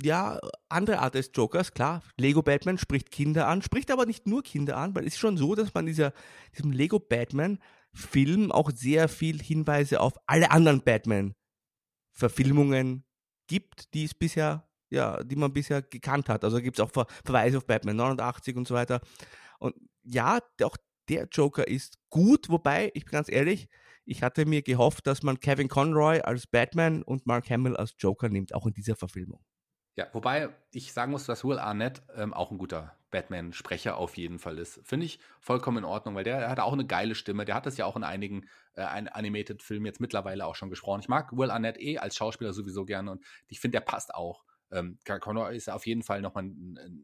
ja, 0.00 0.38
andere 0.68 1.00
Art 1.00 1.14
des 1.14 1.32
Jokers, 1.34 1.74
klar. 1.74 2.04
Lego 2.16 2.40
Batman 2.42 2.78
spricht 2.78 3.10
Kinder 3.10 3.48
an, 3.48 3.62
spricht 3.62 3.90
aber 3.90 4.06
nicht 4.06 4.28
nur 4.28 4.44
Kinder 4.44 4.76
an, 4.76 4.94
weil 4.94 5.04
es 5.06 5.14
ist 5.14 5.18
schon 5.18 5.36
so, 5.36 5.56
dass 5.56 5.74
man 5.74 5.86
dieser, 5.86 6.12
diesem 6.56 6.70
Lego 6.70 7.00
Batman-Film 7.00 8.52
auch 8.52 8.70
sehr 8.72 9.08
viel 9.08 9.42
Hinweise 9.42 10.00
auf 10.00 10.12
alle 10.26 10.52
anderen 10.52 10.82
Batman-Verfilmungen 10.82 13.02
gibt, 13.48 13.92
die 13.94 14.04
es 14.04 14.14
bisher, 14.14 14.68
ja, 14.90 15.24
die 15.24 15.36
man 15.36 15.52
bisher 15.52 15.82
gekannt 15.82 16.28
hat. 16.28 16.44
Also 16.44 16.60
gibt 16.60 16.78
es 16.78 16.84
auch 16.84 16.92
Ver 16.92 17.06
Verweise 17.24 17.58
auf 17.58 17.66
Batman 17.66 17.96
89 17.96 18.54
und 18.56 18.68
so 18.68 18.74
weiter. 18.74 19.00
Und 19.58 19.74
ja, 20.02 20.40
auch 20.62 20.76
der 21.08 21.28
Joker 21.30 21.66
ist 21.66 21.98
gut, 22.10 22.48
wobei, 22.48 22.90
ich 22.94 23.04
bin 23.04 23.12
ganz 23.12 23.30
ehrlich, 23.30 23.68
ich 24.04 24.22
hatte 24.22 24.46
mir 24.46 24.62
gehofft, 24.62 25.06
dass 25.06 25.22
man 25.22 25.40
Kevin 25.40 25.68
Conroy 25.68 26.20
als 26.20 26.46
Batman 26.46 27.02
und 27.02 27.26
Mark 27.26 27.50
Hamill 27.50 27.76
als 27.76 27.94
Joker 27.98 28.28
nimmt, 28.28 28.54
auch 28.54 28.66
in 28.66 28.72
dieser 28.72 28.96
Verfilmung. 28.96 29.44
Ja, 29.96 30.06
wobei 30.12 30.50
ich 30.70 30.92
sagen 30.92 31.10
muss, 31.10 31.26
dass 31.26 31.44
Will 31.44 31.58
Arnett 31.58 32.02
ähm, 32.14 32.32
auch 32.32 32.52
ein 32.52 32.58
guter 32.58 32.96
Batman-Sprecher 33.10 33.96
auf 33.96 34.16
jeden 34.16 34.38
Fall 34.38 34.58
ist. 34.58 34.80
Finde 34.84 35.06
ich 35.06 35.18
vollkommen 35.40 35.78
in 35.78 35.84
Ordnung, 35.84 36.14
weil 36.14 36.24
der, 36.24 36.38
der, 36.38 36.50
hat 36.50 36.60
auch 36.60 36.72
eine 36.72 36.86
geile 36.86 37.14
Stimme. 37.14 37.44
Der 37.44 37.56
hat 37.56 37.66
das 37.66 37.76
ja 37.78 37.84
auch 37.84 37.96
in 37.96 38.04
einigen 38.04 38.46
äh, 38.74 38.82
Animated-Filmen 38.82 39.86
jetzt 39.86 40.00
mittlerweile 40.00 40.46
auch 40.46 40.54
schon 40.54 40.70
gesprochen. 40.70 41.00
Ich 41.00 41.08
mag 41.08 41.36
Will 41.36 41.50
Arnett 41.50 41.80
eh 41.80 41.98
als 41.98 42.14
Schauspieler 42.14 42.52
sowieso 42.52 42.84
gerne 42.84 43.10
und 43.10 43.24
ich 43.48 43.58
finde, 43.60 43.78
der 43.78 43.84
passt 43.84 44.14
auch 44.14 44.44
ähm, 44.70 44.98
Connor 45.04 45.50
ist 45.50 45.70
auf 45.70 45.86
jeden 45.86 46.02
Fall 46.02 46.20
nochmal, 46.20 46.50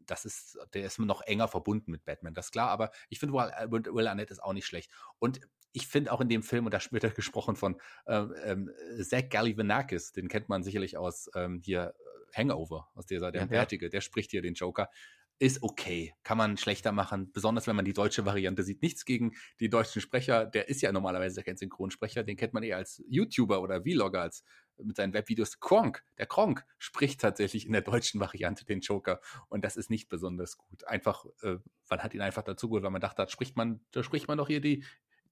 das 0.05 0.25
ist, 0.25 0.57
der 0.73 0.85
ist 0.85 0.99
noch 0.99 1.21
enger 1.21 1.47
verbunden 1.47 1.91
mit 1.91 2.05
Batman, 2.05 2.33
das 2.33 2.47
ist 2.47 2.51
klar, 2.51 2.69
aber 2.69 2.91
ich 3.09 3.19
finde 3.19 3.33
Will, 3.35 3.85
Will 3.93 4.07
Arnett 4.07 4.31
ist 4.31 4.43
auch 4.43 4.53
nicht 4.53 4.65
schlecht. 4.65 4.91
Und 5.19 5.39
ich 5.75 5.87
finde 5.87 6.11
auch 6.13 6.21
in 6.21 6.29
dem 6.29 6.41
Film, 6.41 6.65
und 6.65 6.73
da 6.73 6.79
wird 6.91 7.03
er 7.03 7.09
gesprochen 7.11 7.55
von 7.55 7.79
ähm, 8.07 8.33
ähm, 8.43 8.71
Zach 9.01 9.29
Galifianakis, 9.29 10.13
den 10.13 10.27
kennt 10.27 10.49
man 10.49 10.63
sicherlich 10.63 10.97
aus 10.97 11.29
ähm, 11.35 11.61
hier 11.63 11.93
Hangover, 12.33 12.89
aus 12.95 13.05
dieser, 13.05 13.31
der 13.31 13.41
ja, 13.41 13.47
Bärtige, 13.47 13.89
der 13.89 14.01
spricht 14.01 14.31
hier 14.31 14.41
den 14.41 14.53
Joker. 14.53 14.89
ist 15.37 15.63
okay. 15.63 16.13
Kann 16.23 16.37
man 16.37 16.57
schlechter 16.57 16.91
machen, 16.91 17.31
besonders 17.31 17.67
wenn 17.67 17.75
man 17.75 17.85
die 17.85 17.93
deutsche 17.93 18.25
Variante 18.25 18.63
sieht. 18.63 18.81
Nichts 18.81 19.05
gegen 19.05 19.33
die 19.59 19.69
deutschen 19.69 20.01
Sprecher. 20.01 20.45
Der 20.45 20.69
ist 20.69 20.81
ja 20.81 20.91
normalerweise 20.91 21.43
kein 21.43 21.57
Synchronsprecher. 21.57 22.23
Den 22.23 22.37
kennt 22.37 22.53
man 22.53 22.63
eher 22.63 22.77
als 22.77 23.03
YouTuber 23.07 23.61
oder 23.61 23.81
Vlogger, 23.83 24.21
als 24.21 24.43
mit 24.83 24.95
seinen 24.95 25.13
Webvideos. 25.13 25.59
Kronk, 25.59 26.03
der 26.17 26.25
Kronk 26.25 26.65
spricht 26.77 27.21
tatsächlich 27.21 27.65
in 27.65 27.73
der 27.73 27.81
deutschen 27.81 28.19
Variante 28.19 28.65
den 28.65 28.81
Joker. 28.81 29.19
Und 29.49 29.63
das 29.63 29.77
ist 29.77 29.89
nicht 29.89 30.09
besonders 30.09 30.57
gut. 30.57 30.85
Einfach, 30.85 31.25
äh, 31.41 31.57
man 31.89 31.99
hat 32.03 32.13
ihn 32.13 32.21
einfach 32.21 32.43
dazu 32.43 32.67
geholt, 32.67 32.83
weil 32.83 32.91
man 32.91 33.01
dachte, 33.01 33.23
da 33.23 33.27
spricht 33.29 33.55
man, 33.55 33.81
da 33.91 34.03
spricht 34.03 34.27
man 34.27 34.37
doch 34.37 34.47
hier 34.47 34.61
die, 34.61 34.83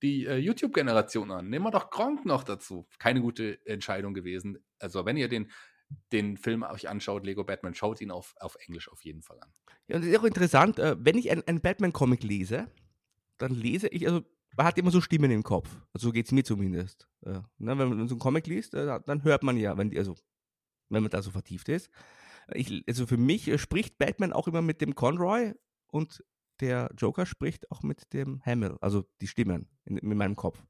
die 0.02 0.26
äh, 0.26 0.38
YouTube-Generation 0.38 1.32
an. 1.32 1.50
Nehmen 1.50 1.66
wir 1.66 1.72
doch 1.72 1.90
Kronk 1.90 2.26
noch 2.26 2.44
dazu. 2.44 2.88
Keine 3.00 3.22
gute 3.22 3.66
Entscheidung 3.66 4.14
gewesen. 4.14 4.64
Also, 4.80 5.06
wenn 5.06 5.18
ihr 5.18 5.30
den 5.30 5.52
den 6.12 6.38
Film 6.38 6.64
euch 6.64 6.90
anschaut, 6.90 7.26
Lego 7.26 7.44
Batman, 7.44 7.74
schaut 7.74 8.02
ihn 8.02 8.12
auf, 8.12 8.36
auf 8.40 8.56
Englisch 8.68 8.90
auf 8.90 9.04
jeden 9.04 9.22
Fall 9.22 9.40
an. 9.40 9.54
Ja, 9.88 9.96
und 9.96 10.02
das 10.04 10.12
ist 10.12 10.20
auch 10.20 10.24
interessant, 10.24 10.80
äh, 10.80 10.96
wenn 11.00 11.18
ich 11.18 11.30
einen 11.32 11.62
Batman-Comic 11.62 12.24
lese, 12.24 12.72
dann 13.38 13.54
lese 13.54 13.88
ich, 13.90 14.08
also 14.08 14.24
man 14.56 14.66
hat 14.66 14.78
immer 14.78 14.92
so 14.92 15.02
Stimmen 15.02 15.32
im 15.32 15.44
Kopf. 15.44 15.70
Also 15.94 16.08
so 16.08 16.12
geht 16.12 16.28
es 16.28 16.32
mir 16.32 16.44
zumindest. 16.44 17.08
Ja, 17.26 17.44
ne, 17.58 17.78
wenn 17.78 17.90
man 17.90 18.08
so 18.08 18.16
einen 18.16 18.20
Comic 18.20 18.48
liest, 18.48 18.74
äh, 18.74 19.00
dann 19.06 19.24
hört 19.24 19.44
man 19.44 19.58
ja, 19.58 19.78
wenn 19.78 19.90
die, 19.90 19.98
also 19.98 20.16
wenn 20.90 21.04
man 21.04 21.12
da 21.12 21.22
so 21.22 21.32
vertieft 21.32 21.70
ist. 21.70 21.90
Ich, 22.54 22.84
also 22.88 23.06
für 23.08 23.18
mich 23.18 23.48
äh, 23.48 23.58
spricht 23.58 23.98
Batman 23.98 24.34
auch 24.34 24.48
immer 24.48 24.62
mit 24.62 24.82
dem 24.82 24.96
Conroy 24.96 25.54
und 25.88 26.24
der 26.60 26.92
Joker 26.98 27.26
spricht 27.26 27.70
auch 27.72 27.84
mit 27.84 28.14
dem 28.14 28.42
Hamill, 28.46 28.78
also 28.80 29.06
die 29.22 29.28
Stimmen 29.28 29.68
in, 29.86 29.98
in 29.98 30.18
meinem 30.18 30.36
Kopf. 30.36 30.64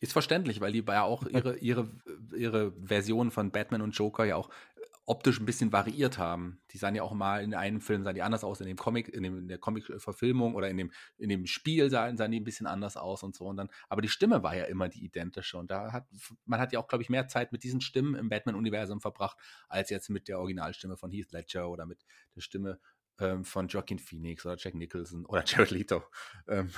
Ist 0.00 0.12
verständlich, 0.12 0.62
weil 0.62 0.72
die 0.72 0.82
ja 0.86 1.02
auch 1.02 1.26
ihre, 1.26 1.58
ihre, 1.58 1.90
ihre 2.34 2.72
Version 2.80 3.30
von 3.30 3.50
Batman 3.50 3.82
und 3.82 3.90
Joker 3.90 4.24
ja 4.24 4.36
auch 4.36 4.48
optisch 5.06 5.40
ein 5.40 5.46
bisschen 5.46 5.72
variiert 5.72 6.18
haben. 6.18 6.62
Die 6.70 6.78
sahen 6.78 6.94
ja 6.94 7.02
auch 7.02 7.12
mal 7.12 7.42
in 7.42 7.54
einem 7.54 7.80
Film 7.80 8.04
sahen 8.04 8.14
die 8.14 8.22
anders 8.22 8.44
aus, 8.44 8.60
in 8.60 8.66
dem 8.66 8.76
Comic, 8.76 9.08
in, 9.08 9.22
dem, 9.22 9.38
in 9.38 9.48
der 9.48 9.58
Comic-Verfilmung 9.58 10.54
oder 10.54 10.68
in 10.68 10.76
dem, 10.76 10.92
in 11.18 11.28
dem 11.28 11.46
Spiel 11.46 11.90
sahen, 11.90 12.16
sahen 12.16 12.30
die 12.30 12.40
ein 12.40 12.44
bisschen 12.44 12.66
anders 12.66 12.96
aus 12.96 13.22
und 13.22 13.34
so. 13.34 13.46
Und 13.46 13.56
dann, 13.56 13.68
aber 13.88 14.02
die 14.02 14.08
Stimme 14.08 14.42
war 14.42 14.54
ja 14.54 14.64
immer 14.64 14.88
die 14.88 15.04
identische. 15.04 15.58
Und 15.58 15.70
da 15.70 15.92
hat, 15.92 16.06
man 16.44 16.60
hat 16.60 16.72
ja 16.72 16.78
auch, 16.78 16.88
glaube 16.88 17.02
ich, 17.02 17.08
mehr 17.08 17.28
Zeit 17.28 17.52
mit 17.52 17.64
diesen 17.64 17.80
Stimmen 17.80 18.14
im 18.14 18.28
Batman-Universum 18.28 19.00
verbracht, 19.00 19.36
als 19.68 19.90
jetzt 19.90 20.10
mit 20.10 20.28
der 20.28 20.38
Originalstimme 20.38 20.96
von 20.96 21.10
Heath 21.10 21.32
Ledger 21.32 21.68
oder 21.68 21.86
mit 21.86 22.04
der 22.36 22.40
Stimme 22.40 22.78
ähm, 23.18 23.44
von 23.44 23.68
Joaquin 23.68 23.98
Phoenix 23.98 24.46
oder 24.46 24.56
Jack 24.58 24.74
Nicholson 24.74 25.26
oder 25.26 25.42
Jared 25.46 25.70
Leto. 25.70 26.02
Ähm, 26.48 26.70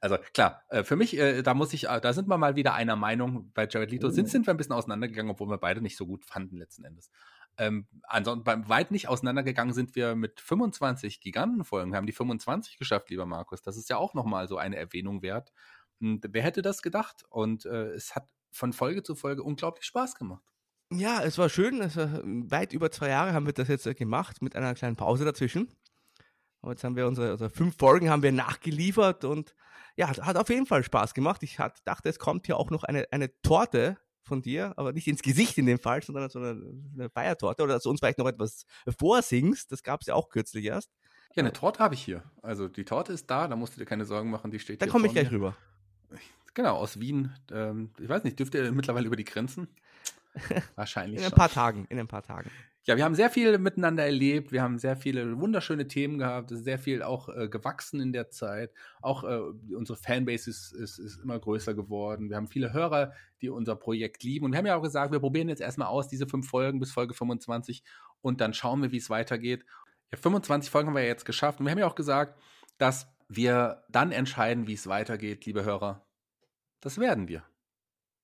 also 0.00 0.16
klar, 0.34 0.62
äh, 0.68 0.82
für 0.82 0.96
mich, 0.96 1.16
äh, 1.18 1.42
da 1.42 1.54
muss 1.54 1.72
ich, 1.72 1.88
äh, 1.88 2.00
da 2.00 2.12
sind 2.12 2.28
wir 2.28 2.38
mal 2.38 2.56
wieder 2.56 2.74
einer 2.74 2.96
Meinung. 2.96 3.50
Bei 3.52 3.66
Jared 3.68 3.90
Leto 3.90 4.10
sind, 4.10 4.26
oh. 4.26 4.28
sind 4.28 4.46
wir 4.46 4.54
ein 4.54 4.56
bisschen 4.56 4.74
auseinandergegangen, 4.74 5.30
obwohl 5.30 5.48
wir 5.48 5.58
beide 5.58 5.80
nicht 5.80 5.96
so 5.96 6.06
gut 6.06 6.24
fanden 6.24 6.56
letzten 6.56 6.84
Endes. 6.84 7.10
Ähm, 7.58 7.86
ansonsten, 8.04 8.44
beim 8.44 8.68
weit 8.68 8.90
nicht 8.90 9.08
auseinandergegangen 9.08 9.74
sind 9.74 9.94
wir 9.94 10.14
mit 10.14 10.40
25 10.40 11.20
Gigantenfolgen. 11.20 11.92
Wir 11.92 11.96
haben 11.96 12.06
die 12.06 12.12
25 12.12 12.78
geschafft, 12.78 13.10
lieber 13.10 13.26
Markus. 13.26 13.62
Das 13.62 13.76
ist 13.76 13.90
ja 13.90 13.96
auch 13.96 14.14
nochmal 14.14 14.48
so 14.48 14.56
eine 14.56 14.76
Erwähnung 14.76 15.22
wert. 15.22 15.52
Und 16.00 16.26
wer 16.30 16.42
hätte 16.42 16.62
das 16.62 16.82
gedacht? 16.82 17.24
Und 17.28 17.66
äh, 17.66 17.90
es 17.90 18.14
hat 18.14 18.28
von 18.50 18.72
Folge 18.72 19.02
zu 19.02 19.14
Folge 19.14 19.42
unglaublich 19.42 19.84
Spaß 19.84 20.14
gemacht. 20.14 20.44
Ja, 20.92 21.22
es 21.22 21.38
war 21.38 21.48
schön. 21.48 21.80
Es 21.82 21.96
war 21.96 22.20
weit 22.24 22.72
über 22.72 22.90
zwei 22.90 23.10
Jahre 23.10 23.32
haben 23.32 23.46
wir 23.46 23.52
das 23.52 23.68
jetzt 23.68 23.84
gemacht, 23.96 24.42
mit 24.42 24.56
einer 24.56 24.74
kleinen 24.74 24.96
Pause 24.96 25.24
dazwischen. 25.24 25.68
Aber 26.62 26.72
jetzt 26.72 26.84
haben 26.84 26.96
wir 26.96 27.06
unsere, 27.06 27.32
unsere 27.32 27.50
fünf 27.50 27.76
Folgen 27.78 28.10
haben 28.10 28.22
wir 28.22 28.32
nachgeliefert 28.32 29.24
und 29.24 29.54
ja, 29.96 30.08
hat 30.08 30.36
auf 30.36 30.48
jeden 30.48 30.66
Fall 30.66 30.84
Spaß 30.84 31.14
gemacht. 31.14 31.42
Ich 31.42 31.58
hat, 31.58 31.86
dachte, 31.86 32.08
es 32.08 32.18
kommt 32.18 32.46
hier 32.46 32.56
auch 32.56 32.70
noch 32.70 32.84
eine, 32.84 33.06
eine 33.10 33.30
Torte 33.42 33.98
von 34.22 34.42
dir, 34.42 34.74
aber 34.76 34.92
nicht 34.92 35.08
ins 35.08 35.22
Gesicht 35.22 35.58
in 35.58 35.66
dem 35.66 35.78
Fall, 35.78 36.02
sondern 36.02 36.28
so 36.28 36.38
eine, 36.38 36.60
eine 36.94 37.10
Feiertorte 37.10 37.62
oder 37.62 37.74
dass 37.74 37.82
du 37.82 37.90
uns 37.90 38.00
vielleicht 38.00 38.18
noch 38.18 38.28
etwas 38.28 38.66
vorsingst. 38.98 39.72
Das 39.72 39.82
gab 39.82 40.02
es 40.02 40.06
ja 40.06 40.14
auch 40.14 40.28
kürzlich 40.28 40.66
erst. 40.66 40.90
Ja, 41.34 41.42
eine 41.42 41.52
Torte 41.52 41.80
habe 41.80 41.94
ich 41.94 42.02
hier. 42.02 42.22
Also 42.42 42.68
die 42.68 42.84
Torte 42.84 43.12
ist 43.12 43.30
da, 43.30 43.48
da 43.48 43.56
musst 43.56 43.76
du 43.76 43.80
dir 43.80 43.86
keine 43.86 44.04
Sorgen 44.04 44.30
machen, 44.30 44.50
die 44.50 44.58
steht 44.58 44.82
Dann 44.82 44.88
komme 44.88 45.06
ich 45.06 45.12
gleich 45.12 45.30
rüber. 45.30 45.56
Genau, 46.54 46.76
aus 46.76 46.98
Wien. 46.98 47.32
Ähm, 47.52 47.90
ich 47.98 48.08
weiß 48.08 48.24
nicht, 48.24 48.38
dürft 48.38 48.54
ihr 48.54 48.70
mittlerweile 48.72 49.06
über 49.06 49.16
die 49.16 49.24
Grenzen? 49.24 49.68
Wahrscheinlich. 50.76 51.20
in 51.20 51.26
ein 51.26 51.32
paar 51.32 51.48
Tagen, 51.48 51.86
in 51.88 51.98
ein 51.98 52.08
paar 52.08 52.22
Tagen 52.22 52.50
ja, 52.90 52.96
wir 52.96 53.04
haben 53.04 53.14
sehr 53.14 53.30
viel 53.30 53.56
miteinander 53.58 54.04
erlebt. 54.04 54.50
Wir 54.50 54.62
haben 54.62 54.78
sehr 54.78 54.96
viele 54.96 55.38
wunderschöne 55.38 55.86
Themen 55.86 56.18
gehabt. 56.18 56.50
Sehr 56.50 56.78
viel 56.78 57.04
auch 57.04 57.28
äh, 57.28 57.48
gewachsen 57.48 58.00
in 58.00 58.12
der 58.12 58.30
Zeit. 58.30 58.72
Auch 59.00 59.22
äh, 59.22 59.38
unsere 59.74 59.96
Fanbase 59.96 60.50
ist, 60.50 60.72
ist, 60.72 60.98
ist, 60.98 61.18
immer 61.22 61.38
größer 61.38 61.74
geworden. 61.74 62.30
Wir 62.30 62.36
haben 62.36 62.48
viele 62.48 62.72
Hörer, 62.72 63.12
die 63.42 63.48
unser 63.48 63.76
Projekt 63.76 64.24
lieben. 64.24 64.44
Und 64.44 64.52
wir 64.52 64.58
haben 64.58 64.66
ja 64.66 64.74
auch 64.74 64.82
gesagt, 64.82 65.12
wir 65.12 65.20
probieren 65.20 65.48
jetzt 65.48 65.60
erstmal 65.60 65.86
aus, 65.86 66.08
diese 66.08 66.26
fünf 66.26 66.48
Folgen 66.48 66.80
bis 66.80 66.90
Folge 66.90 67.14
25 67.14 67.84
und 68.22 68.40
dann 68.40 68.54
schauen 68.54 68.82
wir, 68.82 68.90
wie 68.90 68.96
es 68.98 69.08
weitergeht. 69.08 69.64
Ja, 70.10 70.18
25 70.18 70.68
Folgen 70.68 70.88
haben 70.88 70.96
wir 70.96 71.02
ja 71.02 71.08
jetzt 71.08 71.24
geschafft. 71.24 71.60
Und 71.60 71.66
wir 71.66 71.70
haben 71.70 71.78
ja 71.78 71.86
auch 71.86 71.94
gesagt, 71.94 72.40
dass 72.78 73.06
wir 73.28 73.84
dann 73.88 74.10
entscheiden, 74.10 74.66
wie 74.66 74.74
es 74.74 74.88
weitergeht, 74.88 75.46
liebe 75.46 75.64
Hörer. 75.64 76.04
Das 76.80 76.98
werden 76.98 77.28
wir. 77.28 77.44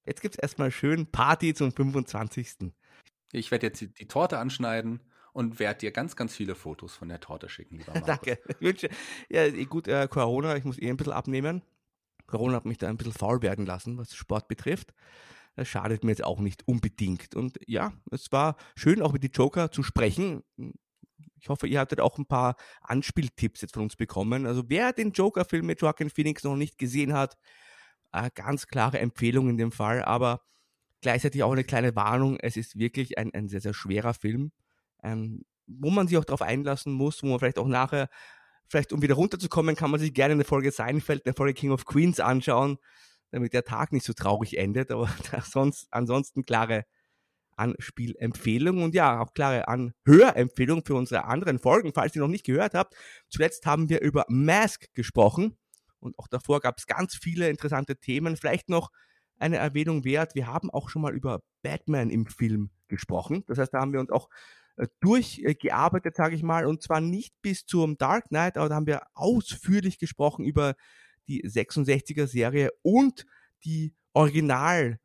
Jetzt 0.04 0.22
gibt 0.22 0.34
es 0.34 0.42
erstmal 0.42 0.72
schön 0.72 1.06
Party 1.06 1.54
zum 1.54 1.70
25. 1.70 2.72
Ich 3.36 3.50
werde 3.50 3.66
jetzt 3.66 3.80
die, 3.80 3.92
die, 3.92 4.08
Torte 4.08 4.38
anschneiden 4.38 5.00
und 5.32 5.58
werde 5.58 5.80
dir 5.80 5.92
ganz, 5.92 6.16
ganz 6.16 6.34
viele 6.34 6.54
Fotos 6.54 6.94
von 6.94 7.08
der 7.08 7.20
Torte 7.20 7.48
schicken, 7.48 7.78
lieber 7.78 7.92
Markus. 8.00 8.06
Danke. 8.06 8.38
Ja, 9.28 9.44
eh 9.44 9.64
gut, 9.64 9.88
äh, 9.88 10.08
Corona, 10.08 10.56
ich 10.56 10.64
muss 10.64 10.78
eh 10.78 10.88
ein 10.88 10.96
bisschen 10.96 11.12
abnehmen. 11.12 11.62
Corona 12.26 12.56
hat 12.56 12.64
mich 12.64 12.78
da 12.78 12.88
ein 12.88 12.96
bisschen 12.96 13.12
faul 13.12 13.42
werden 13.42 13.66
lassen, 13.66 13.98
was 13.98 14.14
Sport 14.14 14.48
betrifft. 14.48 14.92
Das 15.54 15.68
schadet 15.68 16.04
mir 16.04 16.10
jetzt 16.10 16.24
auch 16.24 16.40
nicht 16.40 16.66
unbedingt. 16.66 17.34
Und 17.34 17.58
ja, 17.66 17.92
es 18.10 18.30
war 18.32 18.56
schön, 18.74 19.00
auch 19.00 19.12
mit 19.12 19.22
die 19.22 19.30
Joker 19.32 19.70
zu 19.70 19.82
sprechen. 19.82 20.42
Ich 21.40 21.48
hoffe, 21.48 21.66
ihr 21.66 21.80
hattet 21.80 22.00
auch 22.00 22.18
ein 22.18 22.26
paar 22.26 22.56
Anspieltipps 22.82 23.62
jetzt 23.62 23.74
von 23.74 23.84
uns 23.84 23.96
bekommen. 23.96 24.46
Also 24.46 24.64
wer 24.68 24.92
den 24.92 25.12
Joker-Film 25.12 25.66
mit 25.66 25.80
Joaquin 25.80 26.10
Phoenix 26.10 26.44
noch 26.44 26.56
nicht 26.56 26.76
gesehen 26.78 27.14
hat, 27.14 27.38
äh, 28.12 28.30
ganz 28.34 28.66
klare 28.66 28.98
Empfehlung 28.98 29.48
in 29.48 29.56
dem 29.56 29.72
Fall. 29.72 30.02
Aber 30.02 30.42
gleichzeitig 31.00 31.42
auch 31.42 31.52
eine 31.52 31.64
kleine 31.64 31.94
Warnung, 31.96 32.38
es 32.40 32.56
ist 32.56 32.78
wirklich 32.78 33.18
ein, 33.18 33.32
ein 33.34 33.48
sehr, 33.48 33.60
sehr 33.60 33.74
schwerer 33.74 34.14
Film, 34.14 34.52
ähm, 35.02 35.44
wo 35.66 35.90
man 35.90 36.08
sich 36.08 36.16
auch 36.18 36.24
darauf 36.24 36.42
einlassen 36.42 36.92
muss, 36.92 37.22
wo 37.22 37.28
man 37.28 37.38
vielleicht 37.38 37.58
auch 37.58 37.68
nachher, 37.68 38.08
vielleicht 38.68 38.92
um 38.92 39.02
wieder 39.02 39.14
runterzukommen, 39.14 39.76
kann 39.76 39.90
man 39.90 40.00
sich 40.00 40.14
gerne 40.14 40.32
eine 40.32 40.44
Folge 40.44 40.70
Seinfeld, 40.70 41.26
eine 41.26 41.34
Folge 41.34 41.54
King 41.54 41.70
of 41.70 41.84
Queens 41.84 42.20
anschauen, 42.20 42.78
damit 43.30 43.52
der 43.52 43.64
Tag 43.64 43.92
nicht 43.92 44.04
so 44.04 44.12
traurig 44.12 44.58
endet, 44.58 44.90
aber 44.90 45.08
sonst, 45.44 45.88
ansonsten 45.90 46.44
klare 46.44 46.84
Anspielempfehlung 47.56 48.82
und 48.82 48.94
ja, 48.94 49.20
auch 49.20 49.32
klare 49.32 49.66
Anhörempfehlung 49.68 50.84
für 50.84 50.94
unsere 50.94 51.24
anderen 51.24 51.58
Folgen, 51.58 51.92
falls 51.94 52.14
ihr 52.14 52.22
noch 52.22 52.28
nicht 52.28 52.44
gehört 52.44 52.74
habt. 52.74 52.94
Zuletzt 53.28 53.66
haben 53.66 53.88
wir 53.88 54.02
über 54.02 54.26
Mask 54.28 54.92
gesprochen 54.94 55.56
und 55.98 56.18
auch 56.18 56.28
davor 56.28 56.60
gab 56.60 56.78
es 56.78 56.86
ganz 56.86 57.16
viele 57.16 57.48
interessante 57.48 57.96
Themen. 57.96 58.36
Vielleicht 58.36 58.68
noch 58.68 58.90
eine 59.38 59.56
Erwähnung 59.56 60.04
wert. 60.04 60.34
Wir 60.34 60.46
haben 60.46 60.70
auch 60.70 60.88
schon 60.88 61.02
mal 61.02 61.14
über 61.14 61.42
Batman 61.62 62.10
im 62.10 62.26
Film 62.26 62.70
gesprochen. 62.88 63.44
Das 63.46 63.58
heißt, 63.58 63.74
da 63.74 63.80
haben 63.80 63.92
wir 63.92 64.00
uns 64.00 64.10
auch 64.10 64.28
äh, 64.76 64.86
durchgearbeitet, 65.00 66.16
sage 66.16 66.34
ich 66.34 66.42
mal, 66.42 66.66
und 66.66 66.82
zwar 66.82 67.00
nicht 67.00 67.34
bis 67.42 67.66
zum 67.66 67.96
Dark 67.98 68.28
Knight, 68.28 68.56
aber 68.56 68.68
da 68.68 68.74
haben 68.74 68.86
wir 68.86 69.02
ausführlich 69.14 69.98
gesprochen 69.98 70.44
über 70.44 70.74
die 71.28 71.42
66er 71.44 72.26
Serie 72.26 72.70
und 72.82 73.26
die 73.64 73.94
Original 74.12 74.98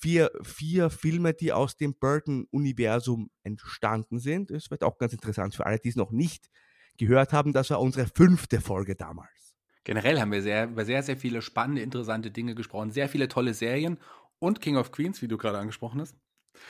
vier, 0.00 0.30
vier 0.42 0.90
Filme, 0.90 1.34
die 1.34 1.52
aus 1.52 1.76
dem 1.76 1.94
Burton-Universum 1.94 3.30
entstanden 3.42 4.18
sind. 4.18 4.50
Das 4.50 4.70
wird 4.70 4.82
auch 4.82 4.98
ganz 4.98 5.12
interessant 5.12 5.54
für 5.54 5.66
alle, 5.66 5.78
die 5.78 5.90
es 5.90 5.96
noch 5.96 6.10
nicht 6.10 6.50
gehört 6.96 7.32
haben. 7.32 7.52
Das 7.52 7.70
war 7.70 7.80
unsere 7.80 8.06
fünfte 8.06 8.60
Folge 8.60 8.96
damals. 8.96 9.39
Generell 9.84 10.20
haben 10.20 10.32
wir 10.32 10.42
sehr, 10.42 10.64
über 10.68 10.84
sehr, 10.84 11.02
sehr 11.02 11.16
viele 11.16 11.42
spannende, 11.42 11.82
interessante 11.82 12.30
Dinge 12.30 12.54
gesprochen. 12.54 12.90
Sehr 12.90 13.08
viele 13.08 13.28
tolle 13.28 13.54
Serien 13.54 13.98
und 14.38 14.60
King 14.60 14.76
of 14.76 14.92
Queens, 14.92 15.22
wie 15.22 15.28
du 15.28 15.38
gerade 15.38 15.58
angesprochen 15.58 16.00
hast. 16.00 16.16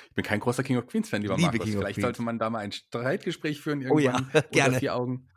Ich 0.08 0.14
bin 0.14 0.24
kein 0.24 0.40
großer 0.40 0.62
King 0.62 0.78
of 0.78 0.86
Queens-Fan, 0.86 1.22
lieber 1.22 1.36
Liebe 1.36 1.48
Markus. 1.48 1.64
King 1.64 1.78
Vielleicht 1.78 2.00
sollte 2.00 2.22
man 2.22 2.38
da 2.38 2.50
mal 2.50 2.60
ein 2.60 2.72
Streitgespräch 2.72 3.60
führen 3.60 3.82
irgendwann. 3.82 4.28
Oh 4.32 4.36
ja, 4.36 4.40
gerne. 4.52 4.78
vier 4.78 4.94
Augen. 4.94 5.28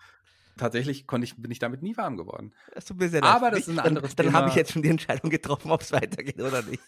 Tatsächlich 0.57 1.07
konnte 1.07 1.25
ich, 1.25 1.35
bin 1.41 1.49
ich 1.49 1.57
damit 1.57 1.81
nie 1.81 1.97
warm 1.97 2.15
geworden. 2.15 2.53
Das 2.75 2.85
tut 2.85 2.99
mir 2.99 3.09
sehr 3.09 3.23
Aber 3.23 3.49
das 3.49 3.61
ist 3.61 3.69
ein 3.69 3.79
anderes 3.79 4.15
dann, 4.15 4.25
Thema. 4.27 4.33
Dann 4.33 4.41
habe 4.41 4.49
ich 4.49 4.55
jetzt 4.55 4.71
schon 4.71 4.83
die 4.83 4.89
Entscheidung 4.89 5.31
getroffen, 5.31 5.71
ob 5.71 5.81
es 5.81 5.91
weitergeht 5.91 6.39
oder 6.39 6.61
nicht. 6.61 6.83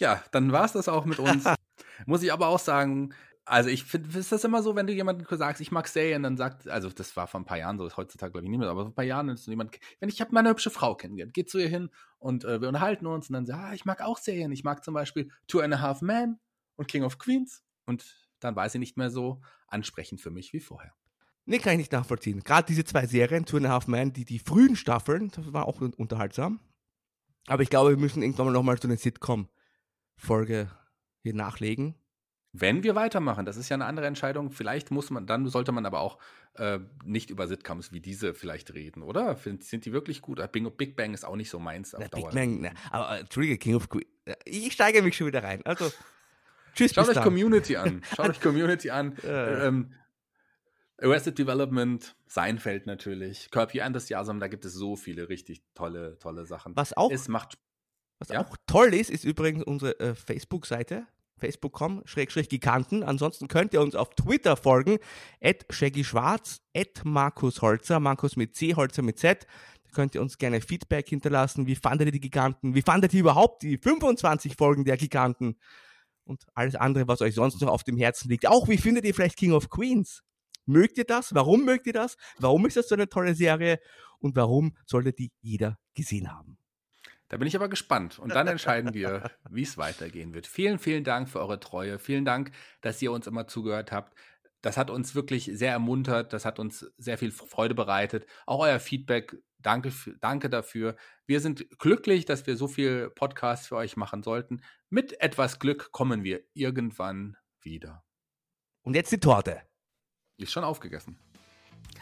Ja, 0.00 0.24
dann 0.32 0.50
war 0.50 0.64
es 0.64 0.72
das 0.72 0.88
auch 0.88 1.04
mit 1.04 1.20
uns. 1.20 1.44
Muss 2.06 2.24
ich 2.24 2.32
aber 2.32 2.48
auch 2.48 2.58
sagen, 2.58 3.14
also 3.46 3.68
ich 3.68 3.84
finde, 3.84 4.18
ist 4.18 4.32
das 4.32 4.44
immer 4.44 4.62
so, 4.62 4.74
wenn 4.74 4.86
du 4.86 4.92
jemandem 4.92 5.26
sagst, 5.30 5.60
ich 5.60 5.70
mag 5.70 5.86
Serien, 5.88 6.22
dann 6.22 6.36
sagt, 6.36 6.66
also 6.68 6.88
das 6.88 7.14
war 7.16 7.26
vor 7.26 7.40
ein 7.40 7.44
paar 7.44 7.58
Jahren 7.58 7.78
so, 7.78 7.88
heutzutage 7.96 8.32
glaube 8.32 8.46
ich 8.46 8.50
nicht 8.50 8.58
mehr, 8.58 8.70
aber 8.70 8.82
vor 8.82 8.90
ein 8.90 8.94
paar 8.94 9.04
Jahren 9.04 9.28
ist 9.28 9.46
jemand, 9.46 9.78
wenn 10.00 10.08
ich 10.08 10.20
habe 10.20 10.32
meine 10.32 10.48
hübsche 10.48 10.70
Frau 10.70 10.94
kennengelernt, 10.94 11.34
geht 11.34 11.50
zu 11.50 11.58
ihr 11.58 11.68
hin 11.68 11.90
und 12.18 12.44
äh, 12.44 12.60
wir 12.60 12.68
unterhalten 12.68 13.06
uns 13.06 13.28
und 13.28 13.34
dann 13.34 13.46
sagt, 13.46 13.58
ah, 13.60 13.74
ich 13.74 13.84
mag 13.84 14.00
auch 14.00 14.18
Serien, 14.18 14.50
ich 14.52 14.64
mag 14.64 14.82
zum 14.82 14.94
Beispiel 14.94 15.30
Two 15.46 15.60
and 15.60 15.74
a 15.74 15.80
Half 15.80 16.00
Men 16.00 16.38
und 16.76 16.88
King 16.88 17.04
of 17.04 17.18
Queens 17.18 17.62
und 17.84 18.16
dann 18.40 18.56
war 18.56 18.68
sie 18.68 18.78
nicht 18.78 18.96
mehr 18.96 19.10
so 19.10 19.42
ansprechend 19.66 20.20
für 20.20 20.30
mich 20.30 20.52
wie 20.52 20.60
vorher. 20.60 20.94
Nee, 21.46 21.58
kann 21.58 21.72
ich 21.72 21.78
nicht 21.78 21.92
nachvollziehen. 21.92 22.42
Gerade 22.42 22.66
diese 22.66 22.84
zwei 22.84 23.06
Serien, 23.06 23.44
Two 23.44 23.58
and 23.58 23.66
a 23.66 23.70
Half 23.70 23.86
Men, 23.88 24.14
die, 24.14 24.24
die 24.24 24.38
frühen 24.38 24.76
Staffeln, 24.76 25.30
das 25.30 25.52
war 25.52 25.66
auch 25.66 25.82
unterhaltsam. 25.82 26.60
Aber 27.46 27.62
ich 27.62 27.68
glaube, 27.68 27.90
wir 27.90 27.98
müssen 27.98 28.22
irgendwann 28.22 28.46
mal 28.46 28.52
nochmal 28.52 28.80
so 28.80 28.88
eine 28.88 28.96
Sitcom-Folge 28.96 30.70
hier 31.20 31.34
nachlegen 31.34 31.94
wenn 32.56 32.84
wir 32.84 32.94
weitermachen, 32.94 33.44
das 33.44 33.56
ist 33.56 33.68
ja 33.68 33.74
eine 33.74 33.84
andere 33.84 34.06
Entscheidung. 34.06 34.52
Vielleicht 34.52 34.92
muss 34.92 35.10
man, 35.10 35.26
dann 35.26 35.48
sollte 35.48 35.72
man 35.72 35.84
aber 35.86 36.00
auch 36.00 36.18
äh, 36.54 36.78
nicht 37.04 37.30
über 37.30 37.48
Sitcoms 37.48 37.90
wie 37.90 37.98
diese 37.98 38.32
vielleicht 38.32 38.72
reden, 38.74 39.02
oder? 39.02 39.34
Find, 39.36 39.64
sind 39.64 39.84
die 39.84 39.92
wirklich 39.92 40.22
gut? 40.22 40.40
Bing, 40.52 40.70
Big 40.76 40.94
Bang 40.94 41.14
ist 41.14 41.24
auch 41.24 41.34
nicht 41.34 41.50
so 41.50 41.58
meins 41.58 41.96
auf 41.96 42.02
na, 42.02 42.08
Dauer. 42.08 42.30
Big 42.30 42.34
Bang, 42.34 42.60
na, 42.60 42.70
aber 42.92 43.16
äh, 43.16 43.20
Entschuldige, 43.22 43.58
King 43.58 43.74
of 43.74 43.88
Queens. 43.88 44.06
Äh, 44.24 44.36
ich 44.44 44.72
steige 44.72 45.02
mich 45.02 45.16
schon 45.16 45.26
wieder 45.26 45.42
rein. 45.42 45.62
Also, 45.64 45.90
tschüss. 46.76 46.94
Schaut 46.94 47.08
euch 47.08 47.14
dann. 47.14 47.24
Community 47.24 47.76
an. 47.76 48.02
Schaut 48.14 48.28
euch 48.28 48.40
Community 48.40 48.88
an. 48.90 49.16
ähm, 49.24 49.92
Arrested 51.02 51.36
Development, 51.36 52.14
Seinfeld 52.28 52.86
natürlich, 52.86 53.50
Curb 53.50 53.74
Your 53.74 53.82
Enthusiasm, 53.82 54.38
da 54.38 54.46
gibt 54.46 54.64
es 54.64 54.74
so 54.74 54.94
viele 54.94 55.28
richtig 55.28 55.60
tolle, 55.74 56.20
tolle 56.20 56.46
Sachen. 56.46 56.76
Was 56.76 56.96
auch, 56.96 57.10
es 57.10 57.26
macht, 57.26 57.58
was 58.20 58.28
ja? 58.28 58.40
auch 58.40 58.56
toll 58.68 58.94
ist, 58.94 59.10
ist 59.10 59.24
übrigens 59.24 59.64
unsere 59.64 59.98
äh, 59.98 60.14
Facebook-Seite 60.14 61.08
facebook.com 61.38 62.02
giganten. 62.48 63.02
Ansonsten 63.02 63.48
könnt 63.48 63.72
ihr 63.74 63.80
uns 63.80 63.94
auf 63.94 64.10
Twitter 64.10 64.56
folgen, 64.56 64.98
at 65.42 65.64
Shaggy 65.70 66.04
Schwarz, 66.04 66.60
at 66.76 67.04
Markus 67.04 67.62
Holzer, 67.62 68.00
Markus 68.00 68.36
mit 68.36 68.54
C, 68.54 68.74
Holzer 68.74 69.02
mit 69.02 69.18
Z. 69.18 69.46
Da 69.84 69.90
könnt 69.92 70.14
ihr 70.14 70.22
uns 70.22 70.38
gerne 70.38 70.60
Feedback 70.60 71.08
hinterlassen. 71.08 71.66
Wie 71.66 71.76
fandet 71.76 72.06
ihr 72.06 72.12
die 72.12 72.20
Giganten? 72.20 72.74
Wie 72.74 72.82
fandet 72.82 73.14
ihr 73.14 73.20
überhaupt 73.20 73.62
die 73.62 73.78
25 73.78 74.56
Folgen 74.56 74.84
der 74.84 74.96
Giganten? 74.96 75.56
Und 76.24 76.44
alles 76.54 76.74
andere, 76.74 77.06
was 77.06 77.20
euch 77.20 77.34
sonst 77.34 77.60
noch 77.60 77.68
auf 77.68 77.84
dem 77.84 77.98
Herzen 77.98 78.30
liegt. 78.30 78.46
Auch 78.46 78.68
wie 78.68 78.78
findet 78.78 79.04
ihr 79.04 79.14
vielleicht 79.14 79.36
King 79.36 79.52
of 79.52 79.68
Queens? 79.68 80.22
Mögt 80.66 80.96
ihr 80.96 81.04
das? 81.04 81.34
Warum 81.34 81.64
mögt 81.64 81.86
ihr 81.86 81.92
das? 81.92 82.16
Warum 82.38 82.64
ist 82.64 82.76
das 82.76 82.88
so 82.88 82.94
eine 82.94 83.08
tolle 83.08 83.34
Serie? 83.34 83.78
Und 84.18 84.36
warum 84.36 84.74
sollte 84.86 85.12
die 85.12 85.32
jeder 85.42 85.78
gesehen 85.94 86.32
haben? 86.32 86.56
Da 87.34 87.38
bin 87.38 87.48
ich 87.48 87.56
aber 87.56 87.68
gespannt. 87.68 88.20
Und 88.20 88.32
dann 88.32 88.46
entscheiden 88.46 88.94
wir, 88.94 89.28
wie 89.50 89.62
es 89.62 89.76
weitergehen 89.76 90.34
wird. 90.34 90.46
Vielen, 90.46 90.78
vielen 90.78 91.02
Dank 91.02 91.28
für 91.28 91.40
eure 91.40 91.58
Treue. 91.58 91.98
Vielen 91.98 92.24
Dank, 92.24 92.52
dass 92.80 93.02
ihr 93.02 93.10
uns 93.10 93.26
immer 93.26 93.48
zugehört 93.48 93.90
habt. 93.90 94.16
Das 94.60 94.76
hat 94.76 94.88
uns 94.88 95.16
wirklich 95.16 95.50
sehr 95.52 95.72
ermuntert. 95.72 96.32
Das 96.32 96.44
hat 96.44 96.60
uns 96.60 96.92
sehr 96.96 97.18
viel 97.18 97.32
Freude 97.32 97.74
bereitet. 97.74 98.24
Auch 98.46 98.60
euer 98.60 98.78
Feedback. 98.78 99.36
Danke, 99.58 99.92
danke 100.20 100.48
dafür. 100.48 100.94
Wir 101.26 101.40
sind 101.40 101.68
glücklich, 101.80 102.24
dass 102.24 102.46
wir 102.46 102.56
so 102.56 102.68
viel 102.68 103.10
Podcasts 103.10 103.66
für 103.66 103.74
euch 103.74 103.96
machen 103.96 104.22
sollten. 104.22 104.62
Mit 104.88 105.20
etwas 105.20 105.58
Glück 105.58 105.90
kommen 105.90 106.22
wir 106.22 106.44
irgendwann 106.52 107.36
wieder. 107.60 108.04
Und 108.82 108.94
jetzt 108.94 109.10
die 109.10 109.18
Torte. 109.18 109.60
Ist 110.36 110.52
schon 110.52 110.62
aufgegessen. 110.62 111.18